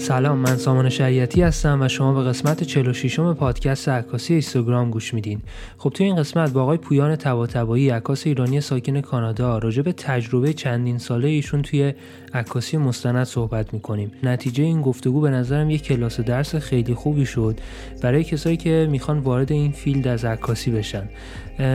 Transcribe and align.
سلام 0.00 0.38
من 0.38 0.56
سامان 0.56 0.88
شریعتی 0.88 1.42
هستم 1.42 1.82
و 1.82 1.88
شما 1.88 2.12
به 2.12 2.28
قسمت 2.28 2.62
46م 2.62 3.34
پادکست 3.34 3.88
عکاسی 3.88 4.32
اینستاگرام 4.32 4.90
گوش 4.90 5.14
میدین. 5.14 5.40
خب 5.78 5.90
توی 5.90 6.06
این 6.06 6.16
قسمت 6.16 6.52
با 6.52 6.62
آقای 6.62 6.78
پویان 6.78 7.16
طباطبایی 7.16 7.90
عکاس 7.90 8.26
ایرانی 8.26 8.60
ساکن 8.60 9.00
کانادا 9.00 9.58
راجع 9.58 9.82
به 9.82 9.92
تجربه 9.92 10.52
چندین 10.52 10.98
ساله 10.98 11.28
ایشون 11.28 11.62
توی 11.62 11.94
عکاسی 12.34 12.76
مستند 12.76 13.24
صحبت 13.24 13.74
می‌کنیم. 13.74 14.12
نتیجه 14.22 14.64
این 14.64 14.82
گفتگو 14.82 15.20
به 15.20 15.30
نظرم 15.30 15.70
یک 15.70 15.82
کلاس 15.82 16.20
درس 16.20 16.54
خیلی 16.54 16.94
خوبی 16.94 17.26
شد 17.26 17.60
برای 18.02 18.24
کسایی 18.24 18.56
که 18.56 18.88
می‌خوان 18.90 19.18
وارد 19.18 19.52
این 19.52 19.72
فیلد 19.72 20.08
از 20.08 20.24
عکاسی 20.24 20.70
بشن. 20.70 21.08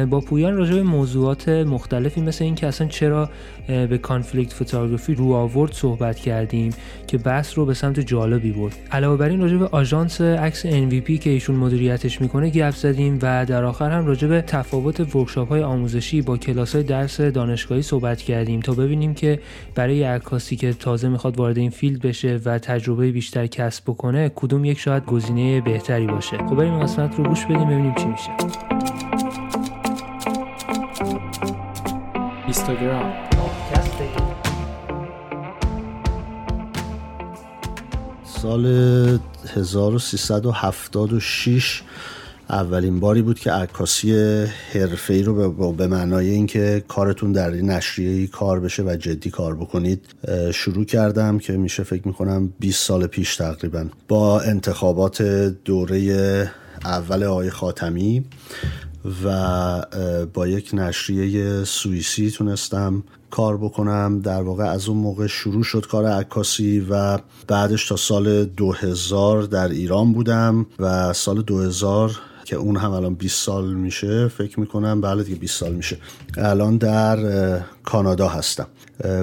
با 0.09 0.19
پویان 0.19 0.57
راجع 0.57 0.73
به 0.73 0.83
موضوعات 0.83 1.49
مختلفی 1.49 2.21
مثل 2.21 2.43
اینکه 2.43 2.67
اصلا 2.67 2.87
چرا 2.87 3.29
به 3.67 3.97
conflict 3.97 4.53
photography 4.53 5.15
رو 5.15 5.33
آورد 5.33 5.73
صحبت 5.73 6.15
کردیم 6.15 6.73
که 7.07 7.17
بحث 7.17 7.57
رو 7.57 7.65
به 7.65 7.73
سمت 7.73 7.99
جالبی 7.99 8.51
برد. 8.51 8.75
علاوه 8.91 9.17
بر 9.17 9.29
این 9.29 9.41
راجع 9.41 9.57
به 9.57 9.67
آژانس 9.71 10.21
عکس 10.21 10.65
NVP 10.65 11.19
که 11.19 11.29
ایشون 11.29 11.55
مدیریتش 11.55 12.21
می‌کنه 12.21 12.49
گپ 12.49 12.75
زدیم 12.75 13.19
و 13.21 13.45
در 13.45 13.63
آخر 13.63 13.91
هم 13.91 14.05
راجع 14.05 14.27
به 14.27 14.41
تفاوت 14.41 15.15
ورکشاپ 15.15 15.49
های 15.49 15.63
آموزشی 15.63 16.21
با 16.21 16.37
کلاس 16.37 16.75
های 16.75 16.83
درس 16.83 17.21
دانشگاهی 17.21 17.81
صحبت 17.81 18.21
کردیم 18.21 18.59
تا 18.59 18.73
ببینیم 18.73 19.13
که 19.13 19.39
برای 19.75 20.03
عکاسی 20.03 20.55
که 20.55 20.73
تازه 20.73 21.09
می‌خواد 21.09 21.37
وارد 21.37 21.57
این 21.57 21.69
فیلد 21.69 22.01
بشه 22.01 22.39
و 22.45 22.59
تجربه 22.59 23.11
بیشتر 23.11 23.47
کسب 23.47 23.83
بکنه 23.83 24.31
کدوم 24.35 24.65
یک 24.65 24.79
شاید 24.79 25.05
گزینه 25.05 25.61
بهتری 25.61 26.07
باشه. 26.07 26.37
خب 26.37 26.55
بریم 26.55 26.79
قسمت 26.79 27.15
رو 27.17 27.23
گوش 27.23 27.45
بدیم 27.45 27.65
ببینیم 27.65 27.95
چی 27.95 28.05
میشه. 28.05 28.94
اینستاگرام 32.55 33.13
سال 38.25 38.65
1376 39.55 41.83
اولین 42.49 42.99
باری 42.99 43.21
بود 43.21 43.39
که 43.39 43.51
عکاسی 43.51 44.11
ای 45.09 45.23
رو 45.23 45.73
به 45.73 45.87
معنای 45.87 46.29
اینکه 46.29 46.83
کارتون 46.87 47.31
در 47.31 47.51
این 47.51 47.69
نشریه 47.69 48.27
کار 48.27 48.59
بشه 48.59 48.83
و 48.83 48.95
جدی 48.95 49.29
کار 49.29 49.55
بکنید 49.55 50.05
شروع 50.53 50.85
کردم 50.85 51.39
که 51.39 51.53
میشه 51.53 51.83
فکر 51.83 52.07
می‌کنم 52.07 52.53
20 52.59 52.87
سال 52.87 53.07
پیش 53.07 53.35
تقریبا. 53.35 53.85
با 54.07 54.41
انتخابات 54.41 55.21
دوره 55.65 56.51
اول 56.85 57.23
آقای 57.23 57.49
خاتمی 57.49 58.25
و 59.23 60.25
با 60.33 60.47
یک 60.47 60.69
نشریه 60.73 61.63
سوئیسی 61.63 62.31
تونستم 62.31 63.03
کار 63.31 63.57
بکنم. 63.57 64.19
در 64.19 64.41
واقع 64.41 64.63
از 64.63 64.89
اون 64.89 64.97
موقع 64.97 65.27
شروع 65.27 65.63
شد 65.63 65.87
کار 65.87 66.05
عکاسی 66.05 66.85
و 66.89 67.17
بعدش 67.47 67.87
تا 67.87 67.95
سال 67.95 68.45
2000 68.45 69.43
در 69.43 69.67
ایران 69.67 70.13
بودم 70.13 70.65
و 70.79 71.13
سال 71.13 71.41
2000 71.41 72.11
که 72.45 72.55
اون 72.55 72.77
هم 72.77 72.91
الان 72.91 73.13
20 73.13 73.43
سال 73.45 73.73
میشه 73.73 74.27
فکر 74.27 74.59
می‌کنم 74.59 75.01
بله 75.01 75.23
دیگه 75.23 75.39
20 75.39 75.59
سال 75.59 75.73
میشه. 75.73 75.97
الان 76.37 76.77
در 76.77 77.17
کانادا 77.83 78.27
هستم. 78.27 78.67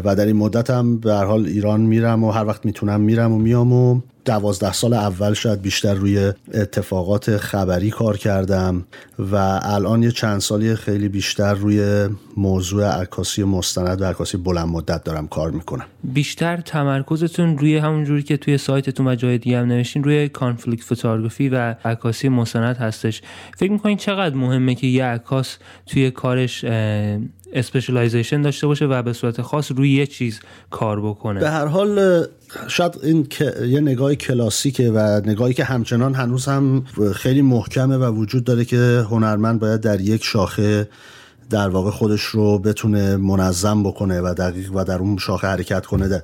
و 0.05 0.17
در 0.17 0.27
این 0.27 0.37
مدت 0.37 0.70
هم 0.70 0.98
به 0.98 1.15
حال 1.15 1.47
ایران 1.47 1.81
میرم 1.81 2.25
و 2.25 2.31
هر 2.31 2.47
وقت 2.47 2.65
می‌تونم 2.67 3.00
میرم 3.00 3.33
و 3.33 3.39
میام 3.39 3.73
و 3.73 4.00
دوازده 4.25 4.73
سال 4.73 4.95
اول 4.95 5.34
شاید 5.34 5.62
بیشتر 5.62 5.95
روی 5.95 6.33
اتفاقات 6.55 7.37
خبری 7.37 7.91
کار 7.91 8.17
کردم 8.17 8.84
و 9.19 9.61
الان 9.62 10.03
یه 10.03 10.11
چند 10.11 10.41
سالی 10.41 10.77
خیلی 10.77 11.09
بیشتر 11.09 11.55
روی 11.55 12.09
موضوع 12.37 12.84
عکاسی 12.84 13.45
مستند 13.45 14.03
و 14.03 14.05
عکاسی 14.05 14.37
بلند 14.37 14.69
مدت 14.69 15.05
دارم 15.05 15.28
کار 15.28 15.50
می‌کنم. 15.50 15.84
بیشتر 16.05 16.56
تمرکزتون 16.56 17.59
روی 17.59 17.77
همون 17.77 18.05
جوری 18.05 18.23
که 18.23 18.37
توی 18.37 18.59
سایتتون 18.59 19.06
و 19.06 19.15
جای 19.15 19.39
دیگه 19.39 19.59
هم 19.59 19.67
نوشتین 19.67 20.05
روی 20.05 20.28
conflict 20.28 20.84
photography 20.84 21.48
و 21.48 21.75
عکاسی 21.84 22.28
مستند 22.28 22.77
هستش 23.12 23.22
فکر 23.56 23.72
می‌کنین 23.72 23.96
چقدر 23.96 24.34
مهمه 24.34 24.74
که 24.74 24.86
یه 24.86 25.05
عکاس 25.05 25.56
توی 25.86 26.10
کارش 26.10 26.64
specialization 27.54 28.43
داشته 28.42 28.66
باشه 28.66 28.84
و 28.84 29.03
به 29.03 29.12
صورت 29.12 29.42
خاص 29.42 29.72
روی 29.72 29.91
یه 29.91 30.06
چیز 30.06 30.41
کار 30.70 31.00
بکنه 31.00 31.41
به 31.41 31.50
هر 31.50 31.66
حال 31.66 32.26
شاید 32.69 32.98
این 33.03 33.26
یه 33.66 33.81
نگاه 33.81 34.14
کلاسیکه 34.14 34.91
و 34.91 35.20
نگاهی 35.25 35.54
که 35.54 35.64
همچنان 35.64 36.14
هنوز 36.14 36.47
هم 36.47 36.84
خیلی 37.14 37.42
محکمه 37.42 37.97
و 37.97 38.04
وجود 38.04 38.44
داره 38.44 38.64
که 38.64 39.04
هنرمند 39.10 39.60
باید 39.60 39.81
در 39.81 40.00
یک 40.00 40.25
شاخه 40.25 40.88
در 41.50 41.69
واقع 41.69 41.91
خودش 41.91 42.22
رو 42.22 42.58
بتونه 42.58 43.16
منظم 43.16 43.82
بکنه 43.82 44.20
و 44.20 44.34
دقیق 44.34 44.72
و 44.75 44.84
در 44.84 44.98
اون 44.98 45.19
شاخه 45.19 45.47
حرکت 45.47 45.87
کنه 45.87 46.08
ده. 46.08 46.22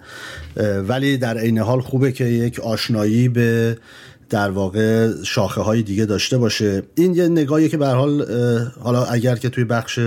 ولی 0.81 1.17
در 1.17 1.39
عین 1.39 1.59
حال 1.59 1.81
خوبه 1.81 2.13
که 2.13 2.25
یک 2.25 2.61
آشنایی 2.61 3.29
به 3.29 3.77
در 4.31 4.51
واقع 4.51 5.13
شاخه 5.25 5.61
های 5.61 5.83
دیگه 5.83 6.05
داشته 6.05 6.39
باشه. 6.39 6.83
این 6.95 7.15
یه 7.15 7.29
نگاهی 7.29 7.69
که 7.69 7.77
به 7.77 7.89
حال 7.89 8.27
حالا 8.81 9.05
اگر 9.05 9.37
که 9.37 9.49
توی 9.49 9.65
بخش 9.65 10.01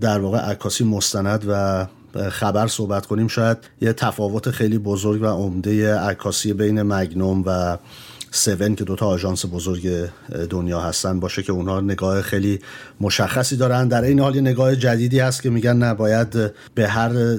در 0.00 0.18
واقع 0.18 0.38
عکاسی 0.38 0.84
مستند 0.84 1.44
و 1.48 1.86
خبر 2.30 2.66
صحبت 2.66 3.06
کنیم 3.06 3.28
شاید 3.28 3.58
یه 3.80 3.92
تفاوت 3.92 4.50
خیلی 4.50 4.78
بزرگ 4.78 5.22
و 5.22 5.26
عمده 5.26 5.94
عکاسی 5.94 6.52
بین 6.52 6.82
مگنوم 6.82 7.42
و 7.46 7.78
سون 8.30 8.74
که 8.74 8.84
دوتا 8.84 9.06
آژانس 9.06 9.44
بزرگ 9.52 10.08
دنیا 10.50 10.80
هستن 10.80 11.20
باشه 11.20 11.42
که 11.42 11.52
اونها 11.52 11.80
نگاه 11.80 12.22
خیلی 12.22 12.58
مشخصی 13.00 13.56
دارن. 13.56 13.88
در 13.88 14.02
این 14.02 14.20
حال 14.20 14.34
یه 14.34 14.40
نگاه 14.40 14.76
جدیدی 14.76 15.18
هست 15.18 15.42
که 15.42 15.50
میگن 15.50 15.76
نه 15.76 15.94
باید 15.94 16.52
به 16.74 16.88
هر 16.88 17.38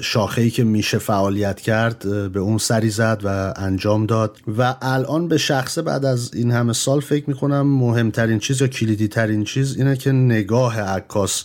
شاخه‌ای 0.00 0.50
که 0.50 0.64
میشه 0.64 0.98
فعالیت 0.98 1.60
کرد 1.60 2.32
به 2.32 2.40
اون 2.40 2.58
سری 2.58 2.90
زد 2.90 3.20
و 3.24 3.54
انجام 3.56 4.06
داد. 4.06 4.36
و 4.58 4.74
الان 4.82 5.28
به 5.28 5.38
شخصه 5.38 5.82
بعد 5.82 6.04
از 6.04 6.30
این 6.34 6.50
همه 6.50 6.72
سال 6.72 7.00
فکر 7.00 7.24
می‌کنم 7.30 7.66
مهمترین 7.66 8.38
چیز 8.38 8.60
یا 8.60 8.66
کلیدی 8.66 9.08
ترین 9.08 9.44
چیز 9.44 9.76
اینه 9.76 9.96
که 9.96 10.12
نگاه 10.12 10.80
عکاس 10.80 11.44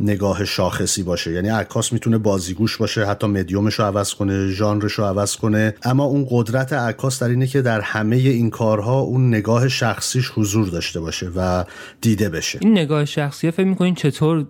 نگاه 0.00 0.44
شاخصی 0.44 1.02
باشه. 1.02 1.32
یعنی 1.32 1.48
عکاس 1.48 1.92
می‌تونه 1.92 2.18
بازیگوش 2.18 2.76
باشه 2.76 3.06
حتی 3.06 3.26
مدیومش 3.26 3.74
رو 3.74 3.84
عوض 3.84 4.14
کنه 4.14 4.48
ژانرش 4.48 4.92
رو 4.92 5.04
عوض 5.04 5.36
کنه. 5.36 5.74
اما 5.82 6.04
اون 6.04 6.26
قدرت 6.30 6.72
عکاس 6.72 7.22
در 7.22 7.28
اینه 7.28 7.46
که 7.46 7.62
در 7.62 7.80
همه 7.80 8.16
این 8.16 8.50
کارها 8.50 9.00
اون 9.00 9.28
نگاه 9.28 9.68
شخصیش 9.68 10.30
حضور 10.34 10.68
داشته 10.68 11.00
باشه 11.00 11.30
و 11.36 11.64
دیده 12.00 12.28
بشه. 12.28 12.58
این 12.62 12.72
نگاه 12.72 13.04
شخصی 13.04 13.50
فکر 13.50 13.66
می‌کنین 13.66 13.94
چطور 13.94 14.44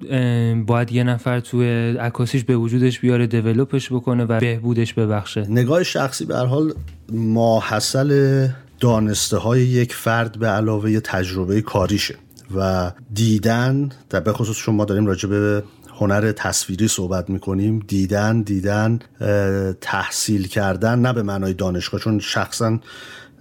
باید 0.67 0.93
یه 0.93 1.05
نفر 1.05 1.41
توی 1.41 1.67
عکاسیش 1.97 2.45
به 2.45 2.57
وجودش 2.57 3.01
بیاره 3.01 3.27
دیولپش 3.27 3.93
بکنه 3.93 4.25
و 4.25 4.41
بهبودش 4.41 4.95
ببخشه؟ 4.95 5.47
نگاه 5.49 5.83
شخصی 5.83 6.25
به 6.25 6.37
هر 6.37 6.47
حال 6.47 6.75
ماحصل 7.13 8.49
دانسته 8.81 9.37
های 9.37 9.61
یک 9.61 9.95
فرد 9.95 10.39
به 10.39 10.47
علاوه 10.47 11.01
تجربه 11.01 11.61
کاریشه. 11.63 12.15
و 12.57 12.93
دیدن 13.15 13.89
در 14.11 14.21
به 14.21 14.33
خصوص 14.33 14.57
شما 14.57 14.85
داریم 14.85 15.07
راجع 15.07 15.29
به 15.29 15.63
هنر 15.99 16.33
تصویری 16.33 16.89
صحبت 16.89 17.31
می‌کنیم. 17.31 17.85
دیدن 17.89 18.43
دیدن 18.43 18.99
تحصیل 19.81 20.49
کردن 20.49 20.99
نه 20.99 21.13
به 21.13 21.23
معنای 21.23 21.55
دانشگاه 21.55 22.01
چون 22.01 22.19
شخصا 22.19 22.79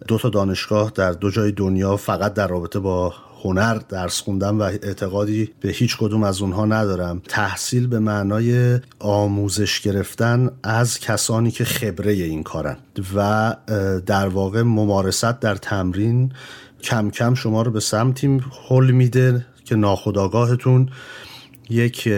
دو 0.07 0.17
تا 0.17 0.29
دانشگاه 0.29 0.91
در 0.95 1.11
دو 1.11 1.29
جای 1.29 1.51
دنیا 1.51 1.97
فقط 1.97 2.33
در 2.33 2.47
رابطه 2.47 2.79
با 2.79 3.13
هنر 3.43 3.73
درس 3.89 4.21
خوندم 4.21 4.59
و 4.59 4.61
اعتقادی 4.61 5.49
به 5.59 5.69
هیچ 5.69 5.97
کدوم 5.97 6.23
از 6.23 6.41
اونها 6.41 6.65
ندارم. 6.65 7.21
تحصیل 7.27 7.87
به 7.87 7.99
معنای 7.99 8.79
آموزش 8.99 9.81
گرفتن 9.81 10.49
از 10.63 10.99
کسانی 10.99 11.51
که 11.51 11.65
خبره 11.65 12.11
این 12.11 12.43
کارن 12.43 12.77
و 13.15 13.55
در 14.05 14.27
واقع 14.27 14.61
ممارست 14.61 15.39
در 15.39 15.55
تمرین 15.55 16.31
کم 16.81 17.09
کم 17.09 17.33
شما 17.33 17.61
رو 17.61 17.71
به 17.71 17.79
سمتی 17.79 18.41
حل 18.69 18.91
میده 18.91 19.45
که 19.65 19.75
ناخداگاهتون 19.75 20.89
یک 21.69 22.09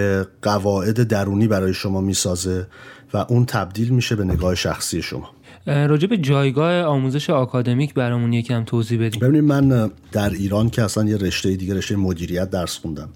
قواعد 0.41 1.03
درونی 1.03 1.47
برای 1.47 1.73
شما 1.73 2.01
می‌سازه 2.01 2.67
و 3.13 3.17
اون 3.17 3.45
تبدیل 3.45 3.89
میشه 3.89 4.15
به 4.15 4.23
نگاه 4.23 4.55
شخصی 4.55 5.01
شما. 5.01 5.29
راجع 5.65 6.07
به 6.07 6.17
جایگاه 6.17 6.81
آموزش 6.81 7.29
آکادمیک 7.29 7.93
برامون 7.93 8.33
یکم 8.33 8.63
توضیح 8.63 9.05
بدیم 9.05 9.19
ببینید 9.19 9.43
من 9.43 9.91
در 10.11 10.29
ایران 10.29 10.69
که 10.69 10.83
اصلا 10.83 11.03
یه 11.03 11.17
رشته 11.17 11.55
دیگه 11.55 11.73
رشته 11.73 11.95
مدیریت 11.95 12.49
درس 12.49 12.77
خوندم. 12.77 13.09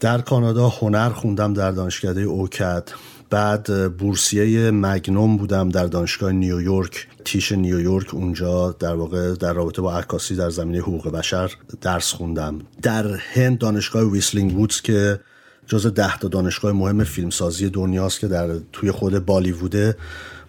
در 0.00 0.20
کانادا 0.20 0.68
هنر 0.68 1.08
خوندم 1.08 1.54
در 1.54 1.70
دانشکده 1.70 2.20
اوکد. 2.20 2.88
بعد 3.34 3.96
بورسیه 3.96 4.70
مگنوم 4.70 5.36
بودم 5.36 5.68
در 5.68 5.86
دانشگاه 5.86 6.32
نیویورک 6.32 7.08
تیش 7.24 7.52
نیویورک 7.52 8.14
اونجا 8.14 8.72
در 8.72 8.94
واقع 8.94 9.34
در 9.34 9.52
رابطه 9.52 9.82
با 9.82 9.98
عکاسی 9.98 10.36
در 10.36 10.50
زمینه 10.50 10.78
حقوق 10.78 11.08
بشر 11.08 11.52
درس 11.80 12.12
خوندم. 12.12 12.58
در 12.82 13.14
هند 13.16 13.58
دانشگاه 13.58 14.02
ویسلینگ 14.02 14.58
وودز 14.58 14.80
که 14.80 15.20
جز 15.66 15.86
ده 15.86 16.18
تا 16.18 16.28
دانشگاه 16.28 16.72
مهم 16.72 17.04
فیلمسازی 17.04 17.70
دنیاست 17.70 18.20
که 18.20 18.28
در 18.28 18.48
توی 18.72 18.90
خود 18.90 19.26
بالیووده 19.26 19.96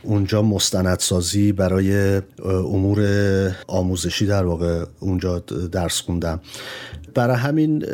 اونجا 0.03 0.41
مستندسازی 0.41 1.51
برای 1.51 2.21
امور 2.45 3.01
آموزشی 3.67 4.25
در 4.25 4.45
واقع 4.45 4.85
اونجا 4.99 5.39
درس 5.71 6.01
خوندم. 6.01 6.39
برای 7.13 7.35
همین 7.35 7.85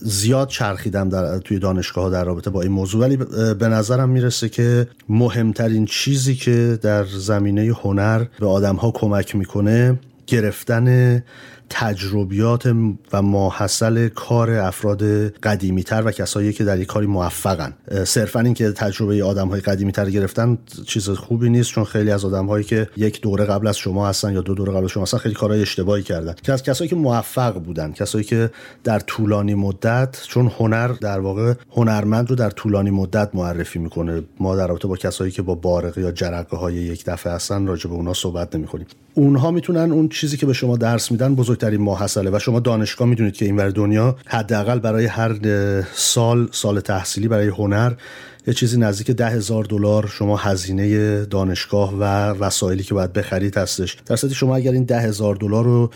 زیاد 0.00 0.48
چرخیدم 0.48 1.08
در 1.08 1.38
توی 1.38 1.58
دانشگاه 1.58 2.04
ها 2.04 2.10
در 2.10 2.24
رابطه 2.24 2.50
با 2.50 2.62
این 2.62 2.72
موضوع. 2.72 3.00
ولی 3.00 3.16
به 3.54 3.68
نظرم 3.68 4.08
می‌رسه 4.08 4.48
که 4.48 4.88
مهمترین 5.08 5.86
چیزی 5.86 6.34
که 6.34 6.78
در 6.82 7.04
زمینه 7.04 7.74
هنر 7.82 8.24
به 8.40 8.46
آدم 8.46 8.76
ها 8.76 8.90
کمک 8.90 9.36
می‌کنه 9.36 9.98
گرفتن 10.26 11.22
تجربیات 11.70 12.66
و 13.12 13.22
ماحصل 13.22 14.08
کار 14.08 14.50
افراد 14.50 15.02
قدیمی 15.28 15.82
تر 15.82 16.02
و 16.06 16.10
کسایی 16.10 16.52
که 16.52 16.64
در 16.64 16.78
یک 16.80 16.86
کاری 16.86 17.06
موفقن. 17.06 17.74
صرفا 18.04 18.40
اینکه 18.40 18.72
تجربه 18.72 19.24
آدم 19.24 19.48
های 19.48 19.60
قدیمی 19.60 19.92
تر 19.92 20.10
گرفتن 20.10 20.58
چیز 20.86 21.10
خوبی 21.10 21.50
نیست 21.50 21.70
چون 21.70 21.84
خیلی 21.84 22.10
از 22.10 22.24
آدم 22.24 22.46
هایی 22.46 22.64
که 22.64 22.88
یک 22.96 23.20
دوره 23.20 23.44
قبل 23.44 23.66
از 23.66 23.76
شما 23.76 24.08
هستن 24.08 24.32
یا 24.32 24.40
دو 24.40 24.54
دوره 24.54 24.72
قبل 24.72 24.84
از 24.84 24.90
شما 24.90 25.02
هستن 25.02 25.18
خیلی 25.18 25.34
کارهای 25.34 25.62
اشتباهی 25.62 26.02
کردن. 26.02 26.34
که 26.42 26.52
از 26.52 26.62
کسایی 26.62 26.90
که 26.90 26.96
موفق 26.96 27.58
بودن 27.58 27.92
کسایی 27.92 28.24
که 28.24 28.50
در 28.84 28.98
طولانی 28.98 29.54
مدت 29.54 30.22
چون 30.28 30.52
هنر 30.58 30.88
در 30.88 31.20
واقع 31.20 31.54
هنرمند 31.72 32.30
رو 32.30 32.36
در 32.36 32.50
طولانی 32.50 32.90
مدت 32.90 33.30
معرفی 33.34 33.78
می‌کنه. 33.78 34.22
ما 34.40 34.56
در 34.56 34.66
رابطه 34.66 34.88
با 34.88 34.96
کسایی 34.96 35.30
که 35.32 35.42
با 35.42 35.54
بارقه 35.54 36.00
یا 36.00 36.12
جرقه 36.12 36.56
های 36.56 36.74
یک 36.74 37.04
دفعه 37.04 37.32
هستن 37.32 37.66
راجع 37.66 37.90
به 37.90 37.96
اونا 37.96 38.14
صحبت 38.14 38.54
نمی‌کنیم. 38.54 38.86
اونها 39.18 39.50
می‌تونن 39.50 39.92
اون 39.92 40.08
چیزی 40.08 40.36
که 40.36 40.46
به 40.46 40.52
شما 40.52 40.76
درس 40.76 41.10
میدن 41.10 41.34
بزرگترین 41.34 41.80
ماحصله 41.80 42.30
و 42.30 42.38
شما 42.38 42.60
دانشگاه 42.60 43.08
می‌دونید 43.08 43.36
که 43.36 43.44
اینور 43.44 43.70
دنیا 43.70 44.16
حداقل 44.26 44.78
برای 44.78 45.06
هر 45.06 45.36
سال 45.94 46.48
سال 46.52 46.80
تحصیلی 46.80 47.28
برای 47.28 47.48
هنر 47.48 47.92
یه 48.46 48.54
چیزی 48.54 48.78
نزدیک 48.78 49.10
ده 49.10 49.26
هزار 49.26 49.64
دلار 49.64 50.06
شما 50.06 50.36
هزینه 50.36 51.24
دانشگاه 51.24 51.94
و 51.94 52.04
وسایلی 52.30 52.82
که 52.82 52.94
باید 52.94 53.12
بخرید 53.12 53.58
هستش. 53.58 53.96
در 54.06 54.16
شما 54.16 54.56
اگر 54.56 54.72
این 54.72 54.84
ده 54.84 55.00
هزار 55.00 55.34
دلار 55.34 55.64
رو 55.64 55.90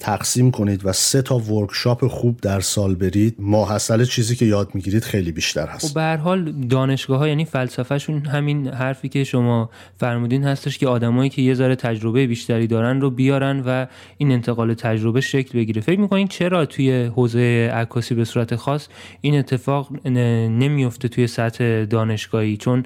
تقسیم 0.00 0.50
کنید 0.50 0.86
و 0.86 0.92
سه 0.92 1.22
تا 1.22 1.38
ورکشاپ 1.38 2.06
خوب 2.06 2.40
در 2.40 2.60
سال 2.60 2.94
برید 2.94 3.34
ماحصل 3.38 4.04
چیزی 4.04 4.36
که 4.36 4.44
یاد 4.44 4.70
می‌گیرید 4.74 5.04
خیلی 5.04 5.32
بیشتر 5.32 5.66
هست. 5.66 5.88
خب 5.88 5.94
به 5.94 6.00
هر 6.00 6.16
حال 6.16 6.52
دانشگاه 6.52 7.18
ها 7.18 7.28
یعنی 7.28 7.44
فلسفهشون 7.44 8.26
همین 8.26 8.68
حرفی 8.68 9.08
که 9.08 9.24
شما 9.24 9.70
فرمودین 9.96 10.44
هستش 10.44 10.78
که 10.78 10.88
آدمایی 10.88 11.30
که 11.30 11.42
یه 11.42 11.54
ذره 11.54 11.76
تجربه 11.76 12.26
بیشتری 12.26 12.66
دارن 12.66 13.00
رو 13.00 13.10
بیارن 13.10 13.62
و 13.66 13.86
این 14.18 14.32
انتقال 14.32 14.74
تجربه 14.74 15.20
شکل 15.20 15.58
بگیره. 15.58 15.80
فکر 15.80 16.00
می‌کنین 16.00 16.28
چرا 16.28 16.66
توی 16.66 17.04
حوزه 17.04 17.70
عکاسی 17.74 18.14
به 18.14 18.24
صورت 18.24 18.56
خاص 18.56 18.88
این 19.20 19.38
اتفاق 19.38 20.06
نمیفته 20.06 21.08
توی 21.08 21.26
سطح 21.26 21.84
دانشگاهی؟ 21.84 22.56
چون 22.56 22.82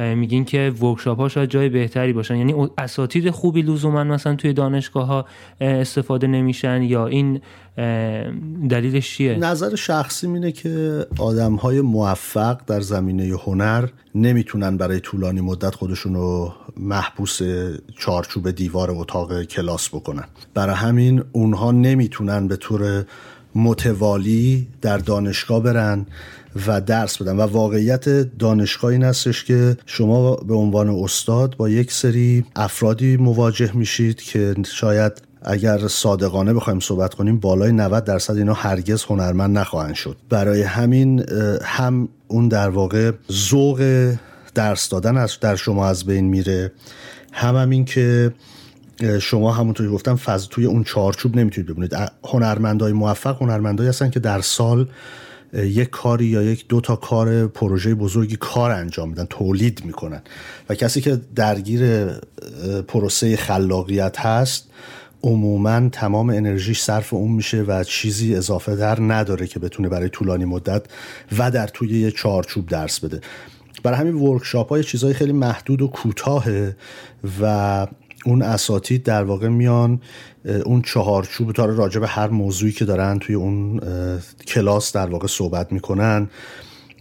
میگین 0.00 0.44
که 0.44 0.72
ورکشاپ 0.82 1.18
ها 1.18 1.28
شاید 1.28 1.50
جای 1.50 1.68
بهتری 1.68 2.12
باشن. 2.12 2.36
یعنی 2.36 2.54
اساتید 2.78 3.30
خوبی 3.30 3.62
لزوما 3.62 4.04
مثلا 4.04 4.34
توی 4.34 4.52
دانشگاه 4.52 5.06
ها 5.06 5.26
استفاده 5.60 6.26
نمیشن 6.26 6.82
یا 6.82 7.06
این 7.06 7.40
دلیلش 8.68 9.16
چیه؟ 9.16 9.36
نظر 9.36 9.74
شخصی 9.74 10.26
اینه 10.26 10.52
که 10.52 11.06
آدم 11.18 11.54
های 11.54 11.80
موفق 11.80 12.60
در 12.66 12.80
زمینه 12.80 13.36
هنر 13.44 13.88
نمی‌تونن 14.14 14.76
برای 14.76 15.00
طولانی 15.00 15.40
مدت 15.40 15.74
خودشون 15.74 16.14
رو 16.14 16.52
محبوس 16.76 17.38
چارچوب 17.98 18.50
دیوار 18.50 18.90
اتاق 18.90 19.42
کلاس 19.42 19.88
بکنن. 19.88 20.24
برای 20.54 20.74
همین 20.74 21.22
اونها 21.32 21.72
نمی‌تونن 21.72 22.48
به 22.48 22.56
طور 22.56 23.04
متوالی 23.54 24.68
در 24.80 24.98
دانشگاه 24.98 25.62
برن 25.62 26.06
و 26.66 26.80
درس 26.80 27.22
بدن 27.22 27.36
و 27.36 27.40
واقعیت 27.40 28.08
دانشگاه 28.38 28.90
این 28.90 29.02
هستش 29.02 29.44
که 29.44 29.76
شما 29.86 30.36
به 30.36 30.54
عنوان 30.54 30.88
استاد 30.88 31.56
با 31.56 31.68
یک 31.68 31.92
سری 31.92 32.44
افرادی 32.56 33.16
مواجه 33.16 33.76
میشید 33.76 34.22
که 34.22 34.54
شاید 34.66 35.12
اگر 35.42 35.88
صادقانه 35.88 36.54
بخوایم 36.54 36.80
صحبت 36.80 37.14
کنیم 37.14 37.38
بالای 37.38 37.72
90 37.72 38.04
درصد 38.04 38.36
اینا 38.36 38.52
هرگز 38.52 39.04
هنرمند 39.04 39.58
نخواهند 39.58 39.94
شد. 39.94 40.16
برای 40.28 40.62
همین 40.62 41.24
هم 41.62 42.08
اون 42.28 42.48
در 42.48 42.68
واقع 42.68 43.12
ذوق 43.32 44.12
درس 44.54 44.88
دادن 44.88 45.16
از 45.16 45.40
در 45.40 45.56
شما 45.56 45.86
از 45.86 46.04
بین 46.04 46.24
میره 46.24 46.72
هم 47.32 47.56
همین 47.56 47.84
که 47.84 48.32
شما 49.20 49.52
همونطوری 49.52 49.88
گفتم 49.88 50.16
فاز 50.16 50.48
توی 50.48 50.64
اون 50.64 50.84
چارچوب 50.84 51.36
نمی‌تونید 51.36 51.70
ببینید 51.70 51.96
هنرمندای 52.24 52.92
موفق 52.92 53.42
هنرمندایی 53.42 53.88
هستن 53.88 54.10
که 54.10 54.20
در 54.20 54.40
سال 54.40 54.88
یک 55.54 55.90
کاری 55.90 56.26
یا 56.26 56.42
یک 56.42 56.68
دو 56.68 56.80
تا 56.80 56.96
کار 56.96 57.46
پروژه 57.46 57.94
بزرگی 57.94 58.36
کار 58.36 58.70
انجام 58.70 59.08
میدن 59.08 59.26
تولید 59.30 59.84
می‌کنن. 59.84 60.22
و 60.68 60.74
کسی 60.74 61.00
که 61.00 61.20
درگیر 61.34 62.06
پروسه 62.88 63.36
خلاقیت 63.36 64.18
هست 64.18 64.70
عموما 65.22 65.88
تمام 65.88 66.30
انرژیش 66.30 66.80
صرف 66.80 67.14
اون 67.14 67.32
میشه 67.32 67.62
و 67.62 67.84
چیزی 67.84 68.34
اضافه 68.34 68.76
در 68.76 69.00
نداره 69.00 69.46
که 69.46 69.58
بتونه 69.58 69.88
برای 69.88 70.08
طولانی 70.08 70.44
مدت 70.44 70.82
و 71.38 71.50
در 71.50 71.66
توی 71.66 72.00
یه 72.00 72.10
چارچوب 72.10 72.66
درس 72.66 73.00
بده. 73.00 73.20
برای 73.82 73.98
همین 73.98 74.14
ورکشاپ 74.14 74.68
های 74.68 74.84
چیزهای 74.84 75.14
خیلی 75.14 75.32
محدود 75.32 75.82
و 75.82 75.88
کوتاهه 75.88 76.76
و 77.42 77.86
اون 78.24 78.42
اساتید 78.42 79.02
در 79.02 79.24
واقع 79.24 79.48
میان 79.48 80.00
اون 80.44 80.82
چهارچوب 80.82 81.52
تا 81.52 81.64
راجع 81.64 82.00
به 82.00 82.06
هر 82.06 82.28
موضوعی 82.28 82.72
که 82.72 82.84
دارن 82.84 83.18
توی 83.18 83.34
اون 83.34 83.80
کلاس 84.46 84.92
در 84.92 85.06
واقع 85.06 85.26
صحبت 85.26 85.72
می‌کنن. 85.72 86.30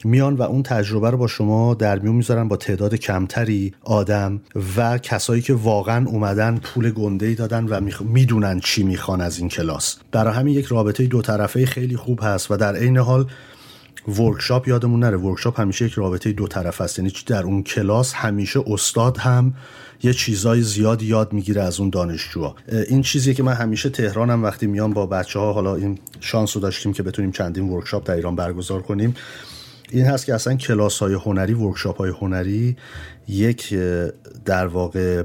میان 0.04 0.36
و 0.36 0.42
اون 0.42 0.64
تجربه 0.64 1.10
رو 1.10 1.18
با 1.18 1.28
شما 1.28 1.74
در 1.74 2.00
میون 2.00 2.16
می‌ذارن 2.16 2.48
با 2.48 2.58
تعداد 2.58 2.96
کمتری 2.96 3.74
آدم 3.84 4.42
و 4.78 4.98
کسایی 4.98 5.42
که 5.42 5.54
واقعا 5.54 6.08
اومدن 6.08 6.58
پول 6.58 6.92
گنده 6.92 7.26
ای 7.26 7.36
دادن 7.36 7.66
و 7.66 7.90
می‌دونن 8.02 8.60
چی 8.60 8.84
می‌خوان 8.84 9.22
از 9.22 9.40
این 9.40 9.50
کلاس. 9.50 9.98
برای 10.12 10.34
همین 10.34 10.54
یک 10.54 10.66
رابطه 10.66 11.08
دو 11.08 11.22
طرفه 11.22 11.66
خیلی 11.66 11.96
خوب 11.96 12.20
هست 12.24 12.52
و 12.52 12.58
در 12.58 12.76
عین 12.76 12.98
حال 12.98 13.26
ورکشاپ 14.08 14.68
یادمون 14.68 15.00
نره. 15.00 15.18
ورکشاپ 15.18 15.60
همیشه 15.60 15.86
یک 15.86 15.94
رابطه 15.94 16.32
دو 16.32 16.48
طرف 16.48 16.82
است. 16.82 17.00
یعنی 17.00 17.14
در 17.26 17.44
اون 17.44 17.64
کلاس 17.64 18.14
همیشه 18.14 18.64
استاد 18.68 19.18
هم 19.18 19.54
یه 20.04 20.14
چیزای 20.14 20.62
زیادی 20.62 21.06
یاد 21.06 21.34
می‌گیره 21.34 21.62
از 21.62 21.80
اون 21.80 21.90
دانشجوها. 21.90 22.56
این 22.90 23.02
چیزیه 23.02 23.34
که 23.34 23.44
من 23.44 23.54
همیشه 23.54 23.90
تهرانم 23.90 24.44
وقتی 24.44 24.68
میام 24.68 24.94
با 24.94 25.06
بچه 25.06 25.40
ها 25.40 25.54
حالا 25.54 25.76
این 25.76 26.00
شانس 26.20 26.56
رو 26.56 26.62
داشتیم 26.62 26.94
که 26.94 27.04
بتونیم 27.04 27.32
چندین 27.32 27.70
ورکشاپ 27.70 28.08
در 28.08 28.16
ایران 28.16 28.36
برگزار 28.36 28.82
کنیم. 28.82 29.16
این 29.92 30.06
هست 30.06 30.26
که 30.26 30.34
اصلا 30.34 30.56
کلاس 30.56 31.00
های 31.00 31.14
هنری 31.14 31.54
ورکشاپ 31.54 31.98
های 31.98 32.12
هنری 32.22 32.78
یک 33.28 33.74
در 34.46 34.68
واقع 34.68 35.24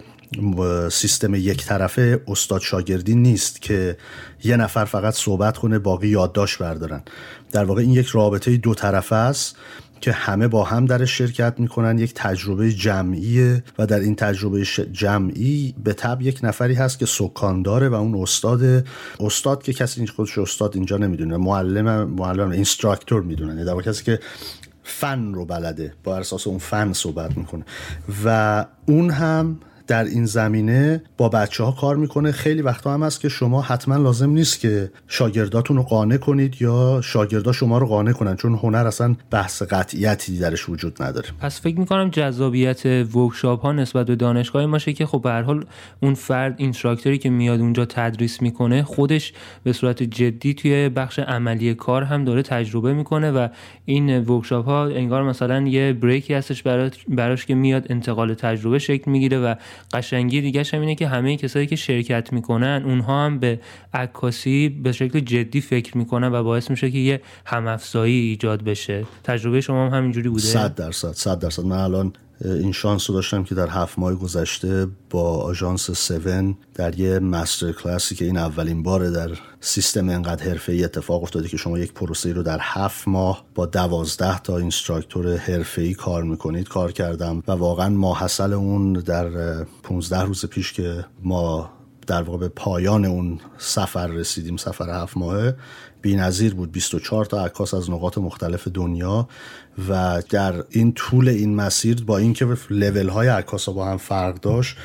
سیستم 0.91 1.35
یک 1.35 1.65
طرفه 1.65 2.21
استاد 2.29 2.61
شاگردی 2.61 3.15
نیست 3.15 3.63
که 3.63 3.97
یه 4.45 4.57
نفر 4.57 4.85
فقط 4.85 5.15
صحبت 5.15 5.59
کنه 5.59 5.79
باقی 5.79 6.09
یادداشت 6.09 6.59
بردارن. 6.59 7.03
در 7.53 7.65
واقع 7.65 7.81
این 7.81 7.91
یک 7.91 8.07
رابطه 8.07 8.57
دو 8.57 8.75
طرفه 8.75 9.17
است. 9.17 9.57
که 10.01 10.13
همه 10.13 10.49
با 10.49 10.65
هم 10.65 10.87
در 10.87 11.05
شرکت 11.05 11.55
می‌کنن. 11.59 11.99
یک 11.99 12.13
تجربه 12.15 12.73
جمعیه 12.73 13.65
و 13.79 13.87
در 13.87 14.01
این 14.01 14.15
تجربه 14.15 14.65
جمعی 14.93 15.75
به 15.85 15.93
تب 15.93 16.23
یک 16.23 16.41
نفری 16.43 16.75
هست 16.75 16.99
که 16.99 17.07
سکان 17.07 17.63
داره 17.63 17.89
و 17.89 17.95
اون 17.95 18.23
استاد 18.23 18.87
استاد 19.21 19.63
که 19.63 19.73
کسی 19.73 20.01
این 20.01 20.09
خودش 20.09 20.39
استاد 20.39 20.75
اینجا 20.75 20.97
نمی‌دونه. 20.97 21.37
معلم 21.37 22.05
معلم 22.05 22.51
اینستراکتور 22.51 23.23
می‌دونن. 23.23 23.59
یعنی 23.59 23.65
در 23.65 23.83
کسی 23.83 24.05
که 24.05 24.21
فن 24.83 25.35
رو 25.35 25.45
بلده 25.45 25.93
با 26.05 26.17
اساس 26.17 26.47
اون 26.47 26.59
فن 26.59 26.93
صحبت 26.93 27.37
می‌کنه. 27.37 27.65
و 28.25 28.67
اون 28.87 29.11
هم 29.11 29.61
در 29.87 30.05
این 30.05 30.25
زمینه 30.25 31.03
با 31.17 31.29
بچه 31.29 31.65
ها 31.65 31.73
کار 31.73 31.97
می‌کنه. 31.97 32.33
خیلی 32.33 32.63
وقتا 32.63 32.95
هم 32.95 33.03
هست 33.03 33.21
که 33.21 33.29
شما 33.29 33.63
حتما 33.63 33.97
لازم 33.97 34.31
نیست 34.31 34.61
که 34.61 34.91
شاگرداتون 35.09 35.77
رو 35.77 35.83
قانع 35.83 36.17
کنید 36.17 36.63
یا 36.63 37.01
شاگردا 37.05 37.53
شما 37.53 37.79
رو 37.79 37.87
قانع 37.87 38.13
کنن 38.13 38.37
چون 38.37 38.55
هنر 38.55 38.87
اصلا 38.87 39.17
بحث 39.31 39.63
قطعیتی 39.63 40.39
درش 40.39 40.69
وجود 40.69 41.03
نداره. 41.03 41.29
پس 41.41 41.61
فکر 41.61 41.79
می‌کنم 41.79 42.11
جذابیت 42.11 42.87
ورکشاپ 42.87 43.61
ها 43.61 43.73
نسبت 43.73 44.07
به 44.07 44.17
دانشگاه‌ها 44.17 44.67
اینه 44.67 44.93
که 44.93 45.07
خب 45.07 45.23
به 45.23 45.33
حال 45.33 45.65
اون 46.01 46.15
فرد 46.15 46.55
instructor 46.57 47.13
ی 47.13 47.19
که 47.19 47.31
میاد 47.31 47.61
اونجا 47.61 47.85
تدریس 47.85 48.43
می‌کنه 48.43 48.83
خودش 48.83 49.33
به 49.65 49.73
صورت 49.73 50.03
جدی 50.03 50.55
توی 50.55 50.89
بخش 50.89 51.19
عملی 51.19 51.75
کار 51.75 52.03
هم 52.03 52.25
داره 52.25 52.43
تجربه 52.43 52.95
می‌کنه 52.95 53.31
و 53.31 53.49
این 53.85 54.19
ورکشاپ 54.19 54.65
ها 54.65 54.85
انگار 54.87 55.23
مثلا 55.23 55.69
یه 55.69 55.93
break 55.93 56.28
ی 56.28 56.35
هستش 56.35 56.63
براش 57.09 57.47
که 57.47 57.55
میاد 57.55 57.87
انتقال 57.91 58.35
تجربه 58.35 58.79
شکل 58.79 59.11
می‌گیره 59.11 59.39
و 59.39 59.55
قشنگی 59.93 60.41
دیگه 60.41 60.65
هم 60.73 60.81
اینه 60.81 60.95
که 60.95 61.09
همه 61.09 61.37
کسایی 61.37 61.67
که 61.67 61.77
شرکت 61.77 62.33
می‌کنن 62.33 62.83
اونها 62.85 63.27
هم 63.27 63.39
به 63.39 63.61
عکاسی 63.95 64.69
به 64.69 64.93
شکل 64.93 65.21
جدی 65.21 65.61
فکر 65.61 65.99
می‌کنن 65.99 66.33
و 66.33 66.43
باعث 66.43 66.71
میشه 66.71 66.91
که 66.91 66.99
یه 66.99 67.21
همافزایی 67.45 68.21
ایجاد 68.21 68.65
بشه. 68.65 69.05
تجربه 69.25 69.61
شما 69.61 69.87
هم 69.87 69.97
همینجوری 69.99 70.29
بوده؟ 70.29 70.43
100 70.43 70.75
درصد 70.75 71.13
100 71.13 71.39
درصد. 71.39 71.63
من 71.63 71.77
الان 71.79 72.13
این 72.45 72.73
شانس 72.73 73.11
رو 73.11 73.17
داشتم 73.17 73.45
که 73.45 73.55
در 73.55 73.69
هفت 73.69 73.99
ماه 73.99 74.15
گذشته 74.15 74.87
با 75.11 75.37
آژانس 75.37 76.11
7 76.11 76.29
در 76.75 76.99
یه 76.99 77.19
مستر 77.19 77.73
کلاسی 77.73 78.15
که 78.15 78.25
این 78.25 78.37
اولین 78.37 78.83
باره 78.83 79.11
در 79.11 79.31
سیستم 79.61 80.09
انقدر 80.09 80.45
حرفه 80.45 80.73
ای 80.73 80.85
اتفاق 80.85 81.23
افتاده 81.23 81.49
که 81.49 81.57
شما 81.57 81.79
یک 81.79 81.93
پروسه 81.93 82.33
رو 82.33 82.43
در 82.43 82.59
هفت 82.61 83.09
ماه 83.09 83.45
با 83.55 83.67
دوازده 83.67 84.39
تا 84.39 84.59
اینستراکتور 84.59 85.37
حرفه 85.37 85.83
ای 85.83 85.95
کار 85.95 86.23
می‌کنید 86.23 86.69
کار 86.69 86.93
کردم 86.93 87.43
و 87.49 87.53
واقعا 87.53 87.89
ماحصل 87.89 88.53
اون 88.53 88.93
در 88.93 89.65
15 89.83 90.23
روز 90.23 90.47
پیش 90.47 90.73
که 90.73 91.05
ما 91.23 91.71
در 92.07 92.23
واقع 92.23 92.39
به 92.39 92.49
پایان 92.49 93.05
اون 93.05 93.41
سفر 93.59 94.07
رسیدیم 94.07 94.57
سفر 94.57 95.03
هفت 95.03 95.17
ماهه. 95.17 95.57
نظیر 96.17 96.55
بود 96.55 96.73
24 96.73 97.25
تا 97.25 97.45
عکاس 97.45 97.75
از 97.75 97.91
نقاط 97.91 98.19
مختلف 98.19 98.69
دنیا 98.69 99.29
و 99.89 100.23
در 100.31 100.65
این 100.71 100.93
طول 100.93 101.29
این 101.29 101.55
مسیر 101.55 102.05
با 102.05 102.19
اینکه 102.19 102.57
لول 102.71 103.09
های 103.09 103.29
عکاس 103.29 103.69
با 103.69 103.87
هم 103.87 103.97
فرق 103.97 104.41
داشت 104.41 104.77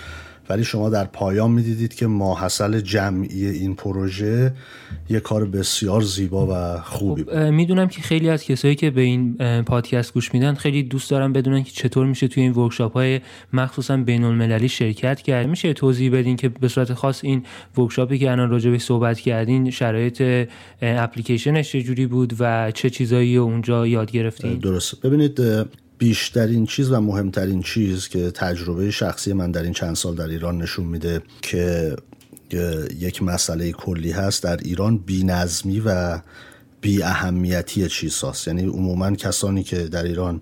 ولی 0.50 0.64
شما 0.64 0.90
در 0.90 1.06
پایان 1.06 1.52
می‌دیدید 1.52 1.94
که 1.94 2.08
ماحصل 2.08 2.80
جمعی 2.80 3.46
این 3.46 3.76
پروژه 3.76 4.54
یه 5.10 5.20
کار 5.20 5.46
بسیار 5.46 6.02
زیبا 6.02 6.48
و 6.52 6.82
خوبی 6.82 7.24
خب 7.24 7.38
می‌دونم 7.38 7.88
که 7.88 8.02
خیلی 8.02 8.30
از 8.30 8.44
کسایی 8.44 8.76
که 8.76 8.90
به 8.92 9.02
این 9.02 9.38
پادکست 9.62 10.14
گوش 10.14 10.34
میدن 10.34 10.54
خیلی 10.54 10.84
دوست 10.84 11.12
دارن 11.12 11.34
بدونن 11.34 11.64
که 11.64 11.72
چطور 11.72 12.06
میشه 12.06 12.28
توی 12.28 12.44
این 12.44 12.52
ورکشاپ 12.52 12.94
های 12.94 13.22
مخصوصا 13.54 13.98
بین 13.98 14.24
المللی 14.24 14.70
شرکت 14.70 15.22
کرد. 15.22 15.48
میشه 15.48 15.74
توضیح 15.74 16.12
بدین 16.12 16.36
که 16.36 16.50
به 16.50 16.68
صورت 16.68 16.94
خاص 16.94 17.24
این 17.24 17.44
ورکشاپی 17.78 18.18
که 18.18 18.32
الان 18.32 18.50
راجع 18.50 18.72
به 18.72 18.78
صحبت 18.78 19.20
کردین 19.20 19.70
شرایط 19.70 20.48
اپلیکیشنش 20.82 21.72
چجوری 21.72 22.08
بود 22.08 22.34
و 22.40 22.72
چه 22.72 22.90
چیزایی 22.90 23.38
اونجا 23.38 23.88
یاد 23.88 24.12
گرفتین؟ 24.12 24.58
درست 24.58 25.02
ببینید 25.02 25.42
بیشترین 26.00 26.66
چیز 26.66 26.92
و 26.92 27.00
مهمترین 27.00 27.62
چیز 27.62 28.08
که 28.08 28.32
تجربه 28.32 28.92
شخصی 28.92 29.34
من 29.34 29.52
در 29.52 29.64
این 29.64 29.74
چند 29.74 29.96
سال 29.96 30.16
در 30.16 30.28
ایران 30.28 30.58
نشون 30.58 30.86
میده 30.86 31.22
که 31.42 31.96
یک 33.00 33.24
مسئله 33.24 33.72
کلی 33.72 34.12
هست 34.12 34.44
در 34.44 34.58
ایران 34.58 34.98
بینظمی 34.98 35.80
و 35.86 36.20
بی 36.82 37.04
اهمیتی 37.04 37.88
چیز 37.88 38.24
هست. 38.24 38.48
یعنی 38.48 38.66
عموما 38.66 39.12
کسانی 39.12 39.64
که 39.64 39.78
در 39.78 40.04
ایران 40.04 40.42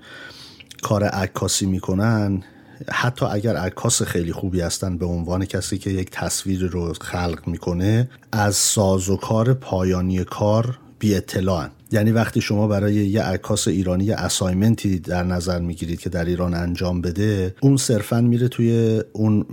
کار 0.82 1.04
عکاسی 1.04 1.66
می‌کنن 1.66 2.44
حتی 2.90 3.26
اگر 3.26 3.56
عکاس 3.56 4.02
خیلی 4.02 4.32
خوبی 4.32 4.62
هستن 4.62 4.98
به 4.98 5.06
عنوان 5.06 5.46
کسی 5.46 5.78
که 5.78 5.90
یک 5.90 6.10
تصویر 6.12 6.68
رو 6.68 6.94
خلق 6.94 7.48
می‌کنه 7.48 8.10
از 8.32 8.56
ساز 8.56 9.10
و 9.10 9.18
کار 9.18 9.54
پایانی 9.54 10.24
کار 10.24 10.80
بی 11.00 11.16
اطلاعن 11.16 11.70
یعنی 11.92 12.12
وقتی 12.12 12.42
شما 12.42 12.68
برای 12.68 12.94
یه 12.94 13.22
عکاس 13.22 13.68
ایرانی 13.68 14.04
یه 14.04 14.16
assignment 14.16 14.92
ی 14.92 15.00
در 15.00 15.24
نظر 15.24 15.60
می‌گیرید 15.60 16.00
که 16.00 16.10
در 16.10 16.26
ایران 16.26 16.54
انجام 16.54 17.02
بده 17.02 17.56
اون 17.62 17.78
صرفا 17.78 18.22
میره 18.22 18.48
توی 18.48 19.02
اون 19.14 19.46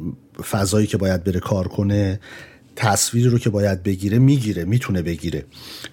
فضایی 0.50 0.86
که 0.86 0.96
باید 0.96 1.24
بره 1.24 1.40
کار 1.40 1.68
کنه 1.68 2.20
تصویری 2.76 3.28
رو 3.28 3.38
که 3.38 3.50
باید 3.50 3.82
بگیره 3.82 4.18
می‌گیره 4.18 4.64
می‌تونه 4.64 5.02
بگیره 5.02 5.44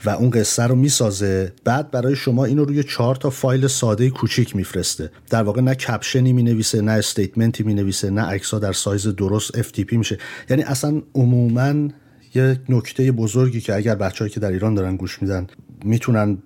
و 0.05 0.09
اون 0.09 0.29
قصه 0.29 0.63
رو 0.63 0.75
می‌سازه. 0.75 1.53
بعد 1.63 1.91
برای 1.91 2.15
شما 2.15 2.45
اینو 2.45 2.65
روی 2.65 2.83
چهار 2.83 3.15
تا 3.15 3.29
فایل 3.29 3.67
ساده 3.67 4.09
کوچیک 4.09 4.55
میفرسته. 4.55 5.11
در 5.29 5.43
واقع 5.43 5.61
نه 5.61 5.75
caption 5.75 6.26
ی 6.26 6.33
می‌نویسه 6.33 6.81
نه 6.81 6.91
statement 6.91 7.56
ی 7.56 7.63
می‌نویسه 7.63 8.09
نه 8.09 8.21
عکس‌ها 8.21 8.59
در 8.59 8.73
سایز 8.73 9.07
درست 9.07 9.61
FTP 9.61 9.93
میشه. 9.93 10.17
یعنی 10.49 10.63
اصلا 10.63 11.01
عموما 11.15 11.89
یه 12.35 12.59
نکته 12.69 13.11
بزرگی 13.11 13.61
که 13.61 13.75
اگر 13.75 13.95
بچههایی 13.95 14.33
که 14.33 14.39
در 14.39 14.51
ایران 14.51 14.73
دارن 14.73 14.95
گوش 14.95 15.21
میدن 15.21 15.47
می‌تونن 15.85 16.37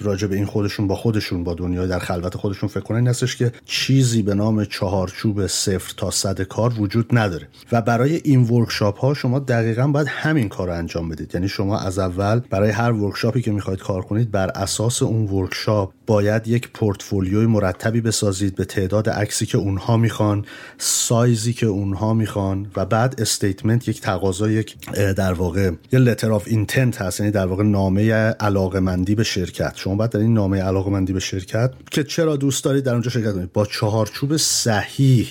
راجع 0.00 0.26
به 0.26 0.36
این 0.36 0.46
خودشون 0.46 0.86
با 0.86 0.94
خودشون 0.94 1.44
با 1.44 1.54
دنیا 1.54 1.86
در 1.86 1.98
خلوت 1.98 2.36
خودشون 2.36 2.68
فکر 2.68 2.80
کنن 2.80 2.96
این 2.96 3.08
هستش 3.08 3.36
که 3.36 3.52
چیزی 3.64 4.22
به 4.22 4.34
نام 4.34 4.64
چهارچوب 4.64 5.46
صفر 5.46 5.94
تا 5.96 6.10
صد 6.10 6.42
کار 6.42 6.80
وجود 6.80 7.06
نداره. 7.12 7.48
و 7.72 7.82
برای 7.82 8.20
این 8.24 8.40
ورکشاپ 8.40 8.98
ها 8.98 9.14
شما 9.14 9.38
دقیقا 9.38 9.86
باید 9.86 10.06
همین 10.06 10.48
کار 10.48 10.68
رو 10.68 10.74
انجام 10.74 11.08
بدید. 11.08 11.30
یعنی 11.34 11.48
شما 11.48 11.78
از 11.78 11.98
اول 11.98 12.40
برای 12.50 12.70
هر 12.70 12.92
ورکشاپی 12.92 13.42
که 13.42 13.50
می‌خواید 13.50 13.80
کار 13.80 14.02
کنید 14.02 14.30
بر 14.30 14.50
اساس 14.50 15.02
اون 15.02 15.26
ورکشاپ 15.26 15.92
باید 16.06 16.48
یک 16.48 16.68
پورتفولیوی 16.72 17.46
مرتبی 17.46 18.00
بسازید 18.00 18.54
به 18.54 18.64
تعداد 18.64 19.08
عکسی 19.08 19.46
که 19.46 19.58
اونها 19.58 19.96
می‌خوان 19.96 20.44
سایزی 20.78 21.52
که 21.52 21.66
اونها 21.66 22.14
می‌خوان 22.14 22.66
و 22.76 22.84
بعد 22.84 23.20
statement 23.20 23.88
یک 23.88 24.00
تقاضا 24.00 24.50
یک 24.50 24.76
در 25.16 25.32
واقع 25.32 25.70
یه 25.92 25.98
letter 25.98 26.32
of 26.32 26.44
intent 26.46 27.02
هست. 27.02 27.20
یعنی 27.20 27.32
در 27.32 27.46
واقع 27.46 27.64
نامه 27.64 28.12
علاقمندی 28.12 29.14
به 29.14 29.24
شرکت. 29.32 29.72
شما 29.76 29.94
باید 29.94 30.10
در 30.10 30.20
این 30.20 30.34
نامه 30.34 30.62
علاقمندی 30.62 31.12
به 31.12 31.20
شرکت 31.20 31.72
که 31.90 32.04
چرا 32.04 32.36
دوست 32.36 32.64
دارید 32.64 32.84
در 32.84 32.92
اونجا 32.92 33.10
شرکت 33.10 33.32
کنید. 33.32 33.52
با 33.52 33.66
چهارچوب 33.66 34.36
صحیح 34.36 35.28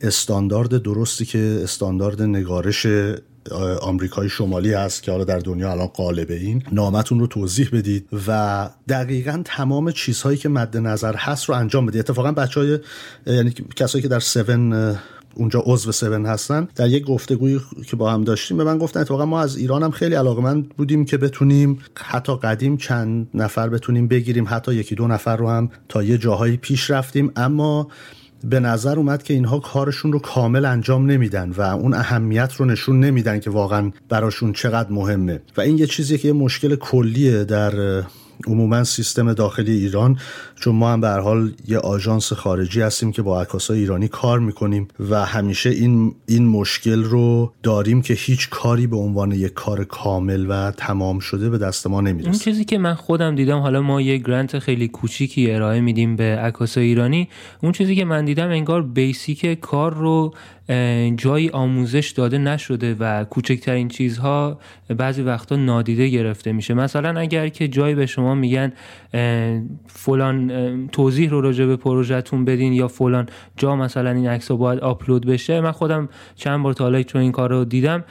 استاندارد 0.00 0.82
درستی 0.82 1.24
که 1.24 1.60
استاندارد 1.62 2.22
نگارش 2.22 2.86
آمریکای 3.80 4.28
شمالی 4.28 4.72
هست 4.72 5.02
که 5.02 5.10
حالا 5.12 5.24
در 5.24 5.38
دنیا 5.38 5.70
الان 5.70 5.86
غالب 5.86 6.30
اینه. 6.30 6.62
نامتون 6.72 7.20
رو 7.20 7.26
توضیح 7.26 7.68
بدید 7.72 8.08
و 8.28 8.70
دقیقا 8.88 9.42
تمام 9.44 9.90
چیزهایی 9.90 10.38
که 10.38 10.48
مد 10.48 10.76
نظر 10.76 11.14
هست 11.14 11.44
رو 11.44 11.54
انجام 11.54 11.86
بدید. 11.86 12.00
اتفاقا 12.00 12.32
بچه 12.32 12.60
های 12.60 12.78
یعنی 13.26 13.54
کسایی 13.76 14.02
که 14.02 14.08
در 14.08 14.16
7 14.16 14.50
اونجا 15.34 15.62
عضو 15.66 15.90
7 15.90 16.02
هستن 16.26 16.68
در 16.76 16.88
یک 16.88 17.04
گفتگویی 17.04 17.60
که 17.86 17.96
با 17.96 18.10
هم 18.10 18.24
داشتیم 18.24 18.56
به 18.56 18.64
من 18.64 18.78
گفتن 18.78 19.00
اتفاقا 19.00 19.26
ما 19.26 19.40
از 19.40 19.56
ایران 19.56 19.82
هم 19.82 19.90
خیلی 19.90 20.14
علاقمند 20.14 20.68
بودیم 20.68 21.04
که 21.04 21.16
بتونیم 21.16 21.78
حتی 21.96 22.36
قدیم 22.36 22.76
چند 22.76 23.28
نفر 23.34 23.68
بتونیم 23.68 24.08
بگیریم 24.08 24.46
حتی 24.48 24.74
یکی 24.74 24.94
دو 24.94 25.06
نفر 25.06 25.36
رو 25.36 25.48
هم 25.48 25.70
تا 25.88 26.02
یه 26.02 26.18
جاهایی 26.18 26.56
پیش 26.56 26.90
رفتیم 26.90 27.32
اما 27.36 27.88
به 28.44 28.60
نظر 28.60 28.96
اومد 28.96 29.22
که 29.22 29.34
اینها 29.34 29.58
کارشون 29.58 30.12
رو 30.12 30.18
کامل 30.18 30.64
انجام 30.64 31.10
نمیدن 31.10 31.50
و 31.50 31.60
اون 31.60 31.94
اهمیت 31.94 32.54
رو 32.54 32.64
نشون 32.64 33.00
نمیدن 33.00 33.40
که 33.40 33.50
واقعا 33.50 33.90
براشون 34.08 34.52
چقدر 34.52 34.92
مهمه. 34.92 35.40
و 35.56 35.60
این 35.60 35.78
یه 35.78 35.86
چیزی 35.86 36.18
که 36.18 36.28
یه 36.28 36.34
مشکل 36.34 36.76
کلیه 36.76 37.44
در 37.44 38.02
عموما 38.46 38.84
سیستم 38.84 39.32
داخلی 39.32 39.72
ایران 39.72 40.18
چون 40.60 40.74
ما 40.74 40.92
هم 40.92 41.00
به 41.00 41.08
حال 41.08 41.52
یه 41.68 41.78
آژانس 41.78 42.32
خارجی 42.32 42.80
هستیم 42.80 43.12
که 43.12 43.22
با 43.22 43.42
عکاسای 43.42 43.78
ایرانی 43.78 44.08
کار 44.08 44.38
می‌کنیم 44.38 44.88
و 45.10 45.24
همیشه 45.24 45.70
این 45.70 46.14
این 46.26 46.46
مشکل 46.46 47.04
رو 47.04 47.52
داریم 47.62 48.02
که 48.02 48.14
هیچ 48.14 48.50
کاری 48.50 48.86
به 48.86 48.96
عنوان 48.96 49.32
یک 49.32 49.54
کار 49.54 49.84
کامل 49.84 50.46
و 50.48 50.70
تمام 50.70 51.18
شده 51.18 51.50
به 51.50 51.58
دست 51.58 51.86
ما 51.86 52.00
نمی‌رسه. 52.00 52.30
این 52.30 52.38
چیزی 52.38 52.64
که 52.64 52.78
من 52.78 52.94
خودم 52.94 53.34
دیدم 53.34 53.58
حالا 53.58 53.82
ما 53.82 54.00
یه 54.00 54.18
گرانت 54.18 54.58
خیلی 54.58 54.88
کوچیکی 54.88 55.50
ارائه 55.50 55.80
میدیم 55.80 56.16
به 56.16 56.24
عکاسای 56.24 56.84
ایرانی 56.84 57.28
اون 57.62 57.72
چیزی 57.72 57.96
که 57.96 58.04
من 58.04 58.24
دیدم 58.24 58.48
انگار 58.48 58.82
بیسیک 58.82 59.60
کار 59.60 59.94
رو 59.94 60.34
جایی 61.16 61.50
آموزش 61.50 62.10
داده 62.10 62.38
نشده 62.38 62.96
و 63.00 63.24
کوچکترین 63.24 63.88
چیزها 63.88 64.58
بعضی 64.96 65.22
وقتا 65.22 65.56
نادیده 65.56 66.08
گرفته 66.08 66.52
میشه. 66.52 66.74
مثلا 66.74 67.20
اگر 67.20 67.48
که 67.48 67.68
جایی 67.68 67.94
به 67.94 68.06
شما 68.06 68.34
میگن 68.34 68.72
فلان 69.86 70.88
توضیح 70.88 71.30
رو 71.30 71.40
راجع 71.40 71.66
به 71.66 71.76
پروژهتون 71.76 72.44
بدین 72.44 72.72
یا 72.72 72.88
فلان 72.88 73.28
جا 73.56 73.76
مثلا 73.76 74.10
این 74.10 74.28
عکس 74.28 74.50
باید 74.50 74.80
آپلود 74.80 75.26
بشه 75.26 75.60
من 75.60 75.72
خودم 75.72 76.08
چند 76.36 76.62
بار 76.62 76.72
تا 76.72 77.02
چون 77.02 77.20
این 77.20 77.32
کار 77.32 77.50
رو 77.50 77.64
دیدم 77.64 78.04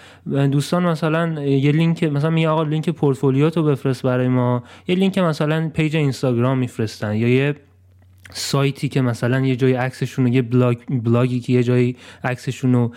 دوستان 0.51 0.83
مثلا 0.83 1.43
یه 1.43 1.71
لینک 1.71 2.03
مثلا 2.03 2.29
میگه 2.29 2.49
آقا 2.49 2.63
لینک 2.63 2.89
پورتفولیوتو 2.89 3.63
بفرست 3.63 4.03
برای 4.03 4.27
ما 4.27 4.63
یه 4.87 4.95
لینک 4.95 5.17
مثلا 5.17 5.69
page 5.73 5.95
اینستاگرام 5.95 6.57
میفرستن 6.57 7.15
یا 7.15 7.27
یه 7.27 7.55
سایتی 8.33 8.89
که 8.89 9.01
مثلا 9.01 9.39
یه 9.39 9.55
جای 9.55 9.73
عکسشون 9.73 10.27
یه 10.27 10.41
بلاگ 10.41 10.77
بلاگی 11.03 11.39
که 11.39 11.53
یه 11.53 11.63
جایی 11.63 11.95
عکسشون 12.23 12.73
رو 12.73 12.91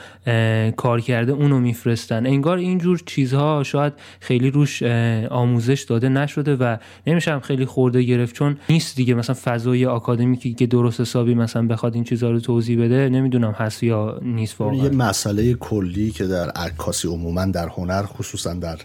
کار 0.70 1.00
کرده 1.00 1.32
اونو 1.32 1.60
میفرستن. 1.60 2.26
انگار 2.26 2.58
اینجور 2.58 3.02
چیزها 3.06 3.62
شاید 3.62 3.92
خیلی 4.20 4.50
روش 4.50 4.82
آموزش 5.30 5.82
داده 5.82 6.08
نشده 6.08 6.56
و 6.56 6.76
نمیشم 7.06 7.40
خیلی 7.40 7.64
خورده 7.64 8.02
گرفت. 8.02 8.34
چون 8.34 8.56
نیست 8.68 8.96
دیگه. 8.96 9.14
مثلا 9.14 9.36
فضای 9.44 9.86
آکادمیکی 9.86 10.54
که 10.54 10.66
درست 10.66 11.00
حسابی 11.00 11.34
مثلا 11.34 11.66
بخواد 11.66 11.94
این 11.94 12.04
چیزها 12.04 12.30
رو 12.30 12.40
توضیح 12.40 12.84
بده 12.84 13.08
نمی‌دونم 13.08 13.52
هست 13.52 13.82
یا 13.82 14.20
نیست 14.22 14.60
واقعا. 14.60 14.76
یه 14.76 14.90
مسئله 14.90 15.54
کلی 15.54 16.10
که 16.10 16.24
در 16.24 16.50
عکاسی 16.50 17.08
عموما 17.08 17.44
در 17.44 17.68
هنر 17.68 18.02
خصوصا 18.02 18.54
در 18.54 18.78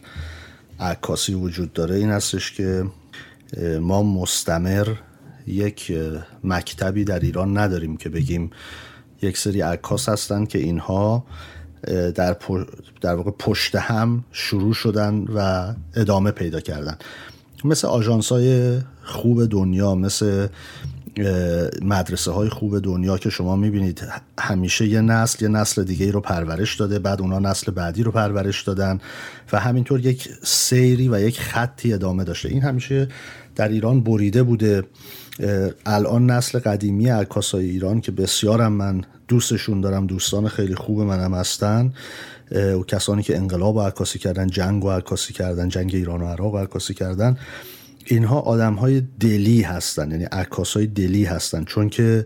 عکاسی 0.80 1.34
وجود 1.34 1.74
داره 1.74 1.96
این 1.96 2.10
هستش 2.10 2.52
که 2.52 2.84
ما 3.82 4.04
مستمر 4.04 4.88
یک 5.50 5.94
مکتبی 6.44 7.04
در 7.04 7.20
ایران 7.20 7.58
نداریم 7.58 7.98
که 7.98 8.10
بگیم 8.10 8.52
یک 9.22 9.38
سری 9.38 9.62
عکاس 9.62 10.10
هستن 10.10 10.46
که 10.46 10.60
اینها 10.60 11.24
در, 12.16 12.38
در 13.02 13.16
واقع 13.16 13.32
پشت 13.32 13.76
هم 13.76 14.24
شروع 14.32 14.74
شدن 14.74 15.26
و 15.36 15.74
ادامه 15.96 16.32
پیدا 16.32 16.60
کردن. 16.60 16.98
مثل 17.64 17.88
آژانس 17.88 18.32
های 18.32 18.80
خوب 19.04 19.46
دنیا 19.46 19.96
مثل 19.96 20.48
مدرسه 21.82 22.32
های 22.32 22.50
خوب 22.50 22.80
دنیا 22.80 23.18
که 23.18 23.30
شما 23.30 23.56
می‌بینید 23.56 24.08
همیشه 24.40 24.88
یه 24.88 25.02
نسل 25.02 25.44
یه 25.44 25.50
نسل 25.50 25.84
دیگه 25.84 26.12
رو 26.12 26.22
پرورش 26.22 26.76
داده 26.76 27.00
بعد 27.00 27.22
اونا 27.22 27.40
نسل 27.40 27.72
بعدی 27.72 28.04
رو 28.04 28.12
پرورش 28.12 28.64
دادن 28.64 29.00
و 29.52 29.60
همینطور 29.60 30.00
یک 30.00 30.30
سیری 30.44 31.10
و 31.10 31.20
یک 31.20 31.40
خطی 31.40 31.94
ادامه 31.94 32.24
داشته. 32.24 32.50
این 32.50 32.62
همیشه 32.62 33.08
در 33.56 33.68
ایران 33.68 34.04
بریده 34.04 34.44
بوده. 34.44 34.84
الان 35.86 36.32
نسل 36.32 36.60
قدیمی 36.60 37.10
عکاسای 37.10 37.70
ایران 37.70 38.02
که 38.02 38.12
بسیارم 38.12 38.74
من 38.74 39.04
دوستشون 39.28 39.82
دارم 39.82 40.08
دوستان 40.08 40.48
خیلی 40.48 40.76
خوب 40.76 41.02
منم 41.02 41.34
هستن 41.34 41.94
و 42.52 42.84
کسانی 42.84 43.24
که 43.24 43.38
انقلاب 43.38 43.76
و 43.76 43.82
عکاسی 43.82 44.20
کردن 44.20 44.48
جنگ 44.48 44.86
و 44.86 44.90
عکاسی 44.90 45.34
کردن 45.34 45.70
جنگ 45.70 45.96
ایران 45.96 46.22
و 46.22 46.26
عراق 46.26 46.54
و 46.54 46.58
عکاسی 46.58 46.94
کردن 46.94 47.38
اینها 48.12 48.40
آدم 48.40 48.74
های 48.74 49.02
دلی 49.20 49.62
هستن 49.62 50.12
یعنی 50.12 50.24
عکاس 50.24 50.74
های 50.74 50.88
دلی 50.88 51.24
هستن 51.24 51.64
چون 51.64 51.90
که 51.90 52.26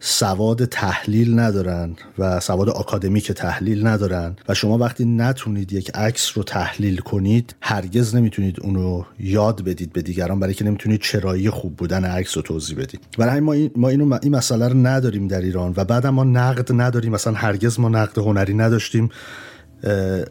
سواد 0.00 0.64
تحلیل 0.64 1.38
ندارن 1.38 1.96
و 2.18 2.40
سواد 2.40 2.68
آکادمیک 2.68 3.32
تحلیل 3.32 3.86
ندارن 3.86 4.36
و 4.48 4.54
شما 4.54 4.78
وقتی 4.78 5.04
نتونید 5.04 5.72
یک 5.72 5.90
عکس 5.94 6.36
رو 6.36 6.42
تحلیل 6.42 6.96
کنید 6.96 7.54
هرگز 7.60 8.14
نمی‌تونید 8.14 8.60
اونو 8.60 9.02
یاد 9.20 9.64
بدید 9.64 9.92
به 9.92 10.02
دیگران 10.02 10.40
برای 10.40 10.54
که 10.54 10.64
نمی‌تونید 10.64 11.00
چرایی 11.00 11.50
خوب 11.50 11.76
بودن 11.76 12.04
عکس 12.04 12.36
رو 12.36 12.42
توضیح 12.42 12.78
بدید. 12.78 13.00
برای 13.18 13.40
ما 13.40 13.52
این 13.52 13.70
ما 13.76 13.88
اینو 13.88 14.18
این 14.22 14.36
مسئله 14.36 14.68
رو 14.68 14.76
نداریم 14.76 15.28
در 15.28 15.40
ایران 15.40 15.74
و 15.76 15.84
بعد 15.84 16.06
ما 16.06 16.24
نقد 16.24 16.72
نداریم 16.72 17.12
مثلا 17.12 17.32
هرگز 17.32 17.80
ما 17.80 17.88
نقد 17.88 18.18
هنری 18.18 18.54
نداشتیم. 18.54 19.10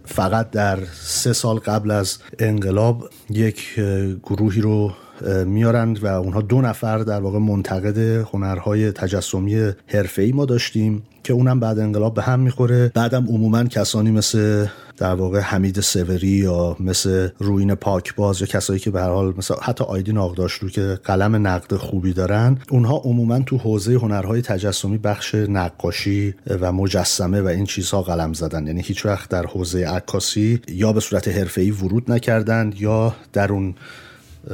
فقط 0.05 0.51
در 0.51 0.79
سه 0.93 1.33
سال 1.33 1.57
قبل 1.57 1.91
از 1.91 2.17
انقلاب 2.39 3.09
یک 3.29 3.79
گروهی 4.23 4.61
رو 4.61 4.91
میارند 5.45 6.03
و 6.03 6.07
اونها 6.07 6.41
دو 6.41 6.61
نفر 6.61 6.97
در 6.97 7.19
واقع 7.19 7.39
منتقد 7.39 7.97
هنرهای 8.33 8.91
تجسمی 8.91 9.71
حرفه‌ای 9.87 10.31
ما 10.31 10.45
داشتیم. 10.45 11.03
که 11.23 11.33
اونم 11.33 11.59
بعد 11.59 11.79
انقلاب 11.79 12.13
به 12.13 12.21
هم 12.21 12.39
می‌خوره. 12.39 12.91
بعدم 12.95 13.27
عموما 13.27 13.63
کسانی 13.63 14.11
مثل 14.11 14.65
در 14.97 15.13
واقع 15.15 15.39
حمید 15.39 15.79
سوری 15.79 16.27
یا 16.27 16.77
مثل 16.79 17.29
روین 17.39 17.75
پاکباز 17.75 18.41
یا 18.41 18.47
کسایی 18.47 18.79
که 18.79 18.91
به 18.91 19.01
هر 19.01 19.09
حال 19.09 19.33
مثلا 19.37 19.57
حتی 19.61 19.83
آیدین 19.83 20.17
آقداشلو 20.17 20.69
که 20.69 20.99
قلم 21.03 21.47
نقد 21.47 21.75
خوبی 21.75 22.13
دارن 22.13 22.57
اونها 22.69 22.97
عموما 22.97 23.39
تو 23.39 23.57
حوزه 23.57 23.93
هنرهای 23.93 24.41
تجسمی 24.41 24.97
بخش 24.97 25.35
نقاشی 25.35 26.35
و 26.59 26.71
مجسمه 26.71 27.41
و 27.41 27.47
این 27.47 27.65
چیزها 27.65 28.01
قلم 28.01 28.33
زدن. 28.33 28.67
یعنی 28.67 28.81
هیچ 28.81 29.05
وقت 29.05 29.29
در 29.29 29.45
حوزه 29.45 29.87
عکاسی 29.87 30.61
یا 30.67 30.93
به 30.93 30.99
صورت 30.99 31.27
حرفه‌ای 31.27 31.71
ورود 31.71 32.11
نکردند 32.11 32.81
یا 32.81 33.15
در 33.33 33.51
اون 33.51 33.75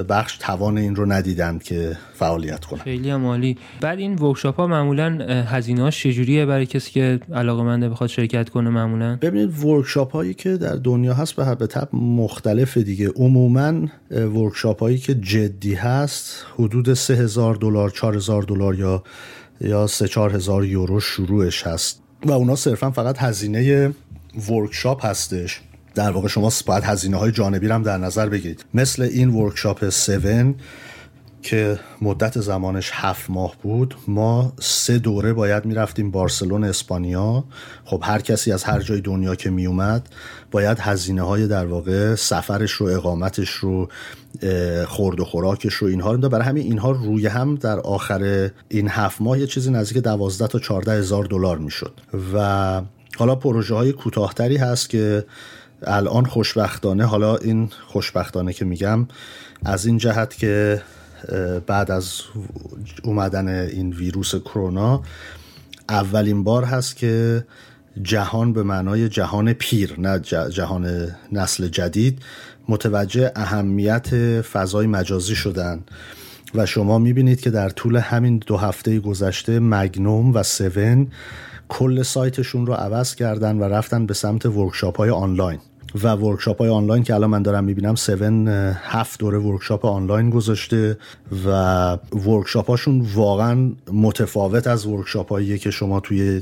بخش 0.09 0.37
توان 0.37 0.77
این 0.77 0.95
رو 0.95 1.05
ندیدند 1.05 1.63
که 1.63 1.97
فعالیت 2.13 2.65
کنن. 2.65 2.79
خیلی 2.79 3.09
عالی. 3.09 3.57
بعد 3.81 3.99
این 3.99 4.15
workshop 4.15 4.55
ها 4.55 4.67
معمولا 4.67 5.25
هزینه 5.45 5.81
ها 5.81 5.91
چجوریه 5.91 6.45
برای 6.45 6.65
کسی 6.65 6.91
که 6.91 7.19
علاقه 7.33 7.63
منده 7.63 7.89
بخواد 7.89 8.09
شرکت 8.09 8.49
کنه 8.49 8.69
معمولا؟ 8.69 9.17
ببینید 9.21 9.65
workshop 9.65 10.11
هایی 10.11 10.33
که 10.33 10.57
در 10.57 10.75
دنیا 10.75 11.13
هست 11.13 11.35
به 11.35 11.55
به 11.55 11.67
طب 11.67 11.89
مختلف 11.93 12.77
دیگه. 12.77 13.09
عموما 13.15 13.87
workshop 14.11 14.79
هایی 14.79 14.97
که 14.97 15.15
جدی 15.15 15.73
هست 15.73 16.45
حدود 16.59 16.93
3000 16.93 17.55
دلار 17.55 17.89
4000 17.89 18.43
دلار 18.43 18.75
یا 18.75 19.03
یا 19.61 19.87
3 19.87 20.07
4000 20.07 20.65
یورو 20.65 20.99
شروعش 20.99 21.67
هست. 21.67 22.01
و 22.25 22.31
اونا 22.31 22.55
صرفا 22.55 22.91
فقط 22.91 23.17
هزینه 23.17 23.93
workshop 24.49 25.05
هستش. 25.05 25.61
در 25.99 26.11
واقع 26.11 26.27
شما 26.27 26.51
باید 26.65 26.83
هزینه 26.83 27.17
های 27.17 27.31
جانبی 27.31 27.67
هم 27.67 27.83
در 27.83 27.97
نظر 27.97 28.29
بگیرید. 28.29 28.65
مثل 28.73 29.01
این 29.01 29.29
ورکشاپ 29.29 29.83
7 29.83 30.55
که 31.41 31.79
مدت 32.01 32.39
زمانش 32.39 32.91
هفت 32.93 33.29
ماه 33.29 33.55
بود 33.63 33.95
ما 34.07 34.53
سه 34.59 34.99
دوره 34.99 35.33
باید 35.33 35.65
می‌رفتیم 35.65 36.11
بارسلون 36.11 36.63
اسپانیا. 36.63 37.43
خب 37.85 38.03
هر 38.05 38.19
کسی 38.19 38.51
از 38.51 38.63
هر 38.63 38.79
جای 38.79 39.01
دنیا 39.01 39.35
که 39.35 39.49
میومد 39.49 40.09
باید 40.51 40.79
هزینه 40.79 41.21
های 41.21 41.47
در 41.47 41.65
واقع 41.65 42.15
سفرش 42.15 42.71
رو 42.71 42.87
اقامتش 42.87 43.49
رو 43.49 43.89
خورد 44.85 45.19
و 45.19 45.25
خوراکش 45.25 45.73
رو 45.73 45.87
اینها 45.87 46.11
رو 46.11 46.29
برای 46.29 46.45
همین 46.45 46.63
اینها 46.63 46.91
روی 46.91 47.27
هم 47.27 47.55
در 47.55 47.79
آخر 47.79 48.49
این 48.69 48.89
هفت 48.89 49.21
ماه 49.21 49.39
یه 49.39 49.47
چیزی 49.47 49.71
نزدیک 49.71 50.03
دوازده 50.03 50.47
تا 50.47 50.59
چارده 50.59 50.91
هزار 50.91 51.25
دلار 51.25 51.57
می‌شد. 51.57 51.93
و 52.33 52.81
حالا 53.17 53.35
پروژه 53.35 53.75
های 53.75 53.93
کوتاهتری 53.93 54.57
هست 54.57 54.89
که 54.89 55.25
الان 55.83 56.25
خوشبختانه 56.25 57.05
حالا 57.05 57.35
این 57.35 57.69
خوشبختانه 57.87 58.53
که 58.53 58.65
میگم 58.65 59.07
از 59.65 59.85
این 59.85 59.97
جهت 59.97 60.37
که 60.37 60.81
بعد 61.67 61.91
از 61.91 62.21
اومدن 63.03 63.47
این 63.47 63.93
ویروس 63.93 64.35
کرونا 64.35 65.01
اولین 65.89 66.43
بار 66.43 66.63
هست 66.63 66.95
که 66.95 67.45
جهان 68.01 68.53
به 68.53 68.63
معنای 68.63 69.09
جهان 69.09 69.53
پیر 69.53 69.95
نه 69.97 70.19
جهان 70.49 71.11
نسل 71.31 71.67
جدید 71.67 72.21
متوجه 72.69 73.31
اهمیت 73.35 74.41
فضای 74.41 74.87
مجازی 74.87 75.35
شدن. 75.35 75.83
و 76.55 76.65
شما 76.65 76.99
می‌بینید 76.99 77.41
که 77.41 77.49
در 77.49 77.69
طول 77.69 77.95
همین 77.95 78.37
دو 78.47 78.57
هفته 78.57 78.99
گذشته 78.99 79.59
مگنوم 79.59 80.33
و 80.33 80.43
سون 80.43 81.07
کل 81.69 82.03
سایتشون 82.03 82.65
رو 82.65 82.73
عوض 82.73 83.15
کردن 83.15 83.57
و 83.57 83.63
رفتن 83.63 84.05
به 84.05 84.13
سمت 84.13 84.45
workshop 84.45 84.97
های 84.97 85.09
آنلاین. 85.09 85.59
و 85.95 86.13
workshop 86.13 86.59
های 86.59 86.69
آنلاین 86.69 87.03
که 87.03 87.13
الان 87.13 87.29
من 87.29 87.41
دارم 87.41 87.63
می‌بینم 87.63 87.93
7 87.93 88.09
هفت 88.83 89.19
دوره 89.19 89.37
workshop 89.37 89.85
online 89.85 90.29
گذاشته 90.29 90.97
و 91.45 91.49
workshop 92.13 92.69
هاشون 92.69 93.07
واقعا 93.13 93.71
متفاوت 93.93 94.67
از 94.67 94.85
workshop 94.85 95.29
هاییه 95.29 95.57
که 95.57 95.71
شما 95.71 95.99
توی 95.99 96.41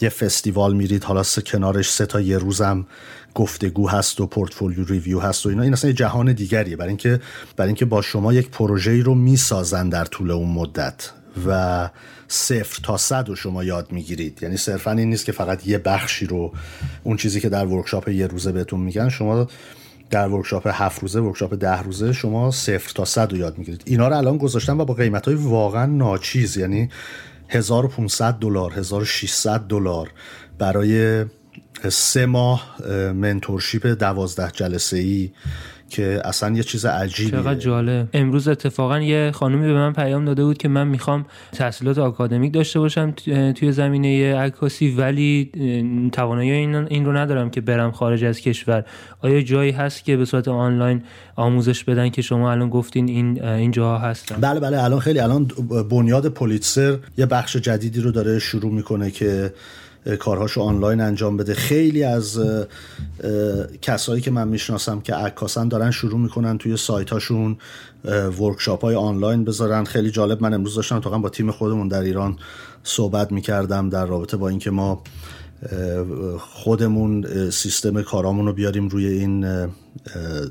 یه 0.00 0.08
festival 0.08 0.74
میرید. 0.74 1.04
حالا 1.04 1.22
سه 1.22 1.42
کنارش 1.42 1.92
سه 1.92 2.06
تا 2.06 2.20
یه 2.20 2.38
روزم 2.38 2.86
گفتگو 3.34 3.88
هست 3.88 4.20
و 4.20 4.26
portfolio 4.26 4.84
review 4.84 5.20
هست 5.20 5.46
و 5.46 5.48
اینا. 5.48 5.62
این 5.62 5.72
اصلا 5.72 5.90
یه 5.90 5.96
جهان 5.96 6.32
دیگریه. 6.32 6.76
برای 6.76 6.88
اینکه 6.88 7.20
برای 7.56 7.68
اینکه 7.68 7.84
با 7.84 8.02
شما 8.02 8.32
یک 8.32 8.50
پروژه‌ای 8.50 9.00
رو 9.00 9.14
می‌سازن 9.14 9.88
در 9.88 10.04
طول 10.04 10.30
اون 10.30 10.48
مدت. 10.48 11.10
و 11.46 11.90
صفر 12.28 12.80
تا 12.82 12.96
صد 12.96 13.28
رو 13.28 13.36
شما 13.36 13.64
یاد 13.64 13.92
می‌گیرید. 13.92 14.38
یعنی 14.42 14.56
صرفا 14.56 14.90
این 14.90 15.10
نیست 15.10 15.24
که 15.24 15.32
فقط 15.32 15.66
یه 15.66 15.78
بخشی 15.78 16.26
رو 16.26 16.52
اون 17.04 17.16
چیزی 17.16 17.40
که 17.40 17.48
در 17.48 17.66
workshop 17.66 18.08
یه 18.08 18.26
روزه 18.26 18.52
بهتون 18.52 18.80
میگن 18.80 19.08
شما 19.08 19.48
در 20.10 20.28
workshop 20.28 20.68
هفت 20.72 21.02
روزه 21.02 21.20
workshop 21.20 21.54
ده 21.54 21.82
روزه 21.82 22.12
شما 22.12 22.50
صفر 22.50 22.92
تا 22.94 23.04
صد 23.04 23.30
رو 23.32 23.38
یاد 23.38 23.58
می‌گیرید. 23.58 23.82
اینا 23.86 24.08
رو 24.08 24.16
الان 24.16 24.36
گذاشتن 24.36 24.80
و 24.80 24.84
با 24.84 24.94
قیمت 24.94 25.26
های 25.26 25.34
واقعا 25.34 25.86
ناچیز. 25.86 26.56
یعنی 26.56 26.88
1500 27.48 28.34
دلار 28.34 28.72
1600 28.72 29.60
دلار 29.60 30.10
برای 30.58 31.24
سه 31.88 32.26
ماه 32.26 32.76
mentorship 33.12 33.86
دوازده 33.86 34.50
جلسه 34.50 34.96
ای 34.96 35.30
که 35.92 36.20
اصلا 36.24 36.56
یه 36.56 36.62
چیز 36.62 36.86
عجیبیه. 36.86 37.30
چقدر 37.30 37.54
جالب. 37.54 38.08
امروز 38.12 38.48
اتفاقا 38.48 39.00
یه 39.00 39.30
خانومی 39.34 39.66
به 39.66 39.72
من 39.72 39.92
پیام 39.92 40.24
داده 40.24 40.44
بود 40.44 40.58
که 40.58 40.68
من 40.68 40.88
می‌خوام 40.88 41.26
تحصیلات 41.52 41.98
آکادمیک 41.98 42.52
داشته 42.52 42.80
باشم 42.80 43.10
توی 43.56 43.72
زمینه 43.72 44.36
عکاسی 44.36 44.90
ولی 44.90 45.50
توانایی 46.12 46.50
این 46.50 47.04
رو 47.04 47.16
ندارم 47.16 47.50
که 47.50 47.60
برم 47.60 47.90
خارج 47.90 48.24
از 48.24 48.40
کشور. 48.40 48.84
آیا 49.20 49.40
جایی 49.40 49.70
هست 49.70 50.04
که 50.04 50.16
به 50.16 50.24
صورت 50.24 50.48
آنلاین 50.48 51.02
آموزش 51.36 51.84
بدن 51.84 52.08
که 52.08 52.22
شما 52.22 52.52
الان 52.52 52.68
گفتین 52.70 53.08
این 53.08 53.44
این 53.44 53.70
جاها 53.70 53.98
هستن؟ 53.98 54.36
بله 54.40 54.60
بله 54.60 54.84
الان 54.84 55.00
خیلی 55.00 55.18
الان 55.18 55.48
بنیاد 55.90 56.28
پولیتسر 56.28 56.98
یه 57.18 57.26
بخش 57.26 57.56
جدیدی 57.56 58.00
رو 58.00 58.10
داره 58.10 58.38
شروع 58.38 58.72
می‌کنه 58.72 59.10
که 59.10 59.52
کارهاشو 60.18 60.60
آنلاین 60.60 61.00
انجام 61.00 61.36
بده. 61.36 61.54
خیلی 61.54 62.04
از 62.04 62.40
کسایی 63.82 64.20
که 64.20 64.30
من 64.30 64.48
می‌شناسم 64.48 65.00
که 65.00 65.14
عکاسن 65.14 65.68
دارن 65.68 65.90
شروع 65.90 66.20
می‌کنن 66.20 66.58
توی 66.58 66.76
سایت 66.76 67.10
هاشون 67.10 67.56
workshop 68.40 68.82
های 68.82 68.94
آنلاین 68.94 69.44
بذارن. 69.44 69.84
خیلی 69.84 70.10
جالب 70.10 70.42
من 70.42 70.54
امروز 70.54 70.74
داشتم 70.74 70.96
اتفاقا 70.96 71.18
با 71.18 71.28
تیم 71.28 71.50
خودمون 71.50 71.88
در 71.88 72.00
ایران 72.00 72.36
صحبت 72.82 73.32
می‌کردم 73.32 73.88
در 73.88 74.06
رابطه 74.06 74.36
با 74.36 74.48
اینکه 74.48 74.70
ما 74.70 75.02
خودمون 76.38 77.50
سیستم 77.50 78.02
کارامون 78.02 78.46
رو 78.46 78.52
بیاریم 78.52 78.88
روی 78.88 79.06
این 79.06 79.66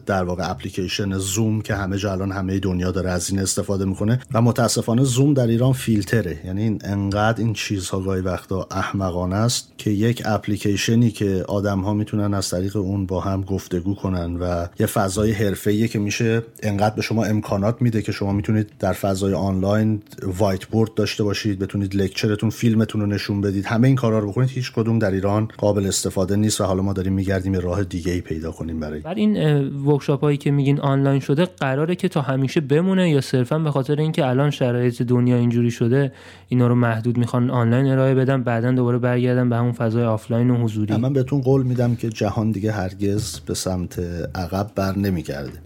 در 0.05 0.23
واقع 0.23 0.51
اپلیکیشن 0.51 1.17
زوم 1.17 1.61
که 1.61 1.75
همه 1.75 1.97
جا 1.97 2.11
الان 2.11 2.31
همه 2.31 2.59
دنیا 2.59 2.91
داره 2.91 3.09
از 3.09 3.29
این 3.29 3.39
استفاده 3.39 3.85
می‌کنه 3.85 4.19
و 4.33 4.41
متاسفانه 4.41 5.03
زوم 5.03 5.33
در 5.33 5.47
ایران 5.47 5.73
فیلتره. 5.73 6.39
یعنی 6.45 6.77
انقدر 6.83 7.39
این 7.39 7.53
چیزها 7.53 7.99
گاهی 7.99 8.21
وقتا 8.21 8.67
احمقانه 8.71 9.35
است 9.35 9.71
که 9.77 9.91
یک 9.91 10.21
اپلیکیشنی 10.25 11.11
که 11.11 11.45
آدم 11.47 11.79
ها 11.79 11.93
می‌تونن 11.93 12.33
از 12.33 12.49
طریق 12.49 12.75
اون 12.75 13.05
با 13.05 13.19
هم 13.19 13.41
گفتگو 13.41 13.95
کنن 13.95 14.35
و 14.35 14.65
یه 14.79 14.85
فضای 14.85 15.31
حرفه‌ایه 15.31 15.87
که 15.87 15.99
میشه 15.99 16.41
انقدر 16.63 16.95
به 16.95 17.01
شما 17.01 17.23
امکانات 17.23 17.81
میده 17.81 18.01
که 18.01 18.11
شما 18.11 18.31
می‌تونید 18.31 18.69
در 18.79 18.93
فضای 18.93 19.33
online 19.33 20.01
whiteboard 20.23 20.93
داشته 20.93 21.23
باشید 21.23 21.59
بتونید 21.59 21.95
lecture 21.95 22.33
تون 22.33 22.49
فیلمتون 22.49 23.01
رو 23.01 23.07
نشون 23.07 23.41
بدید. 23.41 23.65
همه 23.65 23.87
این 23.87 23.95
کارا 23.95 24.19
رو 24.19 24.31
بکنید 24.31 24.49
هیچ 24.49 24.71
کدوم 24.71 24.99
در 24.99 25.11
ایران 25.11 25.47
قابل 25.57 25.85
استفاده 25.85 26.35
نیست 26.35 26.61
و 26.61 26.63
حالا 26.63 26.81
ما 26.81 26.93
داریم 26.93 27.13
میگردیم 27.13 27.55
راه 27.55 27.83
دیگه 27.83 28.11
ای 28.11 28.21
پیدا 28.21 28.51
کنیم 28.51 28.79
برای. 28.79 29.01
این 29.35 29.67
workshop 29.85 30.21
هایی 30.21 30.37
که 30.37 30.51
میگین 30.51 30.79
آنلاین 30.79 31.19
شده 31.19 31.45
قراره 31.45 31.95
که 31.95 32.07
تا 32.07 32.21
همیشه 32.21 32.61
بمونه 32.61 33.09
یا 33.09 33.21
صرفا 33.21 33.59
به 33.59 33.71
خاطر 33.71 33.95
اینکه 33.95 34.25
الان 34.25 34.49
شرایط 34.49 35.01
دنیا 35.01 35.35
اینجوری 35.35 35.71
شده 35.71 36.11
اینا 36.47 36.67
رو 36.67 36.75
محدود 36.75 37.17
می‌خوان 37.17 37.49
آنلاین 37.49 37.87
ارائه 37.87 38.15
بدن 38.15 38.43
بعدا 38.43 38.71
دوباره 38.71 38.97
برگردن 38.97 39.49
به 39.49 39.55
همون 39.55 39.71
فضای 39.71 40.03
آفلاین 40.03 40.49
و 40.49 40.55
حضوری؟ 40.55 40.97
من 40.97 41.13
بهتون 41.13 41.41
قول 41.41 41.63
میدم 41.63 41.95
که 41.95 42.09
جهان 42.09 42.51
دیگه 42.51 42.71
هرگز 42.71 43.39
به 43.39 43.53
سمت 43.53 43.99
عقب 44.35 44.71
بر 44.75 44.97
نمیگرده. 44.97 45.59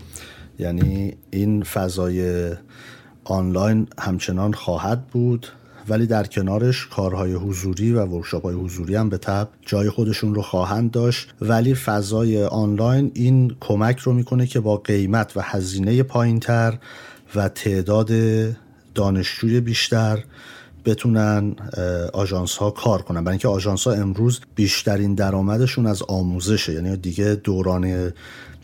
یعنی 0.59 1.13
این 1.31 1.63
فضای 1.63 2.49
آنلاین 3.23 3.87
همچنان 3.99 4.53
خواهد 4.53 5.07
بود. 5.07 5.47
ولی 5.89 6.07
در 6.07 6.27
کنارش 6.27 6.87
کارهای 6.87 7.33
حضوری 7.33 7.91
و 7.91 8.05
ورکشاپ 8.05 8.43
های 8.43 8.55
حضوری 8.55 8.95
هم 8.95 9.09
به 9.09 9.17
تب 9.17 9.49
جای 9.65 9.89
خودشون 9.89 10.35
رو 10.35 10.41
خواهند 10.41 10.91
داشت. 10.91 11.33
ولی 11.41 11.75
فضای 11.75 12.43
آنلاین 12.43 13.11
این 13.13 13.55
کمک 13.59 13.99
رو 13.99 14.13
می‌کنه 14.13 14.47
که 14.47 14.59
با 14.59 14.77
قیمت 14.77 15.37
و 15.37 15.41
هزینه 15.43 16.03
پایینتر 16.03 16.77
و 17.35 17.49
تعداد 17.49 18.11
دانشجوی 18.95 19.59
بیشتر 19.59 20.23
بتونن 20.85 21.55
آژانس 22.13 22.55
ها 22.55 22.71
کار 22.71 23.01
کنن. 23.01 23.23
برای 23.23 23.33
اینکه 23.33 23.47
آژانس 23.47 23.87
ها 23.87 23.93
امروز 23.93 24.39
بیشترین 24.55 25.15
درآمدشون 25.15 25.85
از 25.85 26.03
آموزشه. 26.07 26.73
یعنی 26.73 26.97
دیگه 26.97 27.35
دوران 27.35 28.13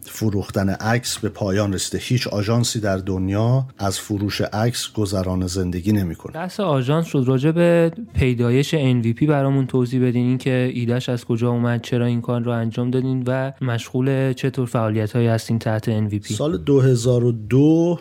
فروختن 0.05 0.69
عکس 0.69 1.19
به 1.19 1.29
پایان 1.29 1.73
رسیده. 1.73 1.97
هیچ 2.03 2.27
آژانسی 2.27 2.79
در 2.79 2.97
دنیا 2.97 3.65
از 3.77 3.99
فروش 3.99 4.41
عکس 4.41 4.93
گذران 4.93 5.47
زندگی 5.47 5.91
نمی‌کنه. 5.91 6.33
بحث 6.33 6.59
آژانس 6.59 7.05
شد. 7.05 7.23
راجع 7.27 7.51
به 7.51 7.91
پیدایش 8.13 8.75
NVP 8.75 9.23
برامون 9.23 9.67
توضیح 9.67 10.07
بدین. 10.07 10.27
اینکه 10.27 10.71
ایدهش 10.73 11.09
از 11.09 11.25
کجا 11.25 11.49
اومد 11.49 11.81
چرا 11.81 12.05
این 12.05 12.21
کار 12.21 12.41
رو 12.41 12.51
انجام 12.51 12.91
دادین 12.91 13.23
و 13.27 13.51
مشغول 13.61 14.33
چطور 14.33 14.65
فعالیت 14.65 15.11
هایی 15.11 15.27
هستین 15.27 15.59
تحت 15.59 16.09
NVP 16.09 16.33
سال 16.33 16.57
2002 16.57 17.99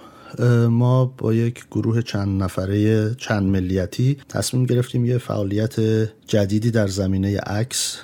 ما 0.69 1.05
با 1.19 1.35
یک 1.35 1.65
گروه 1.71 2.03
چند 2.03 2.43
نفره 2.43 3.15
چند 3.15 3.43
ملیتی 3.43 4.17
تصمیم 4.29 4.65
گرفتیم 4.65 5.05
یه 5.05 5.19
فعالیت 5.19 5.77
جدیدی 6.27 6.71
در 6.71 6.87
زمینه 6.87 7.39
عکس 7.39 7.97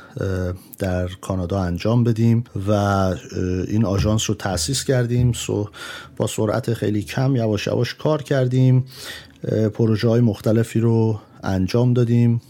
در 0.78 1.08
کانادا 1.08 1.60
انجام 1.60 2.04
بدیم 2.04 2.44
و 2.68 2.72
این 3.68 3.84
آژانس 3.84 4.30
رو 4.30 4.36
تأسیس 4.36 4.84
کردیم. 4.84 5.32
با 6.16 6.26
سرعت 6.26 6.74
خیلی 6.74 7.02
کم 7.02 7.36
یواش 7.36 7.66
یواش 7.66 7.94
کار 7.94 8.22
کردیم. 8.22 8.84
پروژه 9.74 10.08
های 10.08 10.20
مختلفی 10.20 10.80
رو 10.80 11.20
انجام 11.42 11.92
دادیم 11.92 12.40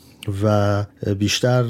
و 0.43 0.85
بیشتر 1.19 1.65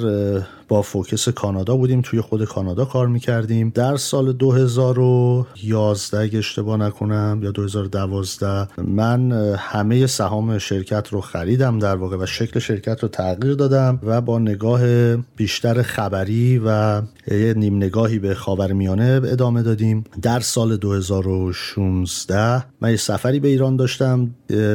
با 0.68 0.82
فوکس 0.82 1.28
کانادا 1.28 1.76
بودیم 1.76 2.00
توی 2.00 2.20
خود 2.20 2.44
کانادا 2.44 2.84
کار 2.84 3.06
می‌کردیم. 3.08 3.72
در 3.74 3.96
سال 3.96 4.32
2011 4.32 6.18
اگه 6.18 6.38
اشتباه 6.38 6.76
نکنم 6.76 7.40
یا 7.42 7.50
2012 7.50 8.68
من 8.82 9.32
همه 9.58 10.06
سهام 10.06 10.58
شرکت 10.58 11.08
رو 11.08 11.20
خریدم 11.20 11.78
در 11.78 11.96
واقع 11.96 12.16
و 12.16 12.26
شکل 12.26 12.60
شرکت 12.60 13.02
رو 13.02 13.08
تغییر 13.08 13.54
دادم 13.54 14.00
و 14.02 14.20
با 14.20 14.38
نگاه 14.38 14.80
بیشتر 15.16 15.82
خبری 15.82 16.58
و 16.66 17.02
یه 17.30 17.54
نیم 17.56 17.76
نگاهی 17.76 18.18
به 18.18 18.34
خاورمیانه 18.34 19.20
ادامه 19.24 19.62
دادیم. 19.62 20.04
در 20.22 20.40
سال 20.40 20.76
2016 20.76 22.64
من 22.80 22.90
یه 22.90 22.96
سفری 22.96 23.40
به 23.40 23.48
ایران 23.48 23.76
داشتم. 23.76 24.30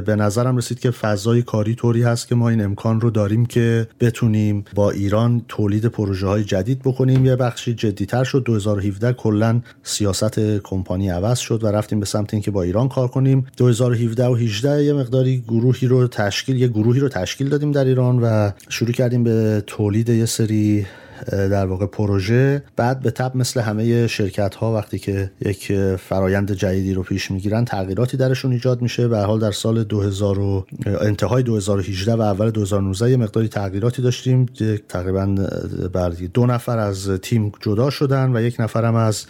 به 0.05 0.15
نظرم 0.15 0.57
رسید 0.57 0.79
که 0.79 0.91
فضای 0.91 1.41
کاری 1.41 1.75
طوری 1.75 2.03
هست 2.03 2.27
که 2.27 2.35
ما 2.35 2.49
این 2.49 2.61
امکان 2.63 3.01
رو 3.01 3.09
داریم 3.09 3.45
که 3.45 3.87
بتونیم 3.99 4.65
با 4.75 4.91
ایران 4.91 5.41
تولید 5.47 5.80
پروژه 5.87 6.27
های 6.27 6.43
جدید 6.43 6.79
بکنیم. 6.79 7.25
یه 7.25 7.35
بخشی 7.35 7.73
جدیتر 7.73 8.23
شد. 8.23 8.43
2017 8.43 9.13
کلا 9.13 9.61
سیاست 9.83 10.39
کمپانی 10.39 11.09
عوض 11.09 11.39
شد 11.39 11.63
و 11.63 11.67
رفتیم 11.67 11.99
به 11.99 12.05
سمت 12.05 12.33
اینکه 12.33 12.51
با 12.51 12.63
ایران 12.63 12.89
کار 12.89 13.07
کنیم. 13.07 13.47
2017 13.57 14.27
و 14.27 14.35
18 14.35 14.83
یه 14.83 14.93
مقداری 14.93 15.43
گروهی 15.47 15.87
رو 15.87 16.07
تشکیل 16.07 16.55
یه 16.55 16.67
گروهی 16.67 16.99
رو 16.99 17.09
تشکیل 17.09 17.49
دادیم 17.49 17.71
در 17.71 17.85
ایران 17.85 18.19
و 18.19 18.51
شروع 18.69 18.91
کردیم 18.91 19.23
به 19.23 19.63
تولید 19.67 20.09
یه 20.09 20.25
سری 20.25 20.85
در 21.29 21.65
واقع 21.65 21.85
پروژه 21.85 22.63
بعد 22.75 22.99
به 22.99 23.11
تب 23.11 23.31
مثل 23.35 23.59
همه 23.59 24.07
شرکت 24.07 24.55
ها 24.55 24.73
وقتی 24.73 24.99
که 24.99 25.31
یک 25.41 25.73
فرایند 25.95 26.51
جدیدی 26.51 26.93
رو 26.93 27.03
پیش 27.03 27.31
می‌گیرن 27.31 27.65
تغییراتی 27.65 28.17
درشون 28.17 28.51
ایجاد 28.51 28.81
میشه. 28.81 29.07
به 29.07 29.17
حال 29.17 29.39
در 29.39 29.51
سال 29.51 29.83
2000 29.83 30.39
و 30.39 30.65
انتهای 30.85 31.43
2018 31.43 32.13
و 32.13 32.21
اول 32.21 32.51
2019 32.51 33.11
یه 33.11 33.17
مقداری 33.17 33.47
تغییراتی 33.47 34.01
داشتیم. 34.01 34.45
تقریبا 34.89 35.25
بر 35.93 36.09
دو 36.09 36.45
نفر 36.45 36.77
از 36.77 37.09
تیم 37.09 37.51
جدا 37.59 37.89
شدن 37.89 38.35
و 38.35 38.41
یک 38.41 38.55
نفرم 38.59 38.95
از 38.95 39.25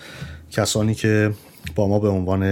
کسانی 0.52 0.96
که 0.96 1.32
با 1.76 1.88
ما 1.88 2.00
به 2.00 2.10
عنوان 2.10 2.43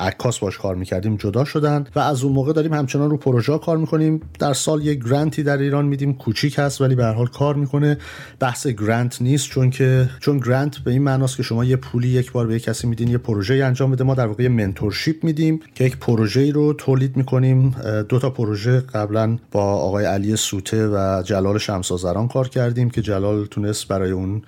عکاس 0.00 0.38
باش 0.38 0.58
کار 0.58 0.74
می‌کردیم 0.74 1.16
جدا 1.16 1.44
شدن 1.44 1.86
و 1.96 1.98
از 1.98 2.22
اون 2.22 2.32
موقع 2.32 2.52
داریم 2.52 2.72
همچنان 2.72 3.10
رو 3.10 3.16
پروژه 3.16 3.58
کار 3.58 3.76
می‌کنیم. 3.76 4.20
در 4.38 4.54
سال 4.54 4.86
یک 4.86 5.04
گرانتی 5.04 5.42
در 5.42 5.58
ایران 5.58 5.86
میدیم 5.86 6.14
کوچیک 6.14 6.58
هست 6.58 6.80
ولی 6.80 6.94
به 6.94 7.04
هر 7.04 7.12
حال 7.12 7.26
کار 7.26 7.54
می‌کنه. 7.54 7.98
بحث 8.40 8.66
گرانت 8.66 9.22
نیست 9.22 9.48
چون 9.48 9.70
که 9.70 10.10
چون 10.20 10.38
گرانت 10.38 10.78
به 10.78 10.90
این 10.90 11.02
معناست 11.02 11.36
که 11.36 11.42
شما 11.42 11.64
یه 11.64 11.76
پولی 11.76 12.08
یک 12.08 12.32
بار 12.32 12.46
به 12.46 12.54
یک 12.54 12.62
کسی 12.62 12.86
میدین 12.86 13.08
یه 13.08 13.18
پروژه 13.18 13.54
انجام 13.54 13.90
بده. 13.90 14.04
ما 14.04 14.14
در 14.14 14.26
واقع 14.26 14.42
یه 14.42 14.48
منتورشیپ 14.48 15.24
میدیم 15.24 15.60
که 15.74 15.84
یک 15.84 15.96
پروژه 15.96 16.52
رو 16.52 16.72
تولید 16.72 17.16
می‌کنیم. 17.16 17.70
دو 18.08 18.18
تا 18.18 18.30
پروژه 18.30 18.80
قبلا 18.80 19.38
با 19.52 19.62
آقای 19.62 20.04
علی 20.04 20.36
سوته 20.36 20.88
و 20.88 21.22
جلال 21.22 21.58
شمسازران 21.58 22.28
کار 22.28 22.48
کردیم 22.48 22.90
که 22.90 23.02
جلال 23.02 23.46
تونست 23.46 23.88
برای 23.88 24.10
اون 24.10 24.42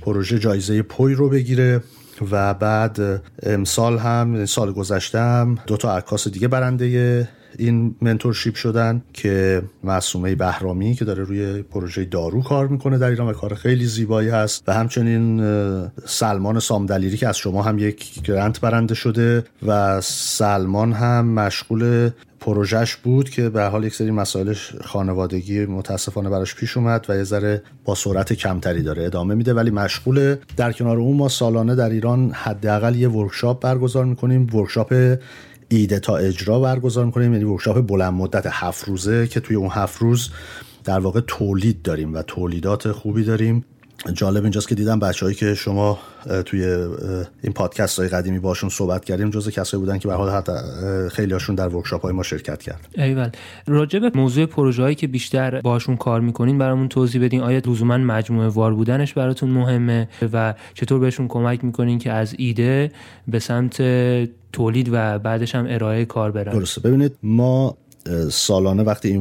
پروژه 0.00 0.38
جایزه 0.38 0.82
پوی 0.82 1.14
رو 1.14 1.28
بگیره. 1.28 1.80
و 2.30 2.54
بعد 2.54 3.22
امسال 3.42 3.98
هم 3.98 4.46
سال 4.46 4.72
گذشته 4.72 5.18
هم 5.18 5.58
دو 5.66 5.76
تا 5.76 5.96
عکاس 5.96 6.28
دیگه 6.28 6.48
برنده 6.48 7.28
این 7.58 7.94
منتورشیپ 8.02 8.54
شدن 8.54 9.02
که 9.12 9.62
معصومه 9.84 10.34
بهرامی 10.34 10.94
که 10.94 11.04
داره 11.04 11.24
روی 11.24 11.62
پروژه 11.62 12.04
دارو 12.04 12.42
کار 12.42 12.68
می‌کنه 12.68 12.98
در 12.98 13.08
ایران 13.08 13.28
و 13.28 13.32
کار 13.32 13.54
خیلی 13.54 13.86
زیبایی 13.86 14.28
هست 14.28 14.64
و 14.66 14.72
همچنین 14.72 15.42
سلمان 16.04 16.60
سامدلیری 16.60 17.16
که 17.16 17.28
از 17.28 17.36
شما 17.36 17.62
هم 17.62 17.78
یک 17.78 18.22
grant 18.22 18.60
برنده 18.60 18.94
شده 18.94 19.44
و 19.66 20.00
سلمان 20.00 20.92
هم 20.92 21.26
مشغول 21.26 22.10
پروژهش 22.40 22.96
بود 22.96 23.30
که 23.30 23.48
به 23.48 23.64
حال 23.64 23.84
یک 23.84 23.94
سری 23.94 24.10
مسائل 24.10 24.54
خانوادگی 24.84 25.66
متاسفانه 25.66 26.30
براش 26.30 26.54
پیش 26.54 26.76
اومد 26.76 27.06
و 27.08 27.16
یه 27.16 27.24
ذره 27.24 27.62
با 27.84 27.94
سرعت 27.94 28.32
کمتری 28.32 28.82
داره 28.82 29.04
ادامه 29.04 29.34
میده. 29.34 29.54
ولی 29.54 29.70
مشغول 29.70 30.36
در 30.56 30.72
کنار 30.72 30.96
اون 30.96 31.16
ما 31.16 31.28
سالانه 31.28 31.74
در 31.74 31.90
ایران 31.90 32.30
حداقل 32.30 32.94
یه 32.94 33.08
workshop 33.08 33.62
برگزار 33.62 34.04
می‌کنیم. 34.04 34.54
workshop 34.54 35.18
ایده 35.68 35.98
تا 35.98 36.16
اجرا 36.16 36.60
برگزار 36.60 37.04
می‌کنیم 37.04 37.32
یعنی 37.32 37.44
workshop 37.44 37.86
بلند 37.86 38.12
مدت 38.12 38.46
هفت 38.50 38.88
روزه 38.88 39.26
که 39.26 39.40
توی 39.40 39.56
اون 39.56 39.70
هفت 39.72 40.02
روز 40.02 40.30
در 40.84 40.98
واقع 40.98 41.20
تولید 41.26 41.82
داریم 41.82 42.14
و 42.14 42.22
تولیدات 42.22 42.92
خوبی 42.92 43.24
داریم. 43.24 43.64
جالب 44.14 44.42
اینجاست 44.42 44.68
که 44.68 44.74
دیدم 44.74 44.98
بچههایی 44.98 45.36
که 45.36 45.54
شما 45.54 45.98
توی 46.44 46.64
این 47.42 47.52
پادکست 47.54 47.98
های 47.98 48.08
قدیمی 48.08 48.38
باشون 48.38 48.70
صحبت 48.70 49.04
کردیم 49.04 49.30
جز 49.30 49.50
کسایی 49.50 49.80
بودن 49.80 49.98
که 49.98 50.08
به 50.08 50.14
حال 50.14 50.30
حتی 50.30 50.52
خیلی 51.12 51.32
هاشون 51.32 51.54
در 51.54 51.68
ورکشاپ 51.68 52.02
های 52.02 52.12
ما 52.12 52.22
شرکت 52.22 52.62
کرد. 52.62 52.88
ایول. 52.94 53.30
راجع 53.66 53.98
به 53.98 54.10
موضوع 54.14 54.46
پروژه 54.46 54.82
هایی 54.82 54.94
که 54.94 55.06
بیشتر 55.06 55.60
باشون 55.60 55.96
کار 55.96 56.20
می‌کنین 56.20 56.58
برامون 56.58 56.88
توضیح 56.88 57.24
بدین. 57.24 57.40
آیا 57.40 57.62
لزوما 57.66 57.96
مجموعه 57.96 58.48
وار 58.48 58.74
بودنش 58.74 59.14
براتون 59.14 59.50
مهمه؟ 59.50 60.08
و 60.32 60.54
چطور 60.74 61.00
بهشون 61.00 61.28
کمک 61.28 61.64
می‌کنین 61.64 61.98
که 61.98 62.12
از 62.12 62.34
ایده 62.38 62.92
به 63.28 63.38
سمت 63.38 63.82
تولید 64.52 64.88
و 64.92 65.18
بعدش 65.18 65.54
هم 65.54 65.66
ارائه 65.68 66.04
کار 66.04 66.30
برن؟ 66.30 66.52
درسته. 66.52 66.80
ببینید 66.80 67.16
ما 67.22 67.76
سالانه 68.30 68.82
وقتی 68.82 69.08
این 69.08 69.20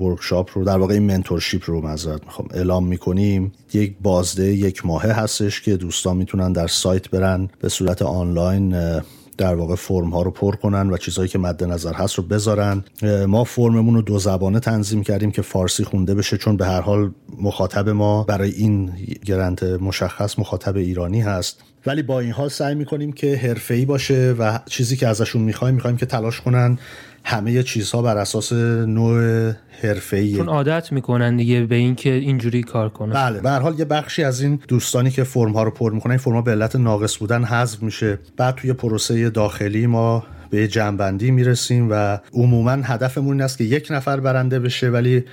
ورکشاپ 0.00 0.50
رو 0.54 0.64
در 0.64 0.78
واقع 0.78 0.94
این 0.94 1.02
منتورشیپ 1.02 1.70
رو 1.70 1.80
معذرت 1.80 2.24
می‌خوام 2.24 2.48
اعلام 2.54 2.86
می‌کنیم 2.86 3.52
یک 3.72 3.96
بازده 4.02 4.52
یک 4.52 4.86
ماهه 4.86 5.12
هستش 5.12 5.60
که 5.60 5.76
دوستان 5.76 6.16
می‌تونن 6.16 6.52
در 6.52 6.66
سایت 6.66 7.10
برن 7.10 7.48
به 7.60 7.68
صورت 7.68 8.02
آنلاین 8.02 9.00
در 9.38 9.54
واقع 9.54 9.74
فرم 9.74 10.10
ها 10.10 10.22
رو 10.22 10.30
پر 10.30 10.56
کنن 10.56 10.90
و 10.90 10.96
چیزهایی 10.96 11.28
که 11.28 11.38
مد 11.38 11.64
نظر 11.64 11.92
هست 11.92 12.14
رو 12.14 12.24
بذارن. 12.24 12.84
ما 13.26 13.44
فرممون 13.44 13.94
رو 13.94 14.02
دو 14.02 14.18
زبانه 14.18 14.60
تنظیم 14.60 15.02
کردیم 15.02 15.30
که 15.30 15.42
فارسی 15.42 15.84
خونده 15.84 16.14
بشه 16.14 16.36
چون 16.36 16.56
به 16.56 16.66
هر 16.66 16.80
حال 16.80 17.10
مخاطب 17.38 17.88
ما 17.88 18.24
برای 18.24 18.50
این 18.50 18.92
گرنت 19.24 19.62
مشخص 19.62 20.38
مخاطب 20.38 20.76
ایرانی 20.76 21.20
هست. 21.20 21.62
ولی 21.86 22.02
با 22.02 22.20
این 22.20 22.32
حال 22.32 22.48
سعی 22.48 22.74
می‌کنیم 22.74 23.12
که 23.12 23.36
حرفه‌ای 23.36 23.84
باشه 23.84 24.34
و 24.38 24.58
چیزی 24.66 24.96
که 24.96 25.08
ازشون 25.08 25.42
می‌خوایم 25.42 25.74
می‌خوایم 25.74 25.96
که 25.96 26.06
تلاش 26.06 26.40
کنن 26.40 26.78
همه 27.24 27.62
چیزها 27.62 28.02
بر 28.02 28.16
اساس 28.16 28.52
نوع 28.52 29.52
حرفه‌ای. 29.82 30.36
چون 30.36 30.48
عادت 30.48 30.92
می‌کنن 30.92 31.36
دیگه 31.36 31.60
به 31.60 31.74
اینکه 31.74 32.12
اینجوری 32.12 32.62
کار 32.62 32.88
کنن. 32.88 33.12
بله 33.12 33.40
به 33.40 33.50
هر 33.50 33.60
حال 33.60 33.78
یه 33.78 33.84
بخشی 33.84 34.24
از 34.24 34.40
این 34.40 34.60
دوستانی 34.68 35.10
که 35.10 35.24
فرم 35.24 35.52
ها 35.52 35.62
رو 35.62 35.70
پر 35.70 35.92
می‌کنن 35.92 36.10
این 36.10 36.18
فرم 36.18 36.34
ها 36.34 36.42
به 36.42 36.50
علت 36.50 36.76
ناقص 36.76 37.18
بودن 37.18 37.44
حذف 37.44 37.82
میشه. 37.82 38.18
بعد 38.36 38.54
توی 38.54 38.72
پروسه 38.72 39.30
داخلی 39.30 39.86
ما 39.86 40.24
به 40.50 40.68
جنبندی 40.68 41.30
می‌رسیم 41.30 41.88
و 41.90 42.18
عموما 42.32 42.70
هدفمون 42.70 43.32
این 43.32 43.42
است 43.42 43.58
که 43.58 43.64
یک 43.64 43.88
نفر 43.90 44.20
برنده 44.20 44.58
بشه 44.58 44.88
ولی 44.88 45.24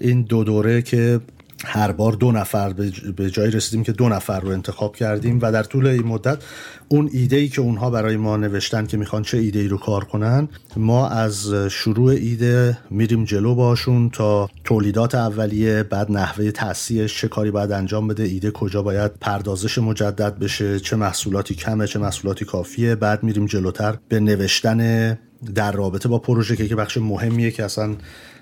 این 0.00 0.22
دو 0.22 0.44
دوره 0.44 0.82
که 0.82 1.20
هر 1.64 1.92
بار 1.92 2.12
دو 2.12 2.32
نفر 2.32 2.72
به 3.16 3.30
جایی 3.30 3.50
رسیدیم 3.50 3.84
که 3.84 3.92
دو 3.92 4.08
نفر 4.08 4.40
رو 4.40 4.48
انتخاب 4.48 4.96
کردیم 4.96 5.38
و 5.42 5.52
در 5.52 5.62
طول 5.62 5.86
این 5.86 6.06
مدت 6.06 6.38
اون 6.88 7.10
ایده 7.12 7.36
ای 7.36 7.48
که 7.48 7.60
اونها 7.60 7.90
برای 7.90 8.16
ما 8.16 8.36
نوشتن 8.36 8.86
که 8.86 8.96
می‌خوان 8.96 9.22
چه 9.22 9.38
ایده 9.38 9.58
ای 9.58 9.68
رو 9.68 9.76
کار 9.76 10.04
کنن 10.04 10.48
ما 10.76 11.08
از 11.08 11.54
شروع 11.54 12.10
ایده 12.10 12.78
میریم 12.90 13.24
جلو 13.24 13.54
باشون 13.54 14.10
تا 14.10 14.50
تولیدات 14.64 15.14
اولیه 15.14 15.82
بعد 15.82 16.12
نحوه 16.12 16.50
تاسیسش 16.50 17.20
چه 17.20 17.28
کاری 17.28 17.50
باید 17.50 17.72
انجام 17.72 18.08
بده 18.08 18.22
ایده 18.22 18.50
کجا 18.50 18.82
باید 18.82 19.12
پردازش 19.20 19.78
مجدد 19.78 20.38
بشه 20.38 20.80
چه 20.80 20.96
محصولاتی 20.96 21.54
کمه 21.54 21.86
چه 21.86 21.98
محصولاتی 21.98 22.44
کافیه. 22.44 22.94
بعد 22.94 23.22
میریم 23.22 23.46
جلوتر 23.46 23.98
به 24.08 24.20
نوشتن 24.20 25.18
در 25.54 25.72
رابطه 25.72 26.08
با 26.08 26.18
پروژه 26.18 26.56
که 26.56 26.76
بخش 26.76 26.96
مهمیه 26.96 27.50
که 27.50 27.64
اصلا 27.64 27.96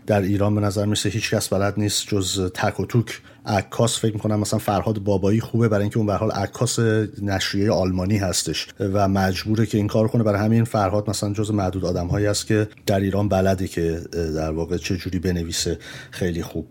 در 0.06 0.20
ایران 0.20 0.54
به 0.54 0.60
نظر 0.60 0.86
میسه 0.86 1.08
هیچ 1.08 1.30
کس 1.30 1.48
بلد 1.48 1.74
نیست 1.76 2.06
جز 2.08 2.50
تک 2.54 2.80
و 2.80 2.86
توک 2.86 3.20
عکاس 3.46 3.98
فکر 3.98 4.14
می‌کنم. 4.14 4.40
مثلا 4.40 4.58
فرهاد 4.58 4.98
بابایی 4.98 5.40
خوبه 5.40 5.68
برای 5.68 5.82
اینکه 5.82 5.98
اون 5.98 6.06
به 6.06 6.14
حال 6.14 6.30
عکاس 6.30 6.78
نشریه 7.22 7.70
آلمانی 7.70 8.16
هستش 8.16 8.68
و 8.80 9.08
مجبوره 9.08 9.66
که 9.66 9.78
این 9.78 9.86
کار 9.86 10.08
کنه. 10.08 10.22
برای 10.22 10.40
همین 10.40 10.64
فرهاد 10.64 11.10
مثلا 11.10 11.32
جز 11.32 11.50
معدود 11.50 11.84
آدمهایی 11.84 12.26
است 12.26 12.46
که 12.46 12.68
در 12.86 13.00
ایران 13.00 13.28
بلده 13.28 13.68
که 13.68 14.00
در 14.12 14.50
واقع 14.50 14.76
چه 14.76 14.96
جوری 14.96 15.18
بنویسه 15.18 15.78
خیلی 16.10 16.42
خوب. 16.42 16.66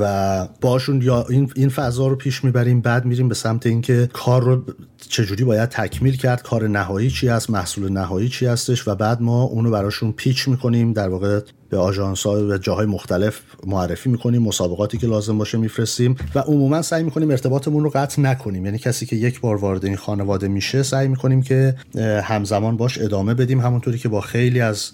و 0.00 0.48
باشون 0.60 1.02
یا 1.02 1.26
این 1.30 1.52
این 1.56 1.68
فضا 1.68 2.06
رو 2.06 2.16
پیش 2.16 2.44
می‌بریم 2.44 2.80
بعد 2.80 3.04
میریم 3.04 3.28
به 3.28 3.34
سمت 3.34 3.66
اینکه 3.66 4.08
کار 4.12 4.42
رو 4.42 4.64
چجوری 5.08 5.44
باید 5.44 5.68
تکمیل 5.68 6.16
کرد 6.16 6.42
کار 6.42 6.68
نهایی 6.68 7.10
چی 7.10 7.28
هست 7.28 7.50
محصول 7.50 7.92
نهایی 7.92 8.28
چی 8.28 8.46
هستش 8.46 8.88
و 8.88 8.94
بعد 8.94 9.22
ما 9.22 9.42
اونو 9.42 9.70
براشون 9.70 10.12
پیچ 10.12 10.48
می‌کنیم. 10.48 10.92
در 10.92 11.08
واقع 11.08 11.40
به 11.70 11.78
آژانس 11.78 12.26
ها 12.26 12.32
و 12.32 12.58
جاهای 12.58 12.86
مختلف 12.86 13.40
معرفی 13.66 14.10
می‌کنیم 14.10 14.42
مسابقاتی 14.42 14.98
که 14.98 15.06
لازم 15.06 15.38
باشه 15.38 15.58
میفرستیم 15.58 16.16
و 16.34 16.38
عموما 16.38 16.82
سعی 16.82 17.02
می‌کنیم 17.02 17.30
ارتباطمون 17.30 17.84
رو 17.84 17.90
قطع 17.90 18.22
نکنیم. 18.22 18.64
یعنی 18.64 18.78
کسی 18.78 19.06
که 19.06 19.16
یک 19.16 19.40
بار 19.40 19.56
وارد 19.56 19.84
این 19.84 19.96
خانواده 19.96 20.48
میشه 20.48 20.82
سعی 20.82 21.08
می‌کنیم 21.08 21.42
که 21.42 21.74
همزمان 22.22 22.76
باش 22.76 22.98
ادامه 22.98 23.34
بدیم 23.34 23.60
همونطوری 23.60 23.98
که 23.98 24.08
با 24.08 24.20
خیلی 24.20 24.60
از 24.60 24.90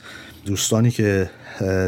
دوستانی 0.46 0.90
که 0.90 1.30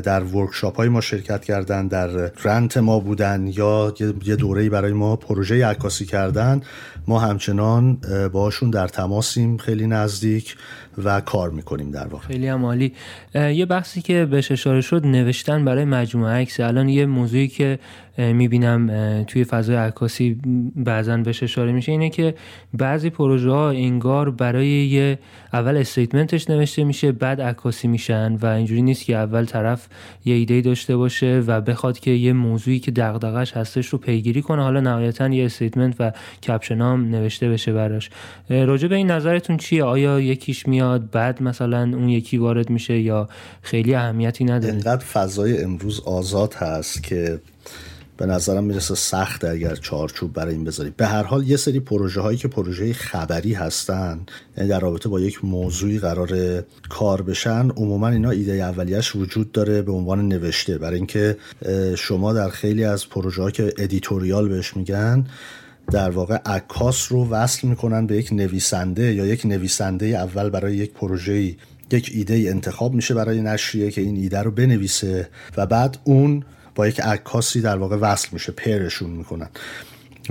در 0.04 0.24
ورکشاپ 0.24 0.76
های 0.76 0.88
ما 0.88 1.00
شرکت 1.00 1.44
کردن 1.44 1.88
در 1.88 2.06
رنت 2.44 2.76
ما 2.76 3.00
بودن 3.00 3.50
یا 3.54 3.94
یه 4.26 4.36
دوره 4.36 4.70
برای 4.70 4.92
ما 4.92 5.16
پروژه 5.16 5.66
عکاسی 5.66 6.04
کردن 6.04 6.60
ما 7.06 7.18
همچنان 7.18 7.98
باشون 8.32 8.70
در 8.70 8.88
تماسیم 8.88 9.56
خیلی 9.56 9.86
نزدیک 9.86 10.56
و 11.04 11.20
کار 11.20 11.50
می‌کنیم 11.50 11.90
در 11.90 12.06
واقع. 12.06 12.26
خیلی 12.26 12.48
هم 12.48 12.64
عالی. 12.64 12.92
یه 13.34 13.66
بحثی 13.66 14.02
که 14.02 14.24
بهش 14.24 14.52
اشاره 14.52 14.77
شد 14.80 15.06
نوشتن 15.06 15.64
برای 15.64 15.84
مجموعه 15.84 16.32
عکس. 16.32 16.60
الان 16.60 16.88
یه 16.88 17.06
موضوعی 17.06 17.48
که 17.48 17.78
می‌بینم 18.18 19.24
توی 19.26 19.44
فضای 19.44 19.76
عکاسی 19.76 20.40
بعضا 20.76 21.16
بهش 21.16 21.42
اشاره 21.42 21.72
میشه. 21.72 21.92
اینه 21.92 22.10
که 22.10 22.34
بعضی 22.74 23.10
پروژه 23.10 23.50
ها 23.50 23.70
انگار 23.70 24.30
برای 24.30 24.68
یه 24.68 25.18
اول 25.52 25.76
استیتمنتش 25.76 26.50
نوشته 26.50 26.84
میشه 26.84 27.12
بعد 27.12 27.40
عکاسی 27.40 27.88
میشن 27.88 28.34
و 28.34 28.46
اینجوری 28.46 28.82
نیست 28.82 29.04
که 29.04 29.16
اول 29.16 29.44
طرف 29.44 29.88
یه 30.24 30.34
ایده 30.34 30.60
داشته 30.60 30.96
باشه 30.96 31.42
و 31.46 31.60
بخواد 31.60 31.98
که 31.98 32.10
یه 32.10 32.32
موضوعی 32.32 32.78
که 32.78 32.90
دغدغش 32.90 33.52
هستش 33.52 33.86
رو 33.86 33.98
پیگیری 33.98 34.42
کنه. 34.42 34.62
حالا 34.62 34.80
نهایتا 34.80 35.28
یه 35.28 35.44
استیتمنت 35.44 35.94
و 35.98 36.12
کپشن 36.42 36.80
هم 36.80 37.08
نوشته 37.10 37.48
بشه 37.48 37.72
براش. 37.72 38.10
راجع 38.50 38.88
به 38.88 38.94
این 38.94 39.10
نظرتون 39.10 39.56
چیه؟ 39.56 39.84
آیا 39.84 40.20
یکیش 40.20 40.68
میاد 40.68 41.10
بعد 41.10 41.42
مثلا 41.42 41.82
اون 41.82 42.08
یکی 42.08 42.36
وارد 42.36 42.70
میشه 42.70 42.98
یا 42.98 43.28
خیلی 43.62 43.94
اهمیتی 43.94 44.44
نداره؟ 44.44 44.72
اینقدر 44.72 45.04
فضای 45.04 45.62
امروز 45.62 46.00
آزاد 46.00 46.54
هست 46.54 47.02
که 47.02 47.40
به 48.18 48.26
نظرم 48.26 48.64
می‌رسه 48.64 48.94
سخت 48.94 49.44
اگر 49.44 49.74
چارچوب 49.74 50.32
برای 50.32 50.54
این 50.54 50.64
بذاری. 50.64 50.92
به 50.96 51.06
هر 51.06 51.22
حال 51.22 51.48
یه 51.48 51.56
سری 51.56 51.80
پروژه 51.80 52.20
هایی 52.20 52.38
که 52.38 52.48
پروژه 52.48 52.92
خبری 52.92 53.54
هستن 53.54 54.20
یعنی 54.56 54.70
در 54.70 54.80
رابطه 54.80 55.08
با 55.08 55.20
یک 55.20 55.44
موضوعی 55.44 55.98
قرار 55.98 56.62
کار 56.88 57.22
بشن 57.22 57.70
عموما 57.70 58.08
اینا 58.08 58.30
ایده 58.30 58.52
اولیش 58.52 59.16
وجود 59.16 59.52
داره 59.52 59.82
به 59.82 59.92
عنوان 59.92 60.28
نوشته. 60.28 60.78
برای 60.78 60.96
اینکه 60.96 61.36
شما 61.96 62.32
در 62.32 62.48
خیلی 62.48 62.84
از 62.84 63.08
پروژه 63.08 63.42
ها 63.42 63.50
که 63.50 63.72
editorial 63.78 64.48
بهش 64.48 64.76
میگن 64.76 65.26
در 65.90 66.10
واقع 66.10 66.36
عکاس 66.46 67.12
رو 67.12 67.28
وصل 67.28 67.68
می‌کنن 67.68 68.06
به 68.06 68.16
یک 68.16 68.32
نویسنده 68.32 69.14
یا 69.14 69.26
یک 69.26 69.46
نویسنده 69.46 70.06
اول 70.06 70.50
برای 70.50 70.76
یک 70.76 70.92
پروژه 70.92 71.54
یک 71.92 72.10
ایده 72.14 72.34
انتخاب 72.34 72.94
میشه 72.94 73.14
برای 73.14 73.40
نشریه 73.40 73.90
که 73.90 74.00
این 74.00 74.16
ایده 74.16 74.38
رو 74.38 74.50
بنویسه 74.50 75.28
و 75.56 75.66
بعد 75.66 75.98
اون 76.04 76.44
با 76.78 76.88
یک 76.88 77.00
عکاسی 77.00 77.60
در 77.60 77.76
واقع 77.76 77.96
وصل 77.96 78.28
میشه 78.32 78.52
pair 78.52 78.81
شون 78.81 79.10
می‌کنن. 79.10 79.48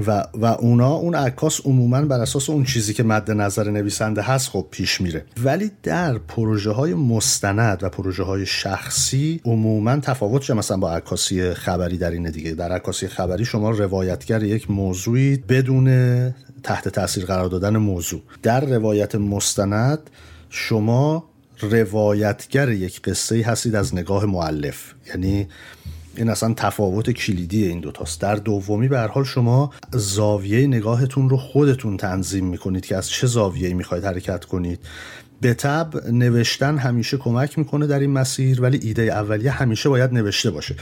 و, 0.07 0.25
و 0.33 0.45
اونا 0.45 0.93
اون 0.93 1.15
عکاس 1.15 1.61
عموما 1.65 2.01
بر 2.01 2.19
اساس 2.19 2.49
اون 2.49 2.63
چیزی 2.63 2.93
که 2.93 3.03
مد 3.03 3.31
نظر 3.31 3.69
نویسنده 3.69 4.21
هست 4.21 4.49
خب 4.49 4.67
پیش 4.71 5.01
میره. 5.01 5.25
ولی 5.43 5.71
در 5.83 6.17
پروژه 6.17 6.71
های 6.71 6.93
مستند 6.93 7.83
و 7.83 7.89
پروژه 7.89 8.23
های 8.23 8.45
شخصی 8.45 9.41
عموما 9.45 9.97
تفاوتش 9.97 10.41
چه؟ 10.41 10.53
مثلا 10.53 10.77
با 10.77 10.91
عکاسی 10.91 11.53
خبری 11.53 11.97
در 11.97 12.11
این 12.11 12.29
دیگه. 12.29 12.51
در 12.51 12.71
عکاسی 12.71 13.07
خبری 13.07 13.45
شما 13.45 13.69
روایتگر 13.69 14.43
یک 14.43 14.71
موضوعی 14.71 15.37
بدون 15.37 16.29
تحت 16.63 16.87
تاثیر 16.87 17.25
قرار 17.25 17.49
دادن 17.49 17.77
موضوع. 17.77 18.21
در 18.43 18.65
روایت 18.65 19.15
مستند 19.15 20.09
شما 20.49 21.23
روایتگر 21.61 22.69
یک 22.69 23.01
قصه 23.01 23.43
هستید 23.45 23.75
از 23.75 23.95
نگاه 23.95 24.25
معلف 24.25 24.93
یعنی 25.07 25.47
این 26.17 26.29
اصلا 26.29 26.53
تفاوت 26.53 27.11
کلیدی 27.11 27.65
این 27.65 27.79
دوتاست 27.79 28.21
در 28.21 28.35
دومی 28.35 28.87
به 28.87 28.99
حال 28.99 29.23
شما 29.23 29.71
زاویه 29.91 30.67
نگاهتون 30.67 31.29
رو 31.29 31.37
خودتون 31.37 31.97
تنظیم 31.97 32.45
می‌کنید 32.45 32.85
که 32.85 32.95
از 32.95 33.09
چه 33.09 33.27
زاویه‌ای 33.27 33.73
می‌خواید 33.73 34.05
حرکت 34.05 34.45
کنید. 34.45 34.79
به 35.41 35.53
طب 35.53 36.07
نوشتن 36.11 36.77
همیشه 36.77 37.17
کمک 37.17 37.59
می‌کنه 37.59 37.87
در 37.87 37.99
این 37.99 38.11
مسیر 38.11 38.61
ولی 38.61 38.79
ایده 38.83 39.01
اولیه 39.01 39.51
همیشه 39.51 39.89
باید 39.89 40.13
نوشته 40.13 40.51
باشه. 40.51 40.75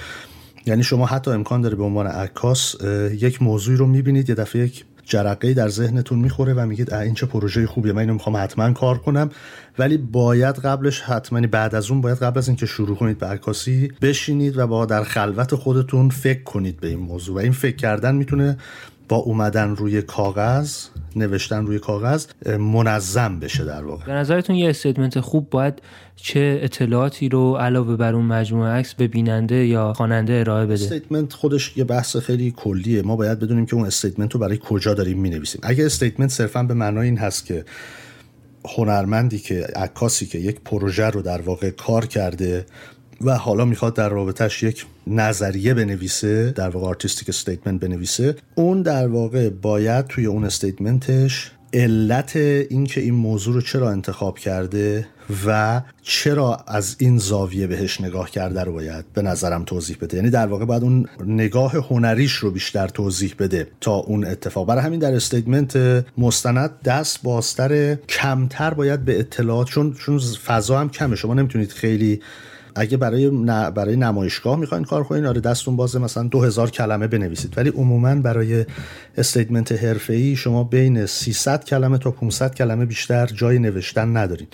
یعنی 0.66 0.84
شما 0.84 1.06
حتی 1.06 1.32
امکان 1.32 1.62
داره 1.62 1.76
به 1.76 1.84
عنوان 1.84 2.08
عکاس 2.08 2.76
یک 3.12 3.42
موضوعی 3.42 3.78
رو 3.78 3.88
می‌بینید 3.88 4.30
یه 4.30 4.36
دفعه 4.36 4.66
یک 4.66 4.86
جرقه 5.06 5.54
در 5.54 5.70
ذهنتون 5.70 6.20
می‌خوره 6.20 6.54
و 6.54 6.66
میگید 6.66 6.94
این 6.94 7.14
چه 7.14 7.26
پروژه 7.26 7.68
خوبیه 7.68 7.94
من 7.94 8.00
اینو 8.00 8.14
می‌خوام 8.14 8.38
حتما 8.38 8.74
کار 8.74 8.98
کنم. 8.98 9.30
ولی 9.80 9.98
باید 9.98 10.56
قبلش 10.56 11.02
حتما 11.02 11.48
بعد 11.48 11.76
از 11.76 11.92
اون 11.92 12.02
باید 12.02 12.18
قبل 12.18 12.38
از 12.38 12.48
اینکه 12.48 12.66
شروع 12.66 12.98
کنید 12.98 13.18
به 13.18 13.26
عکاسی 13.26 13.92
بشینید 14.02 14.58
و 14.58 14.68
با 14.68 14.86
در 14.86 15.04
خلوت 15.04 15.56
خودتون 15.56 16.10
فکر 16.10 16.44
کنید 16.44 16.80
به 16.80 16.88
این 16.88 17.00
موضوع. 17.00 17.36
و 17.36 17.40
این 17.40 17.52
فکر 17.52 17.76
کردن 17.76 18.16
می‌تونه 18.16 18.58
با 19.10 19.16
اومدن 19.16 19.76
روی 19.76 20.02
کاغذ 20.02 20.76
نوشتن 21.16 21.66
روی 21.66 21.80
کاغذ 21.80 22.26
منظم 22.60 23.40
بشه 23.40 23.66
در 23.66 23.84
واقع. 23.84 24.06
به 24.06 24.12
نظرتون 24.12 24.56
یه 24.56 24.70
استیتمنت 24.70 25.20
خوب 25.20 25.50
باید 25.50 25.82
چه 26.16 26.60
اطلاعاتی 26.62 27.30
رو 27.30 27.56
علاوه 27.56 27.96
بر 27.96 28.14
اون 28.14 28.26
مجموعه 28.26 28.72
عکس 28.72 28.94
به 28.94 29.08
بیننده 29.08 29.66
یا 29.66 29.94
خواننده 29.94 30.34
ارائه 30.34 30.66
بده؟ 30.66 30.74
statement 30.74 31.34
خودش 31.34 31.78
یه 31.78 31.84
بحث 31.84 32.18
خیلی 32.18 32.52
کلیه. 32.52 33.02
ما 33.02 33.16
باید 33.16 33.40
بدونیم 33.40 33.66
که 33.66 33.76
اون 33.76 33.86
statement 33.86 34.34
رو 34.34 34.40
برای 34.40 34.60
کجا 34.64 34.94
داریم 34.94 35.20
می‌نویسیم. 35.20 35.62
اگه 35.64 35.86
statement 35.86 36.30
صرفا 36.30 36.64
به 36.64 36.74
معنای 36.74 37.06
این 37.06 37.18
هست 37.18 37.46
که 37.46 37.66
هنرمندی 38.78 39.40
که 39.40 39.68
عکاسی 39.76 40.26
که 40.26 40.38
یک 40.38 40.60
پروژه 40.66 41.06
رو 41.06 41.22
در 41.22 41.42
واقع 41.42 41.70
کار 41.70 42.06
کرده 42.06 42.66
و 43.22 43.38
حالا 43.38 43.66
می‌خواد 43.66 43.96
در 43.96 44.10
رابطهش 44.10 44.64
یک 44.64 44.86
نظریه 45.08 45.74
بنویسه 45.74 46.52
در 46.52 46.70
واقع 46.70 46.88
artistic 46.88 47.30
statement 47.30 47.82
بنویسه. 47.82 48.36
اون 48.56 48.82
در 48.82 49.08
واقع 49.08 49.50
باید 49.50 50.08
توی 50.08 50.26
اون 50.26 50.44
statement 50.44 51.32
ش 51.32 51.52
علت 51.74 52.36
اینکه 52.36 53.02
این 53.02 53.14
موضوع 53.14 53.54
رو 53.54 53.62
چرا 53.62 53.90
انتخاب 53.90 54.40
کرده 54.40 55.08
و 55.46 55.82
چرا 56.02 56.56
از 56.68 56.96
این 57.00 57.18
زاویه 57.18 57.68
بهش 57.68 58.02
نگاه 58.02 58.32
کرده 58.32 58.64
رو 58.64 58.74
باید 58.74 59.06
به 59.14 59.22
نظرم 59.22 59.64
توضیح 59.64 59.98
بده. 60.02 60.18
یعنی 60.18 60.30
در 60.30 60.48
واقع 60.48 60.66
باید 60.66 60.84
اون 60.84 61.06
نگاه 61.26 61.72
هنریش 61.90 62.32
رو 62.32 62.52
بیشتر 62.52 62.88
توضیح 62.88 63.36
بده 63.40 63.68
تا 63.82 63.92
اون 63.96 64.26
اتفاق. 64.26 64.68
برای 64.68 64.84
همین 64.84 65.00
در 65.00 65.16
statement 65.16 66.06
مستند 66.18 66.82
دست 66.82 67.24
بازتر 67.24 67.96
کمتر 67.96 68.74
باید 68.74 69.06
به 69.06 69.20
اطلاعات 69.20 69.68
چون 69.68 69.94
چون 69.94 70.20
فضا 70.20 70.80
هم 70.80 70.90
کمه. 70.90 71.16
شما 71.16 71.34
نمی‌تونید 71.34 71.72
خیلی 71.72 72.22
اگه 72.76 72.98
برای 72.98 73.30
برای 73.72 73.96
نمایشگاه 73.96 74.60
می‌خواین 74.60 74.84
کار 74.84 75.04
کنین 75.04 75.26
آره 75.26 75.42
دستون 75.42 75.76
بازه 75.76 76.00
مثلا 76.00 76.24
2000 76.24 76.70
کلمه 76.70 77.08
بنویسید. 77.08 77.54
ولی 77.58 77.70
عموما 77.70 78.16
برای 78.16 78.66
استیتمنت 79.18 79.72
حرفه‌ای 79.72 80.36
شما 80.36 80.64
بین 80.64 81.06
300 81.06 81.64
کلمه 81.64 81.98
تا 81.98 82.12
500 82.12 82.56
کلمه 82.56 82.86
بیشتر 82.86 83.26
جای 83.26 83.60
نوشتن 83.60 84.18
ندارید. 84.18 84.54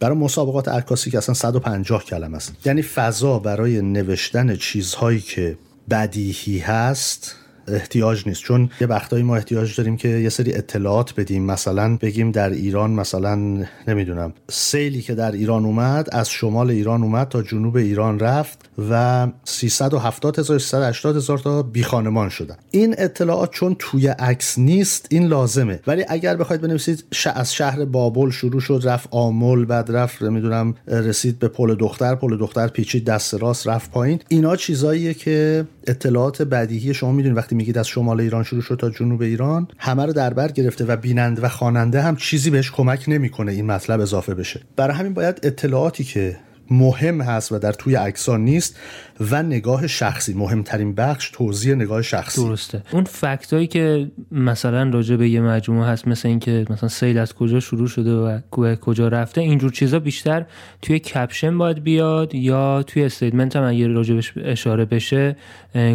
برای 0.00 0.16
مسابقات 0.16 0.68
عکاسی 0.68 1.10
که 1.10 1.18
اصلا 1.18 1.34
150 1.34 2.04
کلمه 2.04 2.36
است. 2.36 2.52
یعنی 2.64 2.82
فضا 2.82 3.38
برای 3.38 3.82
نوشتن 3.82 4.56
چیزهایی 4.56 5.20
که 5.20 5.56
بدیهی 5.90 6.58
هست 6.58 7.36
احتیاج 7.70 8.28
نیست. 8.28 8.42
چون 8.42 8.70
یه 8.80 8.86
وقتایی 8.86 9.22
ما 9.22 9.36
احتیاج 9.36 9.76
داریم 9.76 9.96
که 9.96 10.08
یه 10.08 10.28
سری 10.28 10.54
اطلاعات 10.54 11.14
بدیم. 11.14 11.46
مثلا 11.46 11.96
بگیم 11.96 12.30
در 12.30 12.50
ایران 12.50 12.90
مثلا 12.90 13.64
نمی‌دونم 13.88 14.32
سیلی 14.50 15.02
که 15.02 15.14
در 15.14 15.32
ایران 15.32 15.64
اومد 15.64 16.08
از 16.12 16.30
شمال 16.30 16.70
ایران 16.70 17.02
اومد 17.02 17.28
تا 17.28 17.42
جنوب 17.42 17.76
ایران 17.76 18.18
رفت 18.18 18.58
و 18.90 19.26
370 19.44 20.38
هزار 20.38 20.58
380 20.58 21.16
هزار 21.16 21.38
تا 21.38 21.62
بی 21.62 21.82
خانمان 21.82 22.28
شدن. 22.28 22.56
این 22.70 22.94
اطلاعات 22.98 23.50
چون 23.52 23.76
توی 23.78 24.08
عکس 24.08 24.58
نیست 24.58 25.06
این 25.10 25.26
لازمه. 25.26 25.80
ولی 25.86 26.04
اگر 26.08 26.36
بخواید 26.36 26.62
بنویسید 26.62 27.04
از 27.34 27.54
شهر 27.54 27.84
بابل 27.84 28.30
شروع 28.30 28.60
شد 28.60 28.80
رفت 28.84 29.08
آمل 29.10 29.64
بعد 29.64 29.90
رفت 29.90 30.22
نمی‌دونم 30.22 30.74
رسید 30.86 31.38
به 31.38 31.48
پل 31.48 31.74
دختر 31.74 32.14
پل 32.14 32.36
دختر 32.36 32.68
پیچید 32.68 33.04
دست 33.04 33.34
راست 33.34 33.68
رفت 33.68 33.90
پایین. 33.90 34.20
اینا 34.28 34.56
چیزاییه 34.56 35.14
که 35.14 35.64
اطلاعات 35.86 36.42
بدیهی 36.42 36.94
شما 36.94 37.12
می‌دونید. 37.12 37.38
وقتی 37.38 37.54
میگید 37.58 37.78
از 37.78 37.88
شمال 37.88 38.20
ایران 38.20 38.42
شروع 38.42 38.62
شد 38.62 38.76
تا 38.80 38.90
جنوب 38.90 39.22
ایران 39.22 39.68
همه 39.78 40.06
رو 40.06 40.12
در 40.12 40.34
بر 40.34 40.48
گرفته 40.48 40.84
و 40.84 40.96
بیننده 40.96 41.42
و 41.42 41.48
خواننده 41.48 42.02
هم 42.02 42.16
چیزی 42.16 42.50
بهش 42.50 42.70
کمک 42.70 43.04
نمی‌کنه 43.08 43.52
این 43.52 43.66
مطلب 43.66 44.00
اضافه 44.00 44.34
بشه. 44.34 44.60
برای 44.76 44.96
همین 44.96 45.14
باید 45.14 45.40
اطلاعاتی 45.42 46.04
که 46.04 46.36
مهم 46.70 47.20
هست 47.20 47.52
و 47.52 47.58
در 47.58 47.72
توی 47.72 47.94
عکسان 47.94 48.40
نیست 48.40 48.76
و 49.20 49.42
نگاه 49.42 49.86
شخصی. 49.86 50.34
مهمترین 50.34 50.94
بخش 50.94 51.30
توضیح 51.30 51.74
نگاه 51.74 52.02
شخصی. 52.02 52.44
درسته. 52.44 52.82
اون 52.92 53.04
fact 53.04 53.45
ایی 53.45 53.66
که 53.66 54.10
مثلا 54.32 54.90
راجع 54.90 55.16
به 55.16 55.28
یه 55.28 55.40
مجموعه 55.40 55.88
هست 55.88 56.08
مثل 56.08 56.28
اینکه 56.28 56.64
مثلا 56.70 56.88
سیل 56.88 57.18
از 57.18 57.34
کجا 57.34 57.60
شروع 57.60 57.88
شده 57.88 58.14
و 58.14 58.38
کجا 58.80 59.08
رفته 59.08 59.40
اینجور 59.40 59.70
چیزا 59.70 59.98
بیشتر 59.98 60.46
توی 60.82 60.98
caption 60.98 61.58
باید 61.58 61.82
بیاد 61.82 62.34
یا 62.34 62.82
توی 62.82 63.04
statement 63.04 63.56
هم 63.56 63.62
اگه 63.62 63.88
راجبش 63.88 64.32
اشاره 64.36 64.84
بشه 64.84 65.36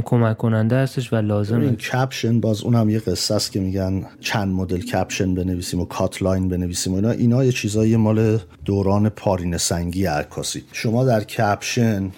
کمک 0.06 0.38
کننده 0.38 0.76
هستش 0.76 1.14
و 1.14 1.16
لازم 1.16 1.60
این 1.60 1.76
caption 1.76 2.40
باز 2.40 2.62
اونم 2.62 2.90
یه 2.90 3.00
قصه 3.00 3.36
است 3.36 3.52
که 3.52 3.60
میگن 3.60 4.06
چند 4.20 4.54
مدل 4.54 4.80
caption 4.80 5.36
بنویسیم 5.36 5.80
و 5.80 5.86
cutline 5.86 6.50
بنویسیم 6.50 6.94
و 6.94 6.96
اینا. 6.96 7.12
اینا 7.12 7.46
یه 7.46 7.52
چیزایی 7.52 7.96
مال 7.96 8.40
دوران 8.66 9.10
پارینه 9.10 9.58
سنگی 9.58 10.06
عکاسی. 10.06 10.63
شما 10.72 11.06
در 11.06 11.24
caption 11.24 12.12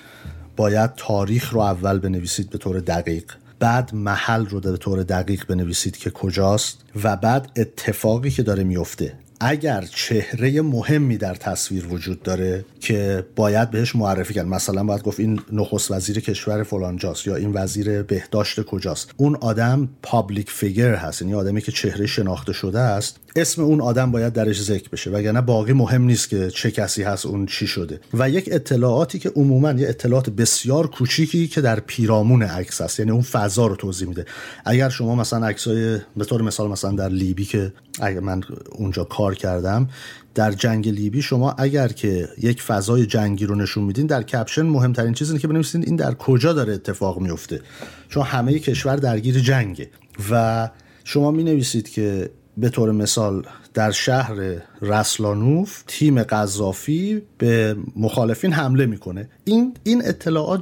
باید 0.56 0.92
تاریخ 0.98 1.54
رو 1.54 1.60
اول 1.60 2.00
بنویسید 2.00 2.50
به 2.50 2.58
طور 2.58 2.80
دقیق. 2.80 3.24
بعد 3.60 3.96
محل 3.96 4.46
رو 4.46 4.60
به 4.60 4.78
طور 4.78 5.04
دقیق 5.04 5.46
بنویسید 5.48 5.98
که 5.98 6.10
کجاست 6.10 6.78
و 7.04 7.16
بعد 7.16 7.52
اتفاقی 7.56 8.30
که 8.30 8.44
داره 8.44 8.64
میفته. 8.64 9.14
اگر 9.40 9.82
چهره 9.82 10.62
مهمی 10.62 11.18
در 11.18 11.36
تصویر 11.36 11.88
وجود 11.88 12.24
داره 12.24 12.66
که 12.80 13.26
باید 13.36 13.72
بهش 13.72 13.96
معرفی 13.96 14.34
کرد. 14.34 14.48
مثلا 14.48 14.84
باید 14.84 15.04
گفت 15.04 15.20
این 15.20 15.42
نخست 15.52 15.92
وزیر 15.92 16.20
کشور 16.20 16.64
فلانجاست 16.64 17.28
یا 17.28 17.36
این 17.36 17.52
وزیر 17.54 18.02
بهداشت 18.02 18.62
کجاست. 18.62 19.12
اون 19.18 19.36
آدم 19.36 19.90
public 20.02 20.52
figure 20.52 20.96
هست. 20.96 21.22
یعنی 21.22 21.34
آدمی 21.34 21.62
که 21.62 21.72
چهره 21.72 22.06
شناخته 22.06 22.54
شده 22.54 22.80
است. 22.80 23.20
اسم 23.36 23.64
اون 23.64 23.82
آدم 23.82 24.12
باید 24.12 24.34
درش 24.34 24.62
ذکر 24.62 24.90
بشه 24.90 25.10
وگرنه 25.10 25.42
باقی 25.42 25.74
مهم 25.74 26.04
نیست 26.04 26.30
که 26.30 26.50
چه 26.50 26.72
کسی 26.72 27.04
هست 27.04 27.26
اون 27.26 27.46
چی 27.46 27.68
شده. 27.68 28.00
و 28.14 28.30
یک 28.30 28.50
اطلاعاتی 28.52 29.20
که 29.20 29.30
عموما 29.30 29.72
یه 29.72 29.90
اطلاعات 29.90 30.30
بسیار 30.30 30.88
کوچیکی 30.88 31.48
که 31.48 31.62
در 31.62 31.80
پیرامون 31.80 32.44
عکس 32.44 32.82
است 32.82 33.00
یعنی 33.00 33.12
اون 33.12 33.22
فضا 33.22 33.68
رو 33.68 33.76
توضیح 33.76 34.08
میده. 34.08 34.26
اگر 34.66 34.90
شما 34.90 35.16
مثلا 35.16 35.48
عکسای 35.48 36.00
به 36.18 36.26
طور 36.26 36.42
مثال 36.42 36.72
مثلا 36.72 36.92
در 36.92 37.10
لیبی 37.10 37.46
که 37.46 37.74
اگر 38.02 38.20
من 38.20 38.42
اونجا 38.72 39.04
کار 39.04 39.36
کردم 39.36 39.90
در 40.36 40.52
جنگ 40.52 40.90
لیبی 40.90 41.22
شما 41.22 41.52
اگر 41.52 41.88
که 41.88 42.30
یک 42.42 42.62
فضای 42.62 43.06
جنگی 43.06 43.46
رو 43.46 43.56
نشون 43.56 43.84
میدین 43.84 44.06
در 44.06 44.24
کپشن 44.24 44.62
مهمترین 44.62 45.14
چیز 45.14 45.30
اینه 45.30 45.42
که 45.42 45.48
بنویسین 45.48 45.84
این 45.86 45.96
در 45.96 46.14
کجا 46.14 46.54
داره 46.54 46.74
اتفاق 46.74 47.20
میفته. 47.20 47.62
چون 48.10 48.24
همه 48.24 48.60
کشور 48.60 48.96
درگیر 48.96 49.40
جنگه. 49.40 49.90
و 50.32 50.70
شما 51.04 51.32
می 51.32 51.44
نویسید 51.44 51.90
که 51.90 52.30
به 52.58 52.70
طور 52.70 52.92
مثال 52.92 53.44
در 53.74 53.92
شهر 53.92 54.34
رسلانوف 54.82 55.84
تیم 55.88 56.24
قذافی 56.24 57.22
به 57.38 57.76
مخالفین 57.96 58.54
حمله 58.54 58.86
می‌کنه. 58.86 59.30
این 59.46 59.74
این 59.84 60.02
اطلاعات 60.06 60.62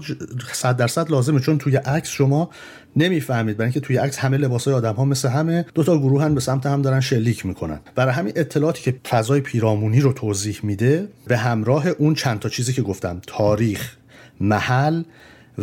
صد 0.54 0.78
درصد 0.78 1.12
لازمه 1.12 1.40
چون 1.40 1.58
توی 1.58 1.76
عکس 1.76 2.10
شما 2.10 2.50
نمی‌فهمید. 2.96 3.58
برای 3.58 3.68
اینکه 3.68 3.80
توی 3.80 3.98
عکس 3.98 4.18
همه 4.18 4.38
لباسای 4.38 4.74
آدم 4.74 4.94
ها 4.94 5.06
مثل 5.06 5.30
همه 5.30 5.66
دو 5.76 5.84
تا 5.84 5.98
گروه 5.98 6.24
هم 6.24 6.36
به 6.36 6.42
سمت 6.42 6.66
هم 6.66 6.82
دارن 6.82 7.00
شلیک 7.00 7.46
می‌کنن. 7.46 7.80
برای 7.96 8.14
همین 8.14 8.34
اطلاعاتی 8.36 8.82
که 8.82 9.00
فضای 9.10 9.42
پیرامونی 9.42 10.00
رو 10.00 10.14
توضیح 10.14 10.60
میده 10.64 11.08
به 11.28 11.38
همراه 11.38 11.88
اون 11.88 12.14
چند 12.14 12.40
تا 12.40 12.50
چیزی 12.50 12.74
که 12.74 12.82
گفتم 12.82 13.22
تاریخ 13.28 13.96
محل 14.40 15.04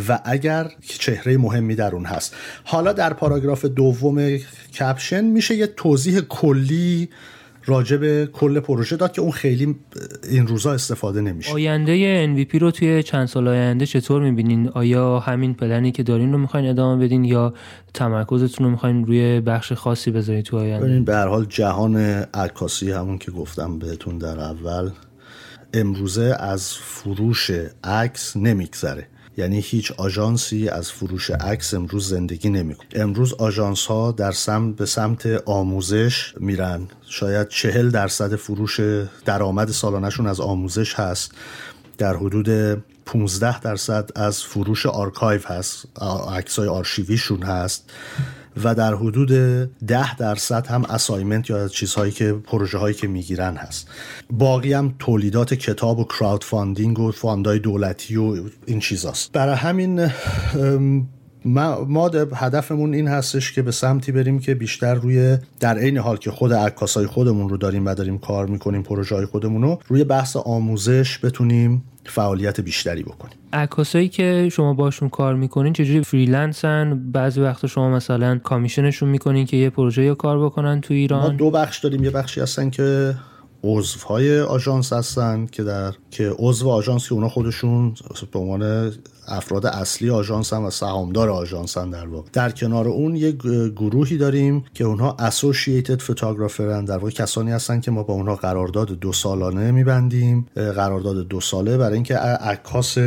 و 0.09 0.19
اگر 0.25 0.71
چهره 0.81 1.37
مهمی 1.37 1.75
در 1.75 1.95
اون 1.95 2.05
هست. 2.05 2.35
حالا 2.63 2.93
در 2.93 3.13
پاراگراف 3.13 3.65
دوم 3.65 4.37
کپشن 4.79 5.23
میشه 5.23 5.55
یه 5.55 5.67
توضیح 5.67 6.19
کلی 6.19 7.09
راجع 7.65 7.97
به 7.97 8.29
کل 8.33 8.59
پروژه 8.59 8.95
داد 8.95 9.11
که 9.11 9.21
اون 9.21 9.31
خیلی 9.31 9.75
این 10.29 10.47
روزا 10.47 10.73
استفاده 10.73 11.21
نمیشه. 11.21 11.53
آینده 11.53 12.25
NVP 12.35 12.55
رو 12.61 12.71
توی 12.71 13.03
چند 13.03 13.25
سال 13.25 13.47
آینده 13.47 13.85
چطور 13.85 14.21
می‌بینین؟ 14.21 14.69
آیا 14.69 15.19
همین 15.19 15.53
پلنی 15.53 15.91
که 15.91 16.03
دارین 16.03 16.31
رو 16.31 16.37
می‌خواین 16.37 16.69
ادامه 16.69 17.05
بدین 17.05 17.23
یا 17.23 17.53
تمرکزتون 17.93 18.65
رو 18.65 18.71
می‌خواین 18.71 19.05
روی 19.05 19.41
بخش 19.41 19.73
خاصی 19.73 20.11
بذارید 20.11 20.45
تو 20.45 20.57
آینده؟ 20.57 20.85
ببینین 20.85 21.05
به 21.05 21.15
هر 21.15 21.27
حال 21.27 21.45
جهان 21.45 21.95
عکاسی 22.33 22.91
همون 22.91 23.17
که 23.17 23.31
گفتم 23.31 23.79
بهتون 23.79 24.17
در 24.17 24.39
اول 24.39 24.89
امروزه 25.73 26.35
از 26.39 26.73
فروش 26.73 27.51
عکس 27.83 28.37
نمیگذره. 28.37 29.07
یعنی 29.41 29.59
هیچ 29.59 29.91
آژانسی 29.91 30.69
از 30.69 30.91
فروش 30.91 31.31
عکس 31.31 31.73
امروز 31.73 32.09
زندگی 32.09 32.49
نمی‌کنه. 32.49 32.87
امروز 32.95 33.33
آژانس 33.33 33.85
ها 33.85 34.11
در 34.11 34.31
سمت 34.31 34.75
به 34.75 34.85
سمت 34.85 35.25
آموزش 35.45 36.33
میرن. 36.37 36.87
شاید 37.05 37.47
چهل 37.47 37.89
درصد 37.89 38.35
فروش 38.35 38.79
درآمد 39.25 39.71
سالانشون 39.71 40.27
از 40.27 40.39
آموزش 40.39 40.93
هست. 40.93 41.31
در 41.97 42.15
حدود 42.15 42.77
15 43.05 43.59
درصد 43.59 44.09
از 44.15 44.43
فروش 44.43 44.85
آرکایو 44.85 45.41
هست. 45.45 45.85
عکسای 46.31 46.67
آرشیویشون 46.67 47.43
هست. 47.43 47.91
و 48.63 48.75
در 48.75 48.93
حدود 48.93 49.29
ده 49.87 50.15
درصد 50.15 50.67
هم 50.67 50.85
assignment 50.85 51.49
یا 51.49 51.67
چیزهایی 51.67 52.11
که 52.11 52.33
پروژه 52.33 52.77
هایی 52.77 52.95
که 52.95 53.07
می‌گیرن 53.07 53.55
هست. 53.55 53.87
باقی 54.29 54.73
هم 54.73 54.95
تولیدات 54.99 55.53
کتاب 55.53 55.99
و 55.99 56.03
crowdfunding 56.03 56.99
و 56.99 57.11
fund 57.11 57.49
ای 57.49 57.59
دولتی 57.59 58.17
و 58.17 58.35
این 58.65 58.79
چیزاست. 58.79 59.31
برای 59.31 59.55
همین 59.55 60.11
ما 61.45 62.11
هدفمون 62.35 62.93
این 62.93 63.07
هستش 63.07 63.51
که 63.51 63.61
به 63.61 63.71
سمتی 63.71 64.11
بریم 64.11 64.39
که 64.39 64.55
بیشتر 64.55 64.93
روی 64.93 65.37
در 65.59 65.77
عین 65.77 65.97
حال 65.97 66.17
که 66.17 66.31
خود 66.31 66.53
عکاسای 66.53 67.05
خودمون 67.05 67.49
رو 67.49 67.57
داریم 67.57 67.85
و 67.85 67.93
داریم 67.93 68.17
کار 68.17 68.47
می‌کنیم 68.47 68.83
پروژه 68.83 69.15
های 69.15 69.25
خودمون 69.25 69.61
رو 69.61 69.79
روی 69.87 70.03
بحث 70.03 70.35
آموزش 70.35 71.19
بتونیم 71.25 71.83
فعالیت 72.05 72.61
بیشتری 72.61 73.03
بکنیم 73.03 73.33
عکاسایی 73.53 74.09
که 74.09 74.49
شما 74.51 74.73
باشون 74.73 75.09
کار 75.09 75.35
می‌کنین 75.35 75.73
چجوری 75.73 76.01
freelance 76.03 76.91
ن؟ 76.91 77.11
بعضی 77.11 77.41
وقتا 77.41 77.67
شما 77.67 77.89
مثلا 77.89 78.37
commission 78.37 78.88
شون 78.88 79.09
می‌کنین 79.09 79.45
که 79.45 79.57
یه 79.57 79.69
پروژه 79.69 80.03
یا 80.03 80.15
کار 80.15 80.45
بکنن 80.45 80.81
تو 80.81 80.93
ایران؟ 80.93 81.21
ما 81.21 81.29
دو 81.29 81.51
بخش 81.51 81.79
داریم. 81.79 82.03
یه 82.03 82.09
بخشی 82.09 82.41
هستن 82.41 82.69
که 82.69 83.15
های 84.07 84.41
آژانس 84.41 84.93
هستن 84.93 85.45
که 85.45 85.63
در 85.63 85.93
که 86.11 86.31
عضو 86.37 86.69
آژانس 86.69 87.07
که 87.07 87.13
اونا 87.13 87.29
خودشون 87.29 87.93
به 88.31 88.39
عنوان 88.39 88.91
افراد 89.31 89.65
اصلی 89.65 90.09
آژانس 90.09 90.53
و 90.53 90.69
سهامدار 90.69 91.29
آژانس 91.29 91.77
در 91.77 92.07
واقع. 92.07 92.29
در 92.33 92.51
کنار 92.51 92.87
اون 92.87 93.15
یک 93.15 93.37
گروهی 93.75 94.17
داریم 94.17 94.65
که 94.73 94.83
اونها 94.83 95.15
associated 95.19 96.01
photographer 96.01 96.79
ن 96.79 96.85
در 96.85 96.97
واقع 96.97 97.09
کسانی 97.09 97.51
هستن 97.51 97.79
که 97.79 97.91
ما 97.91 98.03
با 98.03 98.13
اونها 98.13 98.35
قرارداد 98.35 98.87
دو 98.87 99.13
سالانه 99.13 99.71
میبندیم. 99.71 100.47
قرارداد 100.55 101.27
دو 101.27 101.41
ساله 101.41 101.77
برای 101.77 101.93
اینکه 101.93 102.17
عکاس 102.17 102.97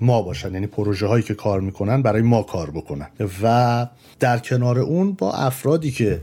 ما 0.00 0.22
باشن. 0.22 0.52
یعنی 0.54 0.66
پروژه 0.66 1.06
هایی 1.06 1.22
که 1.22 1.34
کار 1.34 1.60
می‌کنن 1.60 2.02
برای 2.02 2.22
ما 2.22 2.42
کار 2.42 2.70
بکنن. 2.70 3.08
و 3.42 3.86
در 4.20 4.38
کنار 4.38 4.78
اون 4.78 5.12
با 5.12 5.32
افرادی 5.32 5.90
که 5.90 6.20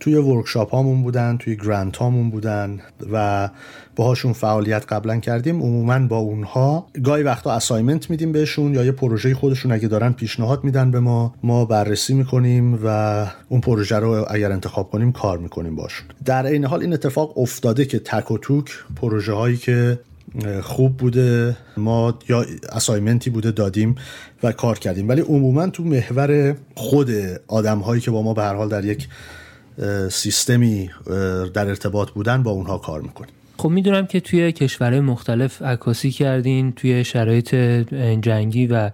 توی 0.00 0.14
ورکشاپ 0.14 0.70
هامون 0.70 1.02
بودن 1.02 1.36
توی 1.36 1.56
گرانت 1.56 1.96
هامون 1.96 2.30
بودن 2.30 2.80
و 3.12 3.48
باهاشون 3.96 4.32
فعالیت 4.32 4.84
قبلا 4.88 5.16
کردیم. 5.16 5.62
عموما 5.62 5.98
با 5.98 6.16
اونها 6.16 6.86
گاهی 7.04 7.22
وقتا 7.22 7.52
اسایمنت 7.52 8.10
میدیم 8.10 8.32
بهشون 8.32 8.74
یا 8.74 8.84
یه 8.84 8.92
پروژه 8.92 9.34
خودشون 9.34 9.72
اگه 9.72 9.88
دارن 9.88 10.12
پیشنهاد 10.12 10.64
میدن 10.64 10.90
به 10.90 11.00
ما 11.00 11.34
ما 11.42 11.64
بررسی 11.64 12.14
می‌کنیم 12.14 12.78
و 12.84 13.26
اون 13.48 13.60
پروژه 13.60 13.96
رو 13.96 14.26
اگر 14.30 14.52
انتخاب 14.52 14.90
کنیم 14.90 15.12
کار 15.12 15.38
می‌کنیم 15.38 15.76
باشون. 15.76 16.06
در 16.24 16.46
این 16.46 16.64
حال 16.64 16.80
این 16.80 16.92
اتفاق 16.92 17.38
افتاده 17.38 17.84
که 17.84 17.98
تک 17.98 18.30
و 18.30 18.38
توک 18.38 18.70
پروژه 18.96 19.32
هایی 19.32 19.56
که 19.56 19.98
خوب 20.62 20.96
بوده 20.96 21.56
ما 21.76 22.18
یا 22.28 22.44
اسایمنتی 22.72 23.30
بوده 23.30 23.50
دادیم 23.50 23.94
و 24.42 24.52
کار 24.52 24.78
کردیم. 24.78 25.08
ولی 25.08 25.20
عموما 25.20 25.66
تو 25.66 25.82
محور 25.82 26.56
خود 26.74 27.10
آدم 27.48 27.78
هایی 27.78 28.00
که 28.00 28.10
با 28.10 28.22
ما 28.22 28.34
به 28.34 28.42
هر 28.42 28.54
حال 28.54 28.68
در 28.68 28.84
یک 28.84 29.08
سیستمی 30.10 30.90
در 31.54 31.68
ارتباط 31.68 32.10
بودن 32.10 32.42
با 32.42 32.50
اونها 32.50 32.78
کار 32.78 33.00
می‌کنیم. 33.00 33.30
خب 33.58 33.68
می‌دونم 33.68 34.06
که 34.06 34.20
توی 34.20 34.52
کشورهای 34.52 35.00
مختلف 35.00 35.62
عکاسی 35.62 36.10
کردین 36.10 36.72
توی 36.72 37.04
شرایط 37.04 37.54
جنگی 38.20 38.66
و 38.66 38.90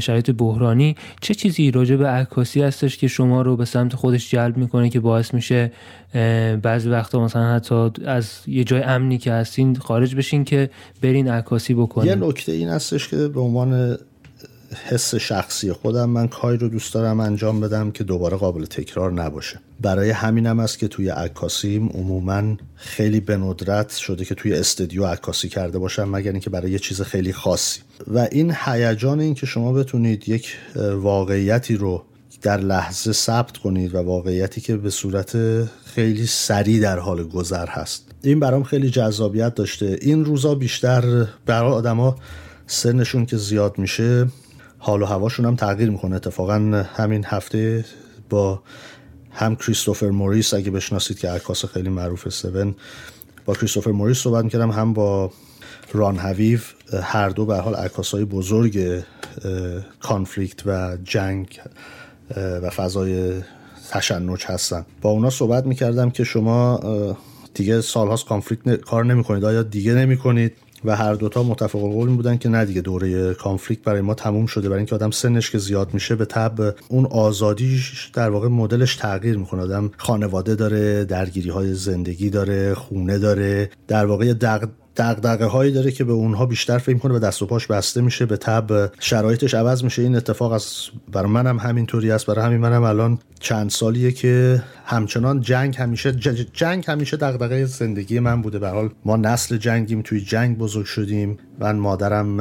شرایط 0.00 0.30
بحرانی. 0.30 0.96
چه 1.20 1.34
چیزی 1.34 1.70
راجع 1.70 1.96
به 1.96 2.06
عکاسی 2.06 2.62
هستش 2.62 2.96
که 2.96 3.08
شما 3.08 3.42
رو 3.42 3.56
به 3.56 3.64
سمت 3.64 3.96
خودش 3.96 4.30
جلب 4.30 4.56
می‌کنه 4.56 4.90
که 4.90 5.00
باعث 5.00 5.34
میشه 5.34 5.72
بعضی 6.62 6.88
وقتا 6.88 7.24
مثلا 7.24 7.54
حتی 7.54 7.90
از 8.06 8.30
یه 8.46 8.64
جای 8.64 8.82
امنی 8.82 9.18
که 9.18 9.32
هستین 9.32 9.76
خارج 9.76 10.14
بشین 10.14 10.44
که 10.44 10.70
برین 11.02 11.28
عکاسی 11.28 11.74
بکنین؟ 11.74 12.08
یه 12.08 12.14
نکته 12.14 12.52
این 12.52 12.68
هستش 12.68 13.08
که 13.08 13.16
به 13.16 13.40
عنوان 13.40 13.98
حس 14.88 15.14
شخصی 15.14 15.72
خودم 15.72 16.10
من 16.10 16.28
کاری 16.28 16.58
رو 16.58 16.68
دوست 16.68 16.94
دارم 16.94 17.20
انجام 17.20 17.60
بدم 17.60 17.90
که 17.90 18.04
دوباره 18.04 18.36
قابل 18.36 18.64
تکرار 18.64 19.12
نباشه. 19.12 19.60
برای 19.80 20.10
همینم 20.10 20.60
است 20.60 20.78
که 20.78 20.88
توی 20.88 21.08
عکاسیم 21.08 21.88
عموما 21.88 22.56
خیلی 22.74 23.20
به 23.20 23.36
ندرت 23.36 23.96
شده 23.96 24.24
که 24.24 24.34
توی 24.34 24.54
استودیو 24.54 25.06
عکاسی 25.06 25.48
کرده 25.48 25.78
باشم 25.78 26.08
مگر 26.08 26.32
اینکه 26.32 26.50
برای 26.50 26.70
یه 26.70 26.78
چیز 26.78 27.02
خیلی 27.02 27.32
خاصی. 27.32 27.80
و 28.06 28.28
این 28.32 28.54
هیجان 28.64 29.20
این 29.20 29.34
که 29.34 29.46
شما 29.46 29.72
بتونید 29.72 30.28
یک 30.28 30.56
واقعیتی 30.94 31.76
رو 31.76 32.04
در 32.42 32.60
لحظه 32.60 33.12
ثبت 33.12 33.56
کنید 33.56 33.94
و 33.94 33.98
واقعیتی 33.98 34.60
که 34.60 34.76
به 34.76 34.90
صورت 34.90 35.36
خیلی 35.84 36.26
سریع 36.26 36.80
در 36.80 36.98
حال 36.98 37.24
گذر 37.24 37.66
هست. 37.66 38.04
این 38.22 38.40
برام 38.40 38.62
خیلی 38.62 38.90
جذابیت 38.90 39.54
داشته. 39.54 39.98
این 40.02 40.24
روزا 40.24 40.54
بیشتر 40.54 41.26
برای 41.46 41.72
آدما 41.72 42.16
سنشون 42.66 43.26
که 43.26 43.36
زیاد 43.36 43.78
میشه 43.78 44.26
حال 44.78 45.02
و 45.02 45.04
هواشون 45.04 45.46
هم 45.46 45.56
تغییر 45.56 45.90
می‌کنه. 45.90 46.16
اتفاقا 46.16 46.84
همین 46.96 47.24
هفته 47.26 47.84
با 48.30 48.62
هم 49.38 49.56
کریستوفر 49.56 50.10
موریس 50.10 50.54
اگه 50.54 50.70
بشناسید 50.70 51.18
که 51.18 51.30
عکاس 51.30 51.64
خیلی 51.64 51.88
معروف 51.88 52.28
سون 52.28 52.74
با 53.44 53.54
کریستوفر 53.54 53.90
موریس 53.90 54.18
صحبت 54.18 54.44
می‌کردم 54.44 54.70
هم 54.70 54.92
با 54.92 55.32
ران 55.92 56.16
هویف 56.18 56.72
هر 57.02 57.28
دو 57.28 57.46
به 57.46 57.56
حال 57.56 57.88
های 58.12 58.24
بزرگ 58.24 59.02
conflict 60.00 60.66
و 60.66 60.96
جنگ 61.04 61.60
و 62.36 62.70
فضای 62.70 63.42
تشنج 63.90 64.44
هستن. 64.44 64.86
با 65.02 65.10
اونا 65.10 65.30
صحبت 65.30 65.66
می‌کردم 65.66 66.10
که 66.10 66.24
شما 66.24 66.80
دیگه 67.54 67.80
سالهاست 67.80 68.26
conflict 68.26 68.80
کار 68.80 69.04
نمی‌کنید. 69.04 69.44
آیا 69.44 69.62
دیگه 69.62 69.94
نمی‌کنید؟ 69.94 70.52
و 70.84 70.96
هر 70.96 71.14
دوتا 71.14 71.42
متفق 71.42 71.78
القول 71.78 72.08
بودن 72.08 72.36
که 72.36 72.48
نه 72.48 72.64
دیگه 72.64 72.80
دوره 72.80 73.34
conflict 73.34 73.82
برای 73.82 74.00
ما 74.00 74.14
تموم 74.14 74.46
شده 74.46 74.68
برای 74.68 74.78
اینکه 74.78 74.94
آدم 74.94 75.10
سنش 75.10 75.50
که 75.50 75.58
زیاد 75.58 75.94
میشه 75.94 76.16
به 76.16 76.24
تبع 76.24 76.74
اون 76.88 77.06
آزادیش 77.06 78.10
در 78.14 78.30
واقع 78.30 78.48
مدلش 78.48 78.96
تغییر 78.96 79.38
می‌کنه. 79.38 79.62
آدم 79.62 79.90
خانواده 79.96 80.54
داره 80.54 81.04
درگیری 81.04 81.50
های 81.50 81.74
زندگی 81.74 82.30
داره 82.30 82.74
خونه 82.74 83.18
داره 83.18 83.70
در 83.88 84.06
واقع 84.06 84.32
دق 84.32 84.68
دغدغه 84.98 85.44
هایی 85.46 85.72
داره 85.72 85.90
که 85.90 86.04
به 86.04 86.12
اونها 86.12 86.46
بیشتر 86.46 86.78
فکر 86.78 86.98
کنه 86.98 87.14
و 87.14 87.18
دست 87.18 87.42
و 87.42 87.46
پاش 87.46 87.66
بسته 87.66 88.00
میشه 88.00 88.26
به 88.26 88.36
تبع 88.36 88.90
شرایطش 89.00 89.54
عوض 89.54 89.84
میشه. 89.84 90.02
این 90.02 90.16
اتفاق 90.16 90.52
از 90.52 90.66
برای 91.12 91.30
منم 91.30 91.58
همینطوری 91.58 92.10
است 92.10 92.26
برای 92.26 92.44
همین 92.44 92.60
منم 92.60 92.82
الان 92.82 93.18
چند 93.40 93.70
سالیه 93.70 94.12
که 94.12 94.62
همچنان 94.84 95.40
جنگ 95.40 95.76
همیشه 95.76 96.12
جنگ 96.52 96.84
همیشه 96.88 97.16
دغدغه 97.16 97.64
زندگی 97.64 98.18
من 98.18 98.42
بوده. 98.42 98.58
به 98.58 98.68
حال 98.68 98.90
ما 99.04 99.16
نسل 99.16 99.56
جنگیم 99.56 100.02
توی 100.02 100.20
جنگ 100.20 100.58
بزرگ 100.58 100.86
شدیم. 100.86 101.38
من 101.60 101.76
مادرم 101.76 102.40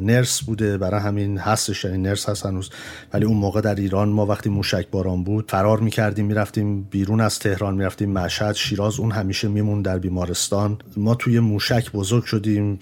نرس 0.00 0.42
بوده. 0.42 0.78
برای 0.78 1.00
همین 1.00 1.38
هستش 1.38 1.84
یعنی 1.84 1.98
نرس 1.98 2.28
هست 2.28 2.46
هنوز. 2.46 2.70
ولی 3.12 3.24
اون 3.24 3.36
موقع 3.36 3.60
در 3.60 3.74
ایران 3.74 4.08
ما 4.08 4.26
وقتی 4.26 4.50
موشک 4.50 4.86
باران 4.90 5.24
بود 5.24 5.50
فرار 5.50 5.80
می‌کردیم 5.80 6.26
می‌رفتیم 6.26 6.82
بیرون 6.82 7.20
از 7.20 7.38
تهران 7.38 7.74
می‌رفتیم 7.74 8.10
مشهد 8.12 8.54
شیراز 8.54 9.00
اون 9.00 9.10
همیشه 9.10 9.48
میمون 9.48 9.82
در 9.82 9.98
بیمارستان. 9.98 10.78
ما 10.96 11.14
توی 11.14 11.40
موشک 11.72 11.92
بزرگ 11.92 12.24
شدیم 12.24 12.78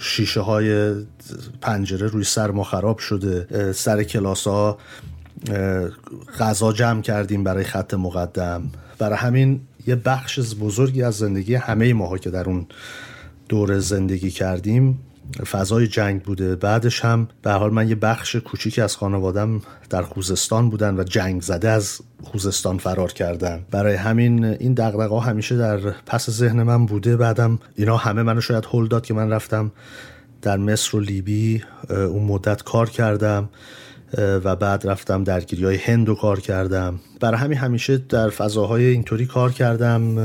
شیشه 0.00 0.40
های 0.40 0.94
پنجره 1.60 2.06
روی 2.06 2.24
سر 2.24 2.50
ما 2.50 2.64
خراب 2.64 2.98
شده 2.98 3.72
سر 3.72 4.02
کلاس 4.02 4.46
ها 4.46 4.78
غذا 6.38 6.72
جمع 6.72 7.00
کردیم 7.02 7.44
برای 7.44 7.64
خط 7.64 7.94
مقدم. 7.94 8.62
برای 8.98 9.16
همین 9.16 9.60
یه 9.86 9.96
بخش 9.96 10.38
بزرگی 10.38 11.02
از 11.02 11.14
زندگی 11.14 11.54
همه 11.54 11.94
ماها 11.94 12.18
که 12.18 12.30
در 12.30 12.44
اون 12.44 12.66
دور 13.48 13.78
زندگی 13.78 14.30
کردیم 14.30 14.98
فضای 15.52 15.86
جنگ 15.86 16.22
بوده. 16.22 16.56
بعدش 16.56 17.04
هم 17.04 17.28
به 17.42 17.52
حال 17.52 17.72
من 17.72 17.88
یه 17.88 17.94
بخش 17.94 18.36
کوچیکی 18.36 18.80
از 18.80 18.96
خانوادم 18.96 19.62
در 19.90 20.02
خوزستان 20.02 20.70
بودن 20.70 21.00
و 21.00 21.04
جنگ 21.04 21.42
زده 21.42 21.68
از 21.68 22.00
خوزستان 22.22 22.78
فرار 22.78 23.12
کردن. 23.12 23.64
برای 23.70 23.94
همین 23.94 24.44
این 24.44 24.74
دغدغه 24.74 25.20
همیشه 25.20 25.56
در 25.56 25.76
پس 26.06 26.30
ذهن 26.30 26.62
من 26.62 26.86
بوده. 26.86 27.16
بعدم 27.16 27.58
اینا 27.74 27.96
همه 27.96 28.22
منو 28.22 28.40
شاید 28.40 28.66
هل 28.72 28.86
داد 28.86 29.04
که 29.04 29.14
من 29.14 29.30
رفتم 29.30 29.72
در 30.42 30.56
مصر 30.56 30.96
و 30.96 31.00
لیبی 31.00 31.62
اون 31.90 32.22
مدت 32.22 32.62
کار 32.62 32.90
کردم 32.90 33.48
و 34.18 34.56
بعد 34.56 34.86
رفتم 34.86 35.24
درگیری 35.24 35.64
های 35.64 35.76
هند 35.76 36.08
و 36.08 36.14
کار 36.14 36.40
کردم. 36.40 37.00
برای 37.20 37.40
همین 37.40 37.58
همیشه 37.58 37.98
در 37.98 38.30
فضاهای 38.30 38.84
اینطوری 38.84 39.26
کار 39.26 39.52
کردم. 39.52 40.18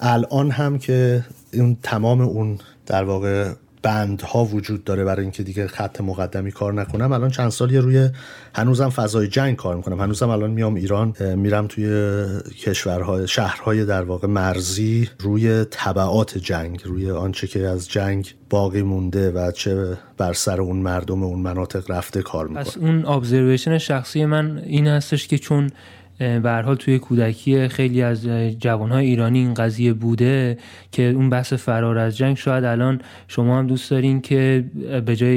الان 0.00 0.50
هم 0.50 0.78
که 0.78 1.24
اون 1.52 1.76
تمام 1.82 2.20
اون 2.20 2.58
در 2.86 3.04
واقع 3.04 3.52
بندها 3.82 4.44
وجود 4.44 4.84
داره 4.84 5.04
برای 5.04 5.22
اینکه 5.22 5.42
دیگه 5.42 5.66
خط 5.66 6.00
مقدمی 6.00 6.52
کار 6.52 6.72
نکنم. 6.72 7.12
الان 7.12 7.30
چند 7.30 7.50
سالی 7.50 7.78
روی 7.78 8.08
هنوزم 8.54 8.88
فضای 8.88 9.28
جنگ 9.28 9.56
کار 9.56 9.76
می‌کنم. 9.76 10.00
هنوزم 10.00 10.28
الان 10.28 10.50
میام 10.50 10.74
ایران 10.74 11.14
میرم 11.36 11.66
توی 11.66 12.24
کشورهای 12.64 13.28
شهرهای 13.28 13.84
در 13.84 14.02
واقع 14.02 14.28
مرزی 14.28 15.08
روی 15.18 15.64
طبعات 15.64 16.38
جنگ 16.38 16.82
روی 16.84 17.10
آنچه 17.10 17.46
که 17.46 17.60
از 17.60 17.88
جنگ 17.88 18.34
باقی 18.50 18.82
مونده 18.82 19.30
و 19.30 19.50
چه 19.50 19.96
بر 20.16 20.32
سر 20.32 20.60
اون 20.60 20.76
مردم 20.76 21.22
اون 21.22 21.38
مناطق 21.38 21.90
رفته 21.90 22.22
کار 22.22 22.46
می‌کنم. 22.48 22.64
پس 22.64 22.76
اون 22.76 23.06
ابزرویشن 23.06 23.78
شخصی 23.78 24.24
من 24.24 24.58
این 24.58 24.86
هستش 24.86 25.28
که 25.28 25.38
چون 25.38 25.70
به 26.20 26.62
حال 26.64 26.76
توی 26.76 26.98
کودکی 26.98 27.68
خیلی 27.68 28.02
از 28.02 28.26
جوانهای 28.58 29.06
ایرانی 29.06 29.38
این 29.38 29.54
قضیه 29.54 29.92
بوده 29.92 30.58
که 30.92 31.02
اون 31.02 31.30
بحث 31.30 31.52
فرار 31.52 31.98
از 31.98 32.16
جنگ 32.16 32.36
شاید 32.36 32.64
الان 32.64 33.00
شما 33.28 33.58
هم 33.58 33.66
دوست 33.66 33.90
دارین 33.90 34.20
که 34.20 34.64
به 35.06 35.16
جای 35.16 35.30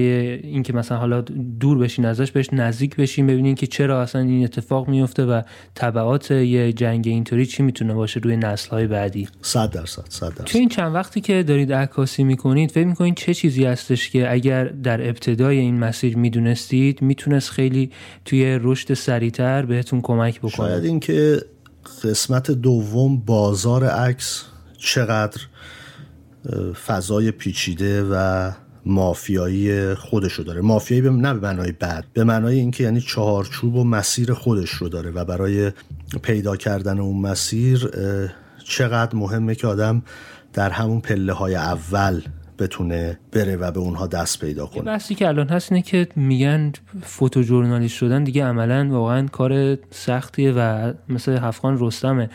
اینکه 0.43 0.73
مثلا 0.73 0.97
حالا 0.97 1.21
دور 1.59 1.77
بشین 1.77 2.05
ازش 2.05 2.31
بهش 2.31 2.49
نزدیک 2.53 2.95
بشین 2.95 3.27
ببینین 3.27 3.55
که 3.55 3.67
چرا 3.67 4.01
اصلا 4.01 4.21
این 4.21 4.43
اتفاق 4.43 4.87
میفته 4.87 5.25
و 5.25 5.41
تبعات 5.75 6.31
یه 6.31 6.73
جنگ 6.73 7.07
اینطوری 7.07 7.45
چی 7.45 7.63
می‌تونه 7.63 7.93
باشه 7.93 8.19
روی 8.19 8.37
نسلهای 8.37 8.87
بعدی. 8.87 9.27
100 9.41 9.71
درصد 9.71 10.03
100 10.09 10.29
درصد. 10.29 10.43
توی 10.43 10.59
این 10.59 10.69
چند 10.69 10.95
وقتی 10.95 11.21
که 11.21 11.43
دارید 11.43 11.73
عکاسی 11.73 12.23
می‌کنید 12.23 12.71
فکر 12.71 12.87
می‌کنید 12.87 13.15
چه 13.15 13.33
چیزی 13.33 13.65
هستش 13.65 14.09
که 14.09 14.31
اگر 14.31 14.65
در 14.65 15.01
ابتدای 15.09 15.57
این 15.57 15.79
مسیر 15.79 16.17
می‌دونستید 16.17 17.01
می‌تونست 17.01 17.49
خیلی 17.49 17.91
توی 18.25 18.59
رشد 18.61 18.93
سریعتر 18.93 19.65
بهتون 19.65 20.01
کمک 20.01 20.39
بکنه؟ 20.39 20.72
شاید 20.73 20.85
اینکه 20.85 21.41
قسمت 22.03 22.51
دوم 22.51 23.17
بازار 23.17 23.85
عکس 23.85 24.43
چقدر 24.77 25.41
فضای 26.85 27.31
پیچیده 27.31 28.03
و 28.03 28.51
مافیایی 28.85 29.93
خودش 29.95 30.33
رو 30.33 30.43
داره. 30.43 30.61
مافیایی 30.61 31.01
به 31.01 31.09
نه 31.09 31.33
به 31.33 31.39
معنای 31.39 31.71
بد 31.71 32.05
به 32.13 32.23
معنای 32.23 32.59
اینکه 32.59 32.83
یعنی 32.83 33.01
چهارچوب 33.01 33.75
و 33.75 33.83
مسیر 33.83 34.33
خودش 34.33 34.69
رو 34.69 34.89
داره 34.89 35.11
و 35.11 35.25
برای 35.25 35.71
پیدا 36.21 36.55
کردن 36.55 36.99
اون 36.99 37.21
مسیر 37.21 37.89
چقدر 38.63 39.15
مهمه 39.15 39.55
که 39.55 39.67
آدم 39.67 40.03
در 40.53 40.69
همون 40.69 41.01
پله 41.01 41.33
های 41.33 41.55
اول 41.55 42.21
بتونه 42.63 43.19
بره 43.31 43.55
و 43.55 43.71
به 43.71 43.79
اونها 43.79 44.07
دست 44.07 44.39
پیدا 44.39 44.65
کنه. 44.65 44.83
بحثی 44.83 45.15
که 45.15 45.27
الان 45.27 45.49
هست 45.49 45.71
اینه 45.71 45.81
که 45.81 46.07
میگن 46.15 46.71
فوتو 47.01 47.41
جورنالیست 47.41 47.95
شدن 47.95 48.23
دیگه 48.23 48.43
عملا 48.43 48.89
واقعا 48.91 49.27
کار 49.27 49.77
سختیه 49.91 50.51
و 50.51 50.93
مثل 51.09 51.31
هفخان 51.31 51.77
رستمه. 51.79 52.29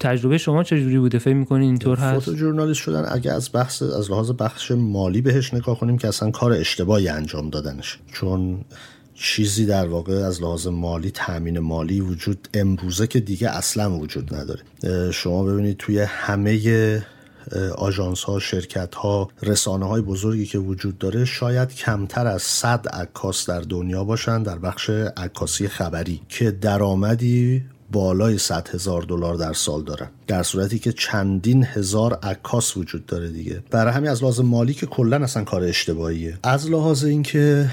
تجربه 0.00 0.38
شما 0.38 0.62
چجوری 0.62 0.98
بوده؟ 0.98 1.18
فکر 1.18 1.34
می‌کنین 1.34 1.68
اینطور 1.68 1.98
هست؟ 1.98 2.24
فوتو 2.24 2.36
جورنالیست 2.36 2.80
شدن 2.80 3.04
اگه 3.08 3.32
از 3.32 3.50
بحث 3.52 3.82
از 3.82 4.10
لحاظ 4.10 4.30
بخش 4.30 4.70
مالی 4.70 5.20
بهش 5.20 5.54
نگاه 5.54 5.78
کنیم 5.78 5.98
که 5.98 6.08
اصلا 6.08 6.30
کار 6.30 6.52
اشتباهی 6.52 7.08
انجام 7.08 7.50
دادنش. 7.50 7.98
چون 8.12 8.64
چیزی 9.14 9.66
در 9.66 9.86
واقع 9.86 10.12
از 10.12 10.42
لحاظ 10.42 10.66
مالی 10.66 11.10
تامین 11.10 11.58
مالی 11.58 12.00
وجود 12.00 12.48
امروزه 12.54 13.06
که 13.06 13.20
دیگه 13.20 13.50
اصلا 13.50 13.98
وجود 13.98 14.34
نداره. 14.34 14.62
شما 15.12 15.44
ببینید 15.44 15.76
توی 15.76 16.00
همه 16.00 16.58
آژانس 17.78 18.22
ها 18.22 18.38
شرکت 18.38 18.94
ها 18.94 19.28
رسانه 19.42 19.88
های 19.88 20.02
بزرگی 20.02 20.46
که 20.46 20.58
وجود 20.58 20.98
داره 20.98 21.24
شاید 21.24 21.74
کمتر 21.74 22.26
از 22.26 22.42
100 22.42 22.88
عکاس 22.88 23.50
در 23.50 23.60
دنیا 23.60 24.04
باشن 24.04 24.42
در 24.42 24.58
بخش 24.58 24.90
عکاسی 25.16 25.68
خبری 25.68 26.20
که 26.28 26.50
درآمدی 26.50 27.64
بالای 27.92 28.38
100 28.38 28.68
هزار 28.68 29.02
دلار 29.02 29.34
در 29.34 29.52
سال 29.52 29.84
دارن. 29.84 30.08
در 30.26 30.42
صورتی 30.42 30.78
که 30.78 30.92
چندین 30.92 31.64
هزار 31.64 32.14
عکاس 32.22 32.76
وجود 32.76 33.06
داره 33.06 33.28
دیگه. 33.28 33.62
برای 33.70 33.92
همین 33.92 34.10
از 34.10 34.22
لحاظ 34.22 34.40
مالی 34.40 34.74
که 34.74 34.86
کلا 34.86 35.16
اصلا 35.16 35.44
کار 35.44 35.62
اشتباهیه. 35.62 36.38
از 36.42 36.70
لحاظ 36.70 37.04
اینکه 37.04 37.70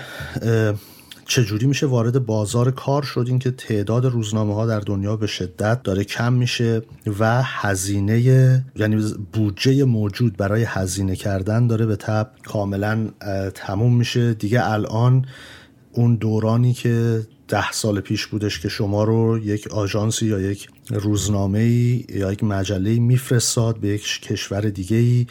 چجوری 1.28 1.67
میشه 1.67 1.86
وارد 1.86 2.25
بازار 2.25 2.71
کار 2.71 3.03
شدیم 3.03 3.39
که 3.39 3.51
تعداد 3.51 4.05
روزنامه 4.05 4.55
ها 4.55 4.65
در 4.65 4.80
دنیا 4.80 5.15
به 5.15 5.28
شدت 5.28 5.84
داره 5.84 6.03
کم 6.03 6.34
میشه 6.34 6.82
و 7.19 7.43
هزینه 7.43 8.19
یعنی 8.75 9.13
بودجه 9.34 9.84
موجود 9.84 10.38
برای 10.38 10.63
هزینه 10.63 11.15
کردن 11.15 11.67
داره 11.67 11.86
به 11.86 11.95
تب 11.95 12.32
کاملا 12.45 13.09
تموم 13.55 13.95
میشه. 13.95 14.34
دیگه 14.34 14.71
الان 14.71 15.25
اون 15.91 16.15
دورانی 16.15 16.73
که 16.73 17.21
ده 17.47 17.71
سال 17.71 17.99
پیش 17.99 18.28
بودش 18.28 18.59
که 18.59 18.69
شما 18.69 19.03
رو 19.03 19.39
یک 19.43 19.67
آژانسی 19.67 20.25
یا 20.25 20.39
یک 20.39 20.67
روزنامه 20.89 21.63
یا 22.09 22.31
یک 22.31 22.43
مجله 22.43 22.99
میفرستاد 22.99 23.77
به 23.77 23.88
یک 23.88 24.21
کشور 24.21 24.61
دیگه 24.61 24.97
ای 24.97 25.25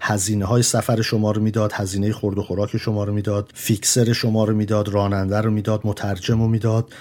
هزینه 0.00 0.44
های 0.44 0.62
سفر 0.62 1.02
شما 1.02 1.30
رو 1.30 1.42
می‌داد 1.42 1.72
هزینه 1.72 2.12
خورد 2.12 2.38
و 2.38 2.42
خوراک 2.42 2.76
شما 2.76 3.04
رو 3.04 3.12
می‌داد 3.12 3.50
فیکسر 3.54 4.12
شما 4.12 4.44
رو 4.44 4.56
می‌داد 4.56 4.88
راننده 4.88 5.40
رو 5.40 5.50
می‌داد 5.50 5.80
مترجم 5.84 6.42
رو 6.42 6.48
می‌داد 6.48 6.92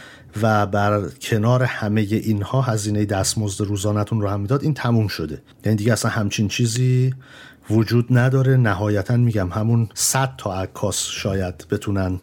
و 0.42 0.66
بر 0.66 1.02
کنار 1.22 1.64
همه 1.64 2.02
اینها 2.02 2.62
هزینه 2.62 3.06
دستمزد 3.06 3.62
روزانتون 3.62 4.22
رو 4.22 4.30
هم 4.30 4.42
می‌داد. 4.42 4.64
این 4.64 4.74
تموم 4.74 5.08
شده. 5.08 5.42
یعنی 5.66 5.78
دیگه 5.78 5.94
اصلا 5.94 6.12
همچین 6.12 6.48
چیزی 6.48 7.14
وجود 7.70 8.08
نداره. 8.10 8.58
نهایتا 8.58 9.18
میگم 9.18 9.50
همون 9.50 9.90
100 9.94 10.34
تا 10.38 10.62
عکاس 10.62 11.08
شاید 11.08 11.66
بتونن 11.72 12.20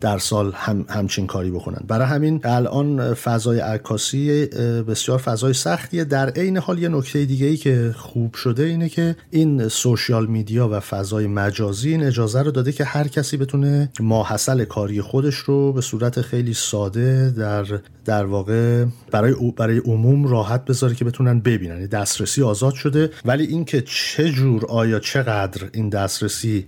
در 0.00 0.18
سال 0.18 0.52
هم 0.54 0.84
همچین 0.88 1.26
کاری 1.26 1.50
بکنن. 1.50 1.84
برای 1.88 2.06
همین 2.06 2.40
الان 2.44 3.14
فضای 3.14 3.60
عکاسی 3.60 4.46
بسیار 4.88 5.18
فضای 5.18 5.52
سختیه. 5.52 6.04
در 6.04 6.30
عین 6.30 6.56
حال 6.56 6.78
یه 6.78 6.88
نکته 6.88 7.24
دیگه 7.24 7.46
ای 7.46 7.56
که 7.56 7.94
خوب 7.96 8.34
شده 8.34 8.62
اینه 8.62 8.88
که 8.88 9.16
این 9.30 9.68
سوشیال 9.68 10.26
میدیا 10.26 10.68
و 10.68 10.80
فضای 10.80 11.26
مجازی 11.26 11.90
این 11.90 12.02
اجازه 12.02 12.42
رو 12.42 12.50
داده 12.50 12.72
که 12.72 12.84
هر 12.84 13.08
کسی 13.08 13.36
بتونه 13.36 13.90
ماحصل 14.00 14.64
کاری 14.64 15.00
خودش 15.00 15.34
رو 15.34 15.72
به 15.72 15.80
صورت 15.80 16.20
خیلی 16.20 16.54
ساده 16.54 17.30
در 17.30 17.66
در 18.04 18.24
واقع 18.24 18.84
برای 19.10 19.34
برای 19.56 19.78
عموم 19.78 20.26
راحت 20.26 20.64
بذاره 20.64 20.94
که 20.94 21.04
بتونن 21.04 21.40
ببینن. 21.40 21.74
یعنی 21.74 21.86
دسترسی 21.86 22.42
آزاد 22.42 22.74
شده. 22.74 23.10
ولی 23.24 23.46
اینکه 23.46 23.82
چه 23.86 24.30
جور 24.30 24.66
آیا 24.66 24.98
چقدر 24.98 25.68
این 25.72 25.88
دسترسی 25.88 26.66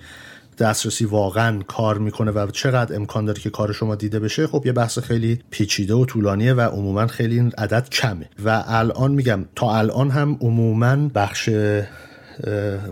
دسترسی 0.61 1.04
واقعا 1.04 1.62
کار 1.68 1.98
می‌کنه 1.98 2.30
و 2.30 2.46
چقدر 2.52 2.96
امکان 2.96 3.24
داره 3.24 3.40
که 3.40 3.50
کار 3.50 3.72
شما 3.72 3.94
دیده 3.94 4.20
بشه 4.20 4.46
خب 4.46 4.62
یه 4.66 4.72
بحث 4.72 4.98
خیلی 4.98 5.38
پیچیده 5.50 5.94
و 5.94 6.04
طولانیه 6.04 6.54
و 6.54 6.61
عموما 6.61 7.06
خیلی 7.06 7.34
این 7.34 7.52
عدد 7.58 7.88
کمه. 7.88 8.28
و 8.44 8.64
الان 8.66 9.12
میگم 9.12 9.44
تا 9.56 9.76
الان 9.78 10.11
هم 10.11 10.38
عموما 10.40 11.08
بخش 11.14 11.50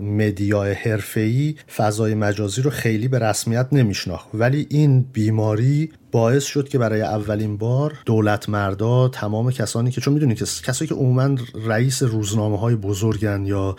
مدیای 0.01 0.73
حرفه‌ای 0.73 1.55
فضای 1.75 2.15
مجازی 2.15 2.61
رو 2.61 2.69
خیلی 2.69 3.07
به 3.07 3.19
رسمیت 3.19 3.67
نمیشناخت. 3.71 4.27
ولی 4.33 4.67
این 4.69 5.05
بیماری 5.13 5.91
باعث 6.11 6.43
شد 6.43 6.69
که 6.69 6.77
برای 6.77 7.01
اولین 7.01 7.57
بار 7.57 7.93
دولت 8.05 8.49
مردا 8.49 9.07
تمام 9.07 9.51
کسانی 9.51 9.91
که 9.91 10.01
چون 10.01 10.13
می‌دونید 10.13 10.37
که 10.37 10.45
کسایی 10.45 10.89
که 10.89 10.95
عموما 10.95 11.35
رئیس 11.65 12.03
روزنامه 12.03 12.59
های 12.59 12.75
بزرگن 12.75 13.45
یا 13.45 13.75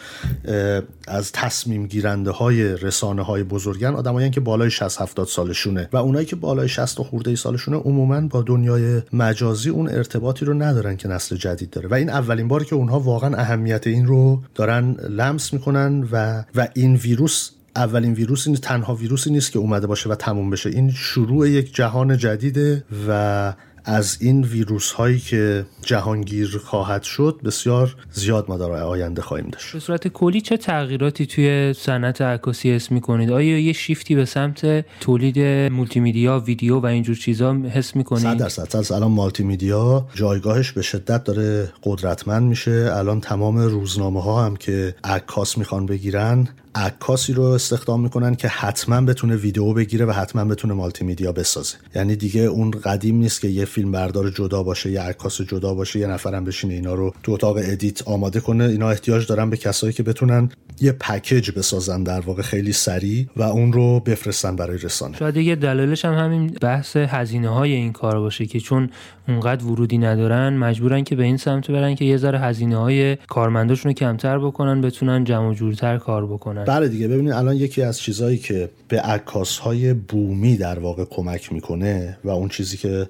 از 1.08 1.32
تصمیم 1.32 1.86
گیرنده 1.86 2.30
های 2.30 2.76
رسانه 2.76 3.22
های 3.22 3.42
بزرگن 3.42 3.94
آدمایی 3.94 4.30
که 4.30 4.40
بالای 4.40 4.70
60 4.70 5.00
70 5.00 5.26
سالشونه. 5.26 5.88
و 5.92 5.96
اونایی 5.96 6.26
که 6.26 6.36
بالای 6.36 6.68
60 6.68 7.02
خورده 7.02 7.30
ای 7.30 7.36
سالشونه 7.36 7.76
عموما 7.76 8.20
با 8.20 8.42
دنیای 8.42 9.02
مجازی 9.12 9.70
اون 9.70 9.88
ارتباطی 9.88 10.44
رو 10.44 10.54
ندارن 10.54 10.96
که 10.96 11.08
نسل 11.08 11.36
جدید 11.36 11.70
داره. 11.70 11.88
و 11.88 11.94
این 11.94 12.10
اولین 12.10 12.48
باری 12.48 12.64
که 12.64 12.74
اونها 12.74 13.00
واقعا 13.00 13.36
اهمیت 13.36 13.86
این 13.86 14.06
رو 14.06 14.42
دارن 14.54 14.96
لمس 15.08 15.52
می‌کنن 15.52 16.08
و 16.12 16.44
و 16.54 16.68
این 16.74 16.96
ویروس 16.96 17.50
اولین 17.76 18.12
ویروس 18.12 18.46
این 18.46 18.56
تنها 18.56 18.94
ویروسی 18.94 19.30
نیست 19.30 19.52
که 19.52 19.58
اومده 19.58 19.86
باشه 19.86 20.10
و 20.10 20.14
تموم 20.14 20.50
بشه. 20.50 20.70
این 20.70 20.90
شروع 20.90 21.48
یک 21.48 21.74
جهان 21.74 22.16
جدیده 22.16 22.84
و 23.08 23.52
از 23.84 24.16
این 24.20 24.44
ویروس 24.44 24.92
هایی 24.92 25.18
که 25.18 25.66
جهانگیر 25.82 26.60
خواهد 26.64 27.02
شد 27.02 27.40
بسیار 27.44 27.96
زیاد 28.12 28.44
ما 28.48 28.58
در 28.58 28.70
آینده 28.70 29.22
خواهیم 29.22 29.48
داشت. 29.52 29.72
به 29.72 29.80
صورت 29.80 30.08
کلی 30.08 30.40
چه 30.40 30.56
تغییراتی 30.56 31.26
توی 31.26 31.74
صنعت 31.76 32.20
عکاسی 32.20 32.74
حس 32.74 32.92
می‌کنید؟ 32.92 33.30
آیا 33.30 33.58
یه 33.58 33.72
شیفتی 33.72 34.14
به 34.14 34.24
سمت 34.24 34.84
تولید 35.00 35.38
مولتی 35.72 36.00
میدیا 36.00 36.38
ویدیو 36.38 36.78
و 36.78 36.86
اینجور 36.86 37.16
چیزا 37.16 37.54
حس 37.54 37.96
می‌کنید؟ 37.96 38.22
100 38.22 38.36
درصد. 38.36 38.76
از 38.76 38.92
الان 38.92 39.10
مالتی 39.10 39.42
میدیا 39.42 40.06
جایگاهش 40.14 40.72
به 40.72 40.82
شدت 40.82 41.24
داره 41.24 41.72
قدرتمند 41.82 42.42
میشه. 42.42 42.90
الان 42.92 43.20
تمام 43.20 43.58
روزنامه 43.58 44.22
ها 44.22 44.46
هم 44.46 44.56
که 44.56 44.94
عکاس 45.04 45.58
می‌خوان 45.58 45.86
بگیرن 45.86 46.48
عکاسی 46.74 47.32
رو 47.32 47.42
استخدام 47.42 48.00
می‌کنن 48.00 48.34
که 48.34 48.48
حتما 48.48 49.00
بتونه 49.00 49.36
ویدیو 49.36 49.72
بگیره 49.72 50.06
و 50.06 50.10
حتما 50.10 50.44
بتونه 50.44 50.74
مالتی 50.74 51.04
میدیا 51.04 51.32
بسازه. 51.32 51.76
یعنی 51.94 52.16
دیگه 52.16 52.40
اون 52.40 52.70
قدیم 52.70 53.16
نیست 53.16 53.40
که 53.40 53.48
یه 53.48 53.64
فیلم 53.64 53.92
بردار 53.92 54.30
جدا 54.30 54.62
باشه 54.62 54.90
یه 54.90 55.00
عکاس 55.00 55.40
جدا 55.40 55.74
باشه 55.74 55.98
یه 55.98 56.06
نفرم 56.06 56.44
بشینه 56.44 56.74
اینا 56.74 56.94
رو 56.94 57.14
تو 57.22 57.32
اتاق 57.32 57.56
edit 57.60 58.08
آماده 58.08 58.40
کنه. 58.40 58.64
اینا 58.64 58.90
احتیاج 58.90 59.26
دارن 59.26 59.50
به 59.50 59.56
کسایی 59.56 59.92
که 59.92 60.02
بتونن 60.02 60.50
یه 60.80 60.92
پکیج 60.92 61.50
بسازن 61.50 62.02
در 62.02 62.20
واقع 62.20 62.42
خیلی 62.42 62.72
سریع 62.72 63.26
و 63.36 63.42
اون 63.42 63.72
رو 63.72 64.00
بفرستن 64.00 64.56
برای 64.56 64.78
رسانه. 64.78 65.16
شاید 65.16 65.36
یه 65.36 65.56
دلیلش 65.56 66.04
هم 66.04 66.14
همین 66.14 66.46
بحث 66.46 66.96
هزینه 66.96 67.48
های 67.48 67.72
این 67.72 67.92
کار 67.92 68.20
باشه 68.20 68.46
که 68.46 68.60
چون 68.60 68.90
اونقدر 69.28 69.64
ورودی 69.64 69.98
ندارن 69.98 70.56
مجبورن 70.56 71.04
که 71.04 71.16
به 71.16 71.24
این 71.24 71.36
سمت 71.36 71.70
برن 71.70 71.94
که 71.94 72.04
یه 72.04 72.16
ذره 72.16 72.38
هزینه 72.40 72.76
های 72.76 73.16
کارمنداشون 73.16 73.90
رو 73.90 73.94
کمتر 73.94 74.38
بکنن 74.38 74.80
بتونن 74.80 75.24
جمع 75.24 75.54
جورتر 75.54 75.98
کار 75.98 76.26
بکنن. 76.26 76.64
بله 76.64 76.88
دیگه 76.88 77.08
ببینید 77.08 77.32
الان 77.32 77.56
یکی 77.56 77.82
از 77.82 77.98
چیزهایی 77.98 78.38
که 78.38 78.70
به 78.88 79.00
عکاس 79.00 79.58
های 79.58 79.94
بومی 79.94 80.56
در 80.56 80.78
واقع 80.78 81.04
کمک 81.04 81.52
می‌کنه 81.52 82.18
و 82.24 82.30
اون 82.30 82.48
چیزی 82.48 82.76
که 82.76 83.08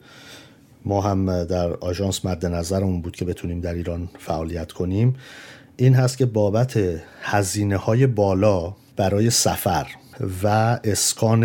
ما 0.84 1.00
هم 1.00 1.44
در 1.44 1.72
آژانس 1.72 2.24
مد 2.24 2.46
نظرمون 2.46 3.02
بود 3.02 3.16
که 3.16 3.24
بتونیم 3.24 3.60
در 3.60 3.74
ایران 3.74 4.08
فعالیت 4.18 4.72
کنیم 4.72 5.16
این 5.80 5.94
هست 5.94 6.18
که 6.18 6.26
بابت 6.26 6.80
هزینه 7.22 7.76
های 7.76 8.06
بالا 8.06 8.74
برای 8.96 9.30
سفر 9.30 9.86
و 10.42 10.46
اسکان 10.84 11.44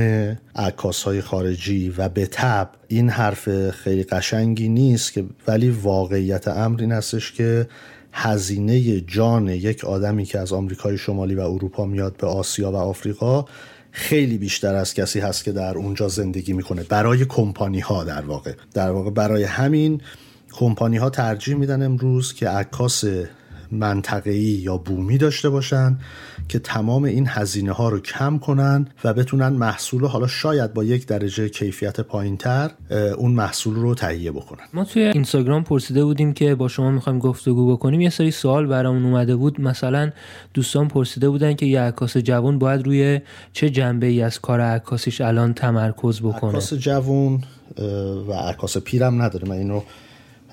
عکاس 0.56 1.04
های 1.04 1.22
خارجی 1.22 1.94
و 1.98 2.10
به 2.10 2.28
تب 2.32 2.70
این 2.88 3.10
حرف 3.10 3.70
خیلی 3.70 4.04
قشنگی 4.04 4.70
نیست 4.70 5.14
که 5.14 5.26
ولی 5.48 5.70
واقعیت 5.70 6.48
امر 6.48 6.82
این 6.82 6.92
هستش 6.92 7.32
که 7.32 7.68
هزینه 8.14 9.02
جان 9.02 9.48
یک 9.48 9.86
آدمی 9.86 10.26
که 10.26 10.40
از 10.40 10.54
آمریکای 10.54 10.98
شمالی 10.98 11.36
و 11.36 11.42
اروپا 11.42 11.86
میاد 11.86 12.18
به 12.18 12.28
آسیا 12.28 12.72
و 12.72 12.76
آفریقا 12.76 13.46
خیلی 13.92 14.38
بیشتر 14.38 14.76
از 14.76 14.94
کسی 14.94 15.20
هست 15.20 15.44
که 15.44 15.52
در 15.52 15.78
اونجا 15.78 16.08
زندگی 16.08 16.54
می‌کنه. 16.54 16.84
برای 16.84 17.26
کمپانی 17.26 17.80
ها 17.80 18.04
در 18.04 18.22
واقع. 18.22 18.54
در 18.74 18.92
واقع 18.92 19.10
برای 19.10 19.44
همین 19.44 20.02
کمپانی 20.52 20.98
ها 20.98 21.10
ترجیح 21.10 21.56
میدن 21.56 21.84
امروز 21.84 22.34
که 22.34 22.50
عکاس 22.50 23.04
منطقه‌ای 23.72 24.40
یا 24.40 24.78
بومی 24.78 25.18
داشته 25.18 25.50
باشن 25.50 25.98
که 26.50 26.60
تمام 26.60 27.04
این 27.04 27.28
هزینه 27.28 27.72
ها 27.72 27.90
رو 27.90 28.00
کم 28.00 28.38
کنن 28.38 28.88
و 29.04 29.14
بتونن 29.14 29.48
محصول 29.48 30.06
حالا 30.06 30.28
شاید 30.28 30.74
با 30.74 30.84
یک 30.84 31.08
درجه 31.08 31.50
کیفیت 31.50 32.02
پایینتر 32.02 32.72
اون 33.18 33.32
محصول 33.32 33.76
رو 33.76 33.96
تهیه 33.96 34.32
بکنن. 34.32 34.64
ما 34.74 34.86
توی 34.86 35.02
اینستاگرام 35.04 35.64
پرسیده 35.64 36.06
بودیم 36.06 36.34
که 36.34 36.56
با 36.56 36.68
شما 36.68 36.92
می‌خوایم 36.92 37.20
گفتگو 37.20 37.76
بکنیم. 37.76 38.02
یه 38.02 38.10
سری 38.10 38.32
سوال 38.32 38.68
برامون 38.68 39.06
اومده 39.06 39.36
بود. 39.36 39.62
مثلا 39.62 40.12
دوستان 40.54 40.88
پرسیده 40.88 41.30
بودن 41.30 41.54
که 41.54 41.66
یه 41.66 41.82
عکاس 41.82 42.18
جوان 42.18 42.60
باید 42.60 42.86
روی 42.86 43.22
چه 43.54 43.70
جنبه 43.70 44.08
ای 44.08 44.22
از 44.22 44.40
کار 44.40 44.62
عکاسیش 44.62 45.22
الان 45.22 45.54
تمرکز 45.54 46.22
بکنه؟ 46.22 46.50
عکاس 46.50 46.74
جوان 46.74 47.44
و 48.28 48.34
عکاس 48.34 48.78
پیرم 48.78 49.22
نداره. 49.22 49.50
من 49.50 49.56
اینو 49.56 49.82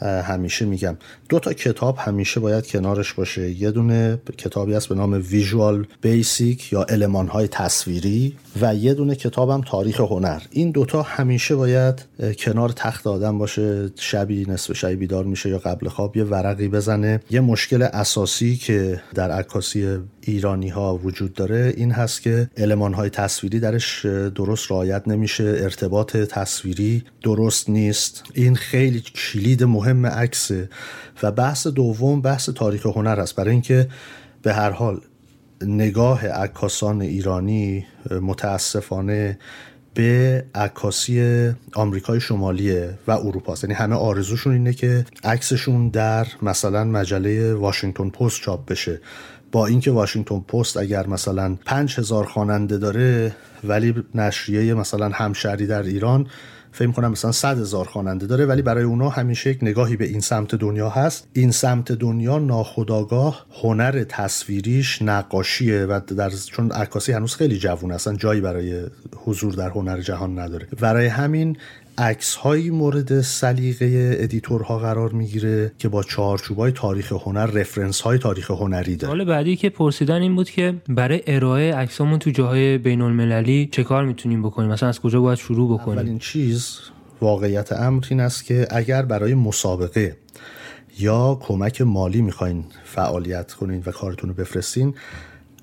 همیشه 0.01 0.65
میگم. 0.65 0.97
دو 1.29 1.39
تا 1.39 1.53
کتاب 1.53 1.97
همیشه 1.99 2.41
باید 2.41 2.67
کنارش 2.67 3.13
باشه. 3.13 3.51
یه 3.51 3.71
دونه 3.71 4.19
کتابی 4.39 4.75
هست 4.75 4.89
به 4.89 4.95
نام 4.95 5.13
ویژوال 5.13 5.87
بیسیک 6.01 6.73
یا 6.73 6.83
علمان 6.83 7.29
های 7.29 7.49
تصویری 7.49 8.37
و 8.61 8.75
یه 8.75 8.95
دونه 8.95 9.15
کتابم 9.15 9.61
تاریخ 9.61 10.01
هنر. 10.01 10.43
این 10.51 10.71
دوتا 10.71 11.03
همیشه 11.03 11.57
باید 11.57 12.05
کنار 12.39 12.69
تخت 12.69 13.07
آدم 13.07 13.39
باشه. 13.39 13.91
شبی 13.97 14.47
نصف 14.49 14.73
شبی 14.73 14.97
بیدار 14.97 15.25
میشه 15.25 15.49
یا 15.49 15.59
قبل 15.59 15.89
خواب 15.89 16.17
یه 16.17 16.25
ورقی 16.25 16.69
بزنه. 16.69 17.21
یه 17.31 17.41
مشکل 17.41 17.83
اساسی 17.83 18.57
که 18.57 19.01
در 19.15 19.31
عکاسی 19.31 19.99
ایرانی 20.25 20.69
ها 20.69 20.97
وجود 20.97 21.35
داره 21.35 21.75
این 21.77 21.93
هست 21.93 22.23
که 22.23 22.51
علمان 22.57 22.95
های 22.95 23.11
تصویری 23.11 23.61
درش 23.61 24.07
درست 24.07 24.71
رعایت 24.71 25.09
نمیشه 25.09 25.45
ارتباط 25.45 26.17
تصویری 26.17 27.05
درست 27.23 27.71
نیست. 27.71 28.25
این 28.35 28.57
خیلی 28.57 29.01
کلید 29.01 29.65
مهم 29.65 30.07
عکسه 30.07 30.69
و 31.23 31.33
بحث 31.33 31.67
دوم 31.67 32.21
بحث 32.21 32.49
تاریخ 32.49 32.87
هنر 32.87 33.21
است. 33.21 33.37
برای 33.37 33.51
اینکه 33.51 33.89
به 34.43 34.55
هر 34.55 34.71
حال 34.71 35.01
نگاه 35.63 36.27
عکاسان 36.27 37.03
ایرانی 37.03 37.87
متاسفانه 38.23 39.39
به 39.95 40.45
عکاسی 40.55 41.51
آمریکای 41.75 42.21
شمالی 42.21 42.81
و 43.07 43.11
اروپا 43.11 43.55
یعنی 43.63 43.75
همه 43.75 43.97
آرزوشون 43.97 44.53
اینه 44.53 44.73
که 44.73 45.05
عکسشون 45.25 45.89
در 45.89 46.27
مثلا 46.43 46.85
مجله 46.85 47.55
واشنگتن 47.55 48.11
پست 48.11 48.41
چاپ 48.41 48.67
بشه. 48.67 49.01
با 49.53 49.67
اینکه 49.67 49.91
واشنگتن 49.91 50.41
پست 50.41 50.77
اگر 50.77 51.07
مثلا 51.07 51.57
5000 51.65 52.25
خواننده 52.25 52.79
داره 52.79 53.37
ولی 53.65 53.95
نشریه 54.15 54.75
مثلا 54.75 55.09
همشهری 55.09 55.67
در 55.67 55.83
ایران 55.83 56.27
فکر 56.73 56.91
کنم 56.91 57.11
مثلا 57.11 57.33
100 57.33 57.59
هزار 57.59 57.85
خواننده 57.85 58.27
داره 58.27 58.47
ولی 58.47 58.63
برای 58.63 58.85
اونا 58.85 59.09
همیشه 59.09 59.51
یک 59.51 59.59
نگاهی 59.63 59.97
به 59.97 60.05
این 60.05 60.21
سمت 60.21 60.55
دنیا 60.55 60.89
هست. 60.89 61.29
این 61.33 61.51
سمت 61.51 61.93
دنیا 61.93 62.39
ناخداگاه 62.39 63.47
هنر 63.63 64.05
تصویریش 64.05 65.03
نقاشیه 65.03 65.85
و 65.85 66.01
در 66.17 66.31
چون 66.31 66.73
عکاسی 66.73 67.13
هنوز 67.13 67.35
خیلی 67.35 67.59
جوون 67.59 67.91
هستن 67.91 68.17
جایی 68.17 68.41
برای 68.41 68.87
حضور 69.17 69.55
در 69.55 69.69
هنر 69.69 70.01
جهان 70.01 70.39
نداره. 70.39 70.67
برای 70.81 71.07
همین 71.07 71.57
عکس 71.99 72.35
هایی 72.35 72.71
مورد 72.71 73.21
سلیقه 73.21 74.17
ادیتورها 74.21 74.79
قرار 74.79 75.11
می‌گیره 75.11 75.73
که 75.79 75.89
با 75.89 76.03
چارچوبای 76.03 76.73
تاریخ 76.73 77.13
هنر 77.13 77.47
رفرنس 77.47 78.01
های 78.01 78.19
تاریخ 78.19 78.51
هنری 78.51 78.97
داره. 78.97 79.09
حالا 79.09 79.25
بعدی 79.25 79.57
که 79.57 79.71
پرسیدن 79.71 80.23
این 80.23 80.37
بود 80.37 80.51
که 80.51 80.75
برای 80.89 81.23
ارائه 81.27 81.75
عکسامون 81.75 82.19
تو 82.19 82.31
جاهای 82.31 82.79
بین 82.79 83.01
المللی 83.01 83.69
چه 83.73 83.85
کار 83.85 84.05
می‌تونیم 84.05 84.43
بکنیم؟ 84.43 84.71
مثلا 84.71 84.89
از 84.89 85.01
کجا 85.01 85.21
باید 85.21 85.39
شروع 85.39 85.79
بکنیم؟ 85.79 85.99
اولین 85.99 86.19
چیز 86.19 86.79
واقعیت 87.21 87.73
امر 87.73 88.05
این 88.11 88.21
است 88.21 88.45
که 88.45 88.67
اگر 88.71 89.03
برای 89.03 89.35
مسابقه 89.35 90.17
یا 90.99 91.39
کمک 91.41 91.83
مالی 91.83 92.23
می‌خواین 92.23 92.65
فعالیت 92.85 93.53
کنین 93.53 93.83
و 93.87 93.91
کارتون 93.91 94.31
رو 94.31 94.37
بفرستین 94.37 94.95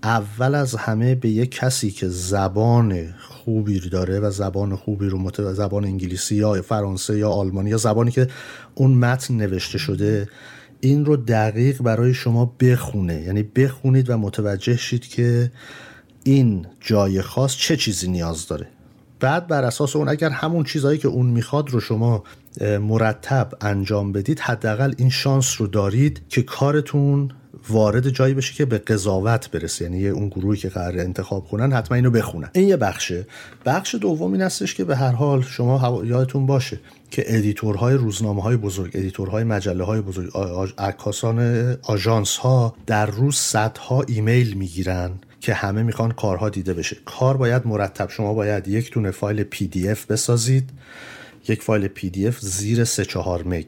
اول 0.03 0.55
از 0.55 0.75
همه 0.75 1.15
به 1.15 1.29
یک 1.29 1.51
کسی 1.51 1.91
که 1.91 2.07
زبان 2.07 3.13
خوبی 3.29 3.89
داره 3.89 4.19
و 4.19 4.31
زبان 4.31 4.75
خوبی 4.75 5.05
رو 5.05 5.17
مت... 5.17 5.53
زبان 5.53 5.85
انگلیسی 5.85 6.35
یا 6.35 6.61
فرانسه 6.61 7.17
یا 7.17 7.29
آلمانی 7.29 7.69
یا 7.69 7.77
زبانی 7.77 8.11
که 8.11 8.27
اون 8.75 8.91
متن 8.91 9.33
نوشته 9.33 9.77
شده 9.77 10.29
این 10.79 11.05
رو 11.05 11.17
دقیق 11.17 11.81
برای 11.81 12.13
شما 12.13 12.55
بخونه. 12.59 13.21
یعنی 13.21 13.43
بخونید 13.43 14.09
و 14.09 14.17
متوجه 14.17 14.77
شید 14.77 15.07
که 15.07 15.51
این 16.23 16.65
جای 16.79 17.21
خاص 17.21 17.55
چه 17.55 17.77
چیزی 17.77 18.07
نیاز 18.07 18.47
داره. 18.47 18.67
بعد 19.19 19.47
بر 19.47 19.63
اساس 19.63 19.95
اون 19.95 20.09
اگر 20.09 20.29
همون 20.29 20.63
چیزهایی 20.63 20.97
که 20.97 21.07
اون 21.07 21.25
می‌خواد 21.25 21.69
رو 21.69 21.79
شما 21.79 22.23
مرتب 22.61 23.51
انجام 23.61 24.11
بدید 24.11 24.39
حداقل 24.39 24.93
این 24.97 25.09
شانس 25.09 25.61
رو 25.61 25.67
دارید 25.67 26.21
که 26.29 26.41
کارتون 26.41 27.31
وارد 27.69 28.09
جایی 28.09 28.33
بشه 28.33 28.53
که 28.53 28.65
به 28.65 28.77
قضاوت 28.77 29.51
برسه. 29.51 29.85
یعنی 29.85 30.07
اون 30.07 30.29
گروهی 30.29 30.59
که 30.59 30.69
قراره 30.69 30.99
انتخاب 30.99 31.47
کنن 31.47 31.73
حتما 31.73 31.95
اینو 31.95 32.11
بخونن. 32.11 32.49
این 32.53 32.67
یه 32.67 32.77
بخشه. 32.77 33.27
بخش 33.65 33.95
دوم 33.95 34.31
این 34.31 34.41
هستش 34.41 34.75
که 34.75 34.83
به 34.83 34.95
هر 34.95 35.11
حال 35.11 35.41
شما 35.41 36.01
یادتون 36.05 36.45
باشه 36.45 36.79
که 37.11 37.23
editor 37.27 37.77
های 37.77 37.93
روزنامه 37.93 38.41
های 38.41 38.57
بزرگ 38.57 38.91
editor 38.93 39.31
های 39.31 39.43
مجله 39.43 39.83
های 39.83 40.01
بزرگ 40.01 40.31
عکاسان 40.77 41.39
آژانس 41.83 42.37
ها 42.37 42.75
در 42.85 43.05
روز 43.05 43.35
صدها 43.35 44.03
ایمیل 44.07 44.53
می‌گیرن 44.53 45.11
که 45.41 45.53
همه 45.53 45.83
می‌خوان 45.83 46.11
کارها 46.11 46.49
دیده 46.49 46.73
بشه. 46.73 46.97
کار 47.05 47.37
باید 47.37 47.67
مرتب. 47.67 48.09
شما 48.09 48.33
باید 48.33 48.67
یک 48.67 48.91
دونه 48.91 49.11
فایل 49.11 49.43
PDF 49.43 50.05
بسازید. 50.05 50.69
یک 51.47 51.63
فایل 51.63 51.87
PDF 51.87 52.39
زیر 52.39 52.83
3 52.83 53.05
4 53.05 53.43
مگ 53.43 53.65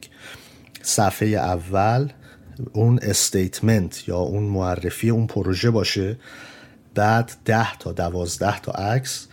صفحه 0.82 1.28
اول 1.28 2.10
اون 2.74 3.00
statement 3.02 4.08
یا 4.08 4.18
اون 4.18 4.44
معرفی 4.44 5.10
اون 5.10 5.28
پروژه 5.28 5.72
باشه 5.72 6.18
بعد 6.96 7.32
10 7.46 7.78
تا 7.78 7.92
12 7.92 8.60
تا 8.60 8.72
عکس 8.72 9.28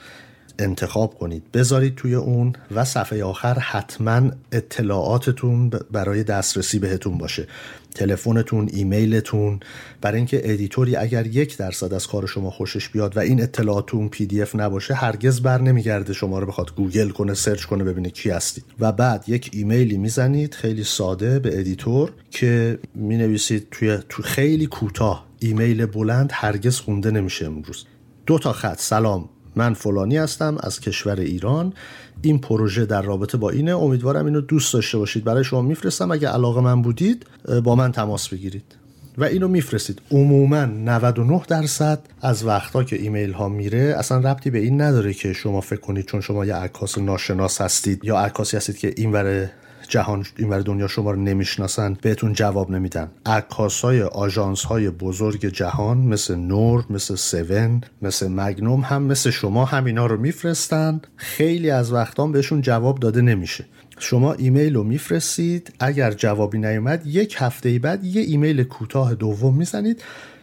انتخاب 0.59 1.15
کنید. 1.15 1.53
بذارید 1.53 1.95
توی 1.95 2.15
اون 2.15 2.53
و 2.71 2.85
صفحه 2.85 3.25
آخر 3.25 3.59
حتما 3.59 4.31
اطلاعاتتون 4.53 5.71
برای 5.93 6.25
دسترسی 6.25 6.79
بهتون 6.79 7.19
باشه. 7.19 7.47
تلفنتون 7.95 8.69
ایمیلتون. 8.73 9.61
برای 10.01 10.17
اینکه 10.17 10.41
editor 10.45 10.89
ی 10.89 10.97
اگر 10.97 11.27
یک 11.27 11.57
درصد 11.57 11.95
از 11.95 12.07
کار 12.07 12.27
شما 12.27 12.51
خوشش 12.51 12.89
بیاد 12.89 13.17
و 13.17 13.21
این 13.21 13.43
اطلاعات 13.43 13.95
اون 13.95 14.09
PDF 14.09 14.57
نباشه 14.57 14.95
هرگز 14.95 15.41
بر 15.41 15.61
نمیگرده 15.61 16.13
شما 16.13 16.39
رو 16.39 16.47
بخواد 16.47 16.75
گوگل 16.75 17.09
کنه 17.09 17.35
search 17.35 17.65
کنه 17.65 17.85
ببینه 17.85 18.11
کی 18.11 18.31
هستید. 18.31 18.65
و 18.81 18.93
بعد 18.93 19.25
یک 19.27 19.51
ایمیلی 19.53 19.99
می‌زنید 19.99 20.55
خیلی 20.55 20.85
ساده 20.85 21.39
به 21.39 21.59
editor 21.59 22.13
که 22.31 22.79
می 22.95 23.17
نویسید 23.17 23.67
توی 23.71 23.99
تو 24.09 24.23
خیلی 24.23 24.67
کوتاه 24.67 25.27
ایمیل 25.39 25.87
بلند 25.87 26.31
هرگز 26.33 26.79
خونده 26.79 27.11
نمیشه 27.11 27.47
امروز. 27.47 27.85
دو 28.27 28.39
تا 28.39 28.53
خط. 28.53 28.81
سلام. 28.81 29.29
من 29.59 29.75
فلانی 29.75 30.17
هستم 30.17 30.57
از 30.61 30.81
کشور 30.81 31.21
ایران. 31.21 31.73
این 32.23 32.39
پروژه 32.39 32.87
در 32.87 33.03
رابطه 33.03 33.39
با 33.39 33.51
اینه. 33.51 33.77
امیدوارم 33.77 34.27
اینو 34.27 34.41
دوست 34.41 34.75
داشته 34.75 34.99
باشید. 34.99 35.25
برای 35.25 35.45
شما 35.45 35.63
میفرستم. 35.63 36.11
اگه 36.11 36.29
علاقه 36.29 36.61
مند 36.61 36.83
بودید 36.83 37.27
با 37.65 37.75
من 37.75 37.93
تماس 37.93 38.29
بگیرید. 38.29 38.75
و 39.19 39.25
اینو 39.25 39.49
میفرستید. 39.49 40.01
عموما 40.11 40.65
99 40.65 41.43
درصد 41.49 42.01
از 42.23 42.47
وقتا 42.47 42.85
که 42.85 42.97
ایمیل 42.97 43.33
ها 43.33 43.49
میره 43.49 43.95
اصلا 43.99 44.19
ربطی 44.19 44.51
به 44.51 44.59
این 44.59 44.81
نداره 44.81 45.15
که 45.15 45.33
شما 45.33 45.61
فکر 45.61 45.81
کنید 45.81 46.07
چون 46.07 46.21
شما 46.21 46.47
یه 46.47 46.55
عکاس 46.55 46.99
ناشناس 46.99 47.61
هستید 47.61 48.05
یا 48.05 48.19
عکاسی 48.19 48.57
هستید 48.57 48.79
که 48.79 48.95
این 48.97 49.13
جهان 49.89 50.25
اینور 50.37 50.61
دنیا 50.61 50.87
شما 50.87 51.11
رو 51.11 51.21
نمی‌شناسن 51.21 51.97
بهتون 52.03 52.33
جواب 52.33 52.71
نمیدن. 52.71 53.11
عکاسای 53.27 54.03
آژانس 54.03 54.65
های 54.65 54.91
بزرگ 54.91 55.47
جهان 55.47 55.99
مثل 55.99 56.35
نور 56.35 56.85
مثل 56.91 57.15
سون 57.15 57.81
مثل 58.03 58.29
مگنوم 58.29 58.81
هم 58.81 59.03
مثل 59.03 59.31
شما 59.31 59.65
همینا 59.65 60.07
رو 60.07 60.21
میفرستن. 60.21 61.01
خیلی 61.17 61.71
از 61.71 61.93
وقتان 61.93 62.33
بهشون 62.33 62.61
جواب 62.61 62.99
داده 62.99 63.21
نمیشه. 63.21 63.65
شما 63.99 64.33
ایمیل 64.33 64.75
رو 64.75 64.85
میفرستید 64.85 65.73
اگر 65.81 66.13
جوابی 66.13 66.59
نیومد 66.59 67.07
یک 67.07 67.37
هفته 67.39 67.79
بعد 67.79 68.05
یه 68.05 68.23
ایمیل 68.23 68.63
کوتاه 68.63 69.15
دوم 69.15 69.57
می‌زنید 69.57 70.03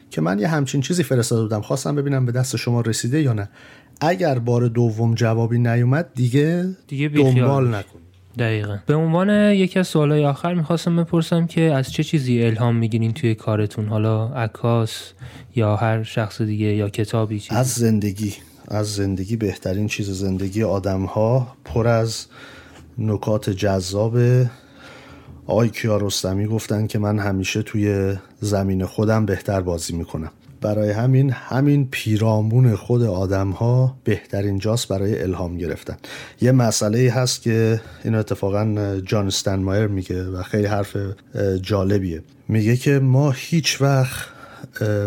که 0.10 0.22
من 0.22 0.40
یه 0.40 0.48
همچین 0.48 0.82
چیزی 0.82 1.04
فرستاده 1.04 1.42
بودم. 1.42 1.62
خواستم 1.62 1.96
ببینم 1.96 2.26
به 2.26 2.32
دست 2.32 2.56
شما 2.56 2.82
رسیده 2.82 3.22
یا 3.22 3.34
نه. 3.34 3.50
اگر 4.02 4.40
بار 4.40 4.68
دوم 4.68 5.16
جوابی 5.16 5.60
نیومد 5.60 6.10
دیگه, 6.16 6.76
دیگه 6.88 7.08
دنبال 7.08 7.76
نکن. 7.76 8.00
دقیقا. 8.40 8.78
به 8.86 8.96
عنوان 8.96 9.30
یکی 9.30 9.80
از 9.80 9.88
سوالای 9.88 10.26
آخر 10.26 10.54
می‌خواستم 10.54 10.96
بپرسم 10.96 11.48
که 11.48 11.62
از 11.62 11.92
چه 11.92 12.04
چیزی 12.04 12.44
الهام 12.44 12.76
می‌گیرین 12.76 13.14
توی 13.14 13.36
کارتون؟ 13.36 13.88
حالا 13.88 14.28
عکاس 14.28 15.12
یا 15.56 15.76
هر 15.76 16.04
شخص 16.04 16.42
دیگه 16.42 16.66
یا 16.66 16.90
کتابی 16.90 17.40
چیزی؟ 17.40 17.56
از 17.56 17.68
زندگی. 17.68 18.34
از 18.68 18.96
زندگی 18.96 19.36
بهترین 19.36 19.88
چیز 19.88 20.10
زندگی 20.10 20.64
آدم 20.64 21.06
ها 21.06 21.56
پر 21.66 21.88
از 21.88 22.26
نکات 22.98 23.50
جذاب. 23.50 24.18
آقای 25.48 25.70
کیارستمی 25.70 26.46
گفتن 26.46 26.88
که 26.88 27.00
من 27.00 27.20
همیشه 27.20 27.62
توی 27.62 28.16
زمین 28.40 28.86
خودم 28.86 29.26
بهتر 29.26 29.62
بازی 29.62 29.96
می‌کنم. 29.96 30.32
برای 30.66 30.92
همین 30.92 31.30
همین 31.30 31.88
پیرامون 31.92 32.76
خود 32.76 33.04
آدم 33.04 33.50
ها 33.50 33.98
بهترین 34.04 34.60
جاست 34.60 34.88
برای 34.88 35.22
الهام 35.22 35.58
گرفتن. 35.58 35.98
یه 36.42 36.52
مسئله 36.52 37.12
هست 37.12 37.42
که 37.42 37.82
این 38.04 38.16
اتفاقا 38.16 38.96
جان 39.06 39.28
استنمایر 39.28 39.88
میگه 39.88 40.24
و 40.24 40.44
خیلی 40.44 40.66
حرف 40.66 40.98
جالبیه. 41.62 42.24
میگه 42.48 42.78
که 42.78 43.00
ما 43.00 43.32
هیچ 43.32 43.82
وقت 43.82 44.35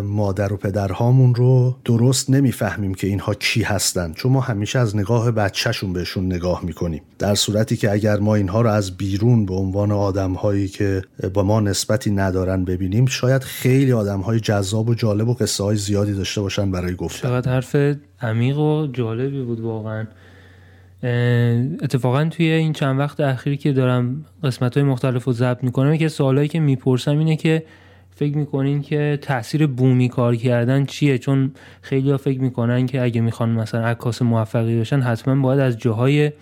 مادر 0.04 0.52
و 0.52 0.56
پدرهامون 0.56 1.34
رو 1.34 1.76
درست 1.84 2.30
نمی‌فهمیم 2.30 2.94
که 2.94 3.06
اینها 3.06 3.34
کی 3.34 3.62
هستند 3.62 4.14
چون 4.14 4.32
ما 4.32 4.40
همیشه 4.40 4.78
از 4.78 4.96
نگاه 4.96 5.30
بچهشون 5.30 5.92
بهشون 5.92 6.26
نگاه 6.26 6.64
می‌کنیم. 6.64 7.02
در 7.18 7.34
صورتی 7.34 7.76
که 7.76 7.92
اگر 7.92 8.18
ما 8.18 8.34
اینها 8.34 8.60
رو 8.60 8.70
از 8.70 8.96
بیرون 8.96 9.46
به 9.46 9.54
عنوان 9.54 9.92
آدمهایی 9.92 10.68
که 10.68 11.02
با 11.34 11.42
ما 11.42 11.60
نسبتی 11.60 12.10
ندارن 12.10 12.64
ببینیم 12.64 13.06
شاید 13.06 13.42
خیلی 13.42 13.92
آدمهای 13.92 14.40
جذاب 14.40 14.88
و 14.88 14.94
جالب 14.94 15.28
و 15.28 15.34
قصه 15.34 15.64
های 15.64 15.76
زیادی 15.76 16.12
داشته 16.12 16.40
باشن 16.40 16.70
برای 16.70 16.94
گفتن. 16.94 17.28
چقدر 17.28 17.52
حرف 17.52 17.76
عمیق 18.22 18.58
و 18.58 18.86
جالبی 18.86 19.42
بود 19.42 19.60
واقعا. 19.60 20.06
اتفاقا 21.82 22.24
توی 22.24 22.50
این 22.50 22.72
چند 22.72 22.98
وقت 22.98 23.20
اخیری 23.20 23.56
که 23.56 23.72
دارم 23.72 24.24
قسمت 24.44 24.76
های 24.76 24.86
مختلف 24.86 25.24
رو 25.24 25.32
ضبط 25.32 25.64
می‌کنم 25.64 25.96
که 25.96 26.08
سوالایی 26.08 26.48
که 26.48 26.60
می‌پرسم 26.60 27.18
اینه 27.18 27.36
که 27.36 27.64
فکر 28.18 28.36
می‌کنین 28.36 28.82
که 28.82 29.18
تاثیر 29.22 29.66
بومی 29.66 30.08
کار 30.08 30.36
کردن 30.36 30.84
چیه؟ 30.84 31.18
چون 31.18 31.50
خیلی 31.80 32.10
ها 32.10 32.16
فکر 32.16 32.40
می‌کنن 32.40 32.86
که 32.86 33.02
اگه 33.02 33.20
می‌خوان 33.20 33.50
مثلا 33.50 33.86
عکاس 33.86 34.22
موفقی 34.22 34.78
باشن 34.78 35.00
حتما 35.00 35.42
باید 35.42 35.60
از 35.60 35.78
جاهای 35.78 36.32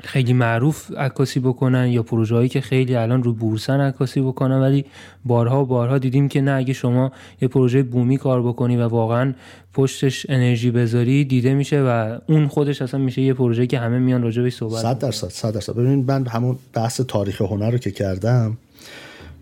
خیلی 0.00 0.32
معروف 0.32 0.90
عکاسی 0.98 1.40
بکنن 1.40 1.88
یا 1.88 2.02
پروژه 2.02 2.34
هایی 2.34 2.48
که 2.48 2.60
خیلی 2.60 2.94
الان 2.96 3.22
رو 3.22 3.32
بورسن 3.32 3.80
عکاسی 3.80 4.20
بکنن. 4.20 4.60
ولی 4.60 4.84
بارها 5.24 5.62
و 5.62 5.66
بارها 5.66 5.98
دیدیم 5.98 6.28
که 6.28 6.40
نه 6.40 6.50
اگه 6.50 6.72
شما 6.72 7.12
یه 7.40 7.48
پروژه 7.48 7.82
بومی 7.82 8.16
کار 8.16 8.42
بکنی 8.42 8.76
و 8.76 8.88
واقعا 8.88 9.34
پشتش 9.72 10.26
انرژی 10.28 10.70
بذاری 10.70 11.24
دیده 11.24 11.54
میشه 11.54 11.82
و 11.82 12.18
اون 12.28 12.48
خودش 12.48 12.82
اصلا 12.82 13.00
میشه 13.00 13.22
یه 13.22 13.34
پروژه 13.34 13.66
که 13.66 13.78
همه 13.78 13.98
میان 13.98 14.22
راجع 14.22 14.48
صحبت 14.48 14.82
100 14.82 14.98
درصد 14.98 15.28
100 15.28 15.54
درصد. 15.54 15.72
ببینید 15.72 16.10
من 16.10 16.26
همون 16.26 16.58
بحث 16.72 17.00
تاریخ 17.00 17.42
هنر 17.42 17.70
رو 17.70 17.78
که 17.78 17.90
کردم 17.90 18.58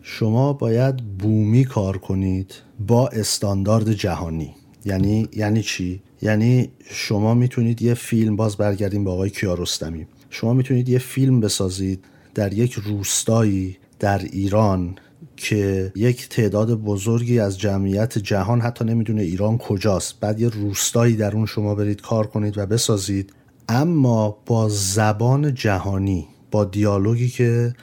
شما 0.07 0.53
باید 0.53 0.97
بومی 0.97 1.65
کار 1.65 1.99
کنید 1.99 2.55
با 2.87 3.09
استاندارد 3.09 3.93
جهانی. 3.93 4.55
یعنی 4.85 5.29
یعنی 5.33 5.63
چی؟ 5.63 6.03
یعنی 6.23 6.69
شما 6.91 7.35
می‌تونید 7.35 7.83
یه 7.83 7.95
فیلم 7.95 8.37
باز 8.37 8.57
برگردیم 8.57 9.05
با 9.05 9.13
آقای 9.13 9.31
کیارستمی. 9.31 10.07
شما 10.31 10.53
می‌تونید 10.53 10.89
یه 10.89 10.99
فیلم 10.99 11.41
بسازید 11.41 12.05
در 12.35 12.53
یک 12.53 12.73
روستایی 12.73 13.77
در 13.99 14.19
ایران 14.19 14.95
که 15.37 15.93
یک 15.97 16.29
تعداد 16.29 16.75
بزرگی 16.75 17.39
از 17.39 17.59
جمعیت 17.59 18.19
جهان 18.19 18.61
حتی 18.61 18.85
نمی‌دونه 18.85 19.23
ایران 19.23 19.59
کجاست. 19.59 20.21
بعد 20.21 20.41
یه 20.41 20.49
روستایی 20.49 21.17
در 21.17 21.35
اون 21.35 21.47
شما 21.47 21.75
برید 21.75 22.01
کار 22.01 22.27
کنید 22.27 22.59
و 22.59 22.67
بسازید. 22.67 23.33
اما 23.69 24.39
با 24.47 24.69
زبان 24.69 25.55
جهانی 25.55 26.27
با 26.51 26.65
دیالوگی 26.65 27.29
که 27.29 27.75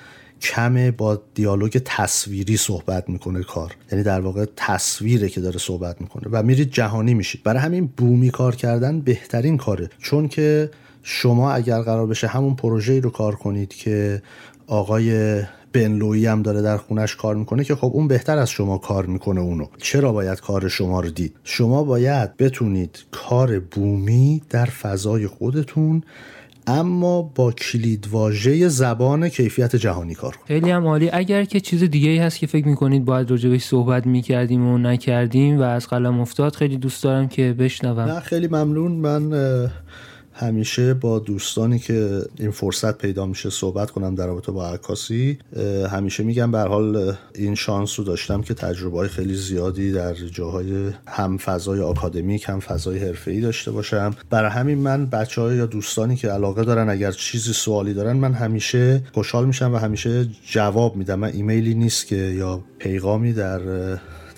کمه 0.41 0.91
با 0.91 1.21
دیالوگ 1.33 1.81
تصویری 1.85 2.57
صحبت 2.57 3.09
می‌کنه 3.09 3.43
کار. 3.43 3.75
یعنی 3.91 4.03
در 4.03 4.21
واقع 4.21 4.45
تصویره 4.55 5.29
که 5.29 5.41
داره 5.41 5.59
صحبت 5.59 6.01
می‌کنه 6.01 6.23
و 6.31 6.43
میرید 6.43 6.71
جهانی 6.71 7.13
میشید. 7.13 7.43
برای 7.43 7.59
همین 7.59 7.89
بومی 7.97 8.29
کار 8.29 8.55
کردن 8.55 9.01
بهترین 9.01 9.57
کاره. 9.57 9.89
چون 9.99 10.27
که 10.27 10.71
شما 11.03 11.51
اگر 11.51 11.81
قرار 11.81 12.07
بشه 12.07 12.27
همون 12.27 12.55
پروژه 12.55 12.99
رو 12.99 13.09
کار 13.09 13.35
کنید 13.35 13.69
که 13.73 14.21
آقای 14.67 15.41
بنلوی 15.73 16.25
هم 16.25 16.41
داره 16.41 16.61
در 16.61 16.77
خونش 16.77 17.15
کار 17.15 17.35
می‌کنه 17.35 17.63
که 17.63 17.75
خب 17.75 17.91
اون 17.93 18.07
بهتر 18.07 18.37
از 18.37 18.49
شما 18.49 18.77
کار 18.77 19.05
می‌کنه 19.05 19.41
اونو. 19.41 19.65
چرا 19.77 20.11
باید 20.11 20.39
کار 20.39 20.67
شما 20.67 20.99
رو 20.99 21.09
دید؟ 21.09 21.35
شما 21.43 21.83
باید 21.83 22.37
بتونید 22.37 22.99
کار 23.11 23.59
بومی 23.59 24.41
در 24.49 24.65
فضای 24.65 25.27
خودتون 25.27 26.03
اما 26.67 27.21
با 27.21 27.51
کلید 27.51 28.07
واژه 28.11 28.67
زبان 28.67 29.29
کیفیت 29.29 29.75
جهانی 29.75 30.15
کار 30.15 30.37
خیلی 30.47 30.71
هم 30.71 30.87
عالی. 30.87 31.09
اگر 31.13 31.43
که 31.43 31.59
چیز 31.59 31.83
دیگه 31.83 32.09
ای 32.09 32.17
هست 32.17 32.39
که 32.39 32.47
فکر 32.47 32.67
می‌کنید 32.67 33.05
باید 33.05 33.31
راجبش 33.31 33.63
صحبت 33.63 34.07
می‌کردیم 34.07 34.67
و 34.67 34.77
نکردیم 34.77 35.59
و 35.59 35.61
از 35.61 35.87
قلم 35.87 36.19
افتاد 36.19 36.55
خیلی 36.55 36.77
دوست 36.77 37.03
دارم 37.03 37.27
که 37.27 37.53
بشنوم. 37.53 37.99
نه 37.99 38.19
خیلی 38.19 38.47
ممنون. 38.47 38.91
من 38.91 39.31
همیشه 40.41 40.93
با 40.93 41.19
دوستانی 41.19 41.79
که 41.79 42.21
این 42.39 42.51
فرصت 42.51 42.97
پیدا 42.97 43.25
میشه 43.25 43.49
صحبت 43.49 43.91
کنم 43.91 44.15
در 44.15 44.27
رابطه 44.27 44.51
با 44.51 44.67
عکاسی 44.67 45.37
همیشه 45.91 46.23
میگم 46.23 46.51
به 46.51 46.59
حال 46.59 47.15
این 47.35 47.55
شانس 47.55 47.99
رو 47.99 48.05
داشتم 48.05 48.41
که 48.41 48.53
تجربه 48.53 48.97
های 48.97 49.07
خیلی 49.07 49.35
زیادی 49.35 49.91
در 49.91 50.13
جاهای 50.13 50.91
هم 51.07 51.37
فضای 51.37 51.81
آکادمیک 51.81 52.49
هم 52.49 52.59
فضای 52.59 52.99
حرفه‌ای 52.99 53.41
داشته 53.41 53.71
باشم. 53.71 54.15
برای 54.29 54.51
همین 54.51 54.77
من 54.77 55.05
بچه 55.05 55.41
های 55.41 55.57
یا 55.57 55.65
دوستانی 55.65 56.15
که 56.15 56.27
علاقه 56.27 56.63
دارن 56.63 56.89
اگر 56.89 57.11
چیزی 57.11 57.53
سوالی 57.53 57.93
دارن 57.93 58.17
من 58.17 58.33
همیشه 58.33 59.03
خوشحال 59.13 59.45
میشم 59.45 59.73
و 59.73 59.77
همیشه 59.77 60.27
جواب 60.45 60.95
میدم. 60.95 61.19
من 61.19 61.31
ایمیلی 61.33 61.73
نیست 61.73 62.07
که 62.07 62.15
یا 62.15 62.63
پیغامی 62.79 63.33
در 63.33 63.59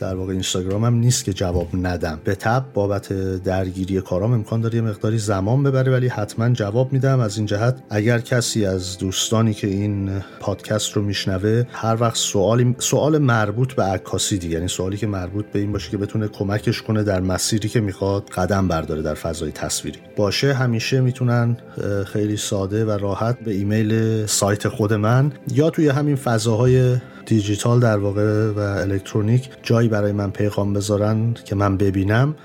در 0.03 0.15
واقع 0.15 0.31
اینستاگرام 0.31 0.85
هم 0.85 0.93
نیست 0.93 1.25
که 1.25 1.33
جواب 1.33 1.67
ندم. 1.73 2.19
به 2.23 2.35
تب 2.35 2.65
بابت 2.73 3.13
درگیری 3.43 4.01
کارام 4.01 4.33
امکان 4.33 4.61
داره 4.61 4.75
یه 4.75 4.81
مقداری 4.81 5.17
زمان 5.17 5.63
ببره 5.63 5.91
ولی 5.91 6.07
حتما 6.07 6.49
جواب 6.49 6.93
میدم. 6.93 7.19
از 7.19 7.37
این 7.37 7.45
جهت 7.45 7.75
اگر 7.89 8.19
کسی 8.19 8.65
از 8.65 8.97
دوستانی 8.97 9.53
که 9.53 9.67
این 9.67 10.09
پادکست 10.39 10.91
رو 10.91 11.01
میشنوه 11.01 11.63
هر 11.71 11.97
وقت 11.99 12.15
سوالی 12.15 12.75
سوال 12.79 13.17
مربوط 13.17 13.73
به 13.73 13.83
عکاسی 13.83 14.37
دیگه 14.37 14.53
یعنی 14.53 14.67
سوالی 14.67 14.97
که 14.97 15.07
مربوط 15.07 15.45
به 15.45 15.59
این 15.59 15.71
باشه 15.71 15.91
که 15.91 15.97
بتونه 15.97 16.27
کمکش 16.27 16.81
کنه 16.81 17.03
در 17.03 17.21
مسیری 17.21 17.69
که 17.69 17.79
می‌خواد 17.79 18.29
قدم 18.29 18.67
برداره 18.67 19.01
در 19.01 19.13
فضای 19.13 19.51
تصویری. 19.51 19.99
باشه 20.15 20.53
همیشه 20.53 21.01
می‌تونن 21.01 21.57
خیلی 22.05 22.37
ساده 22.37 22.85
و 22.85 22.91
راحت 22.91 23.39
به 23.39 23.51
ایمیل 23.51 24.25
سایت 24.25 24.67
خود 24.67 24.93
من 24.93 25.31
یا 25.53 25.69
توی 25.69 25.89
همین 25.89 26.15
فضاهای 26.15 26.97
دیجیتال 27.25 27.79
در 27.79 27.97
واقع 27.97 28.51
و 28.51 28.59
الکترونیک 28.59 29.49
جایی 29.63 29.89
برای 29.89 30.11
من 30.11 30.31
پیغام 30.31 30.73
بذارن 30.73 31.33
که 31.33 31.55
من 31.55 31.77
ببینم 31.77 32.35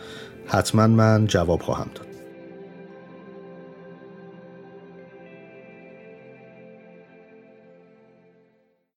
حتما 0.46 0.86
من 0.86 1.26
جواب 1.26 1.62
خواهم 1.62 1.90
داد. 1.94 2.07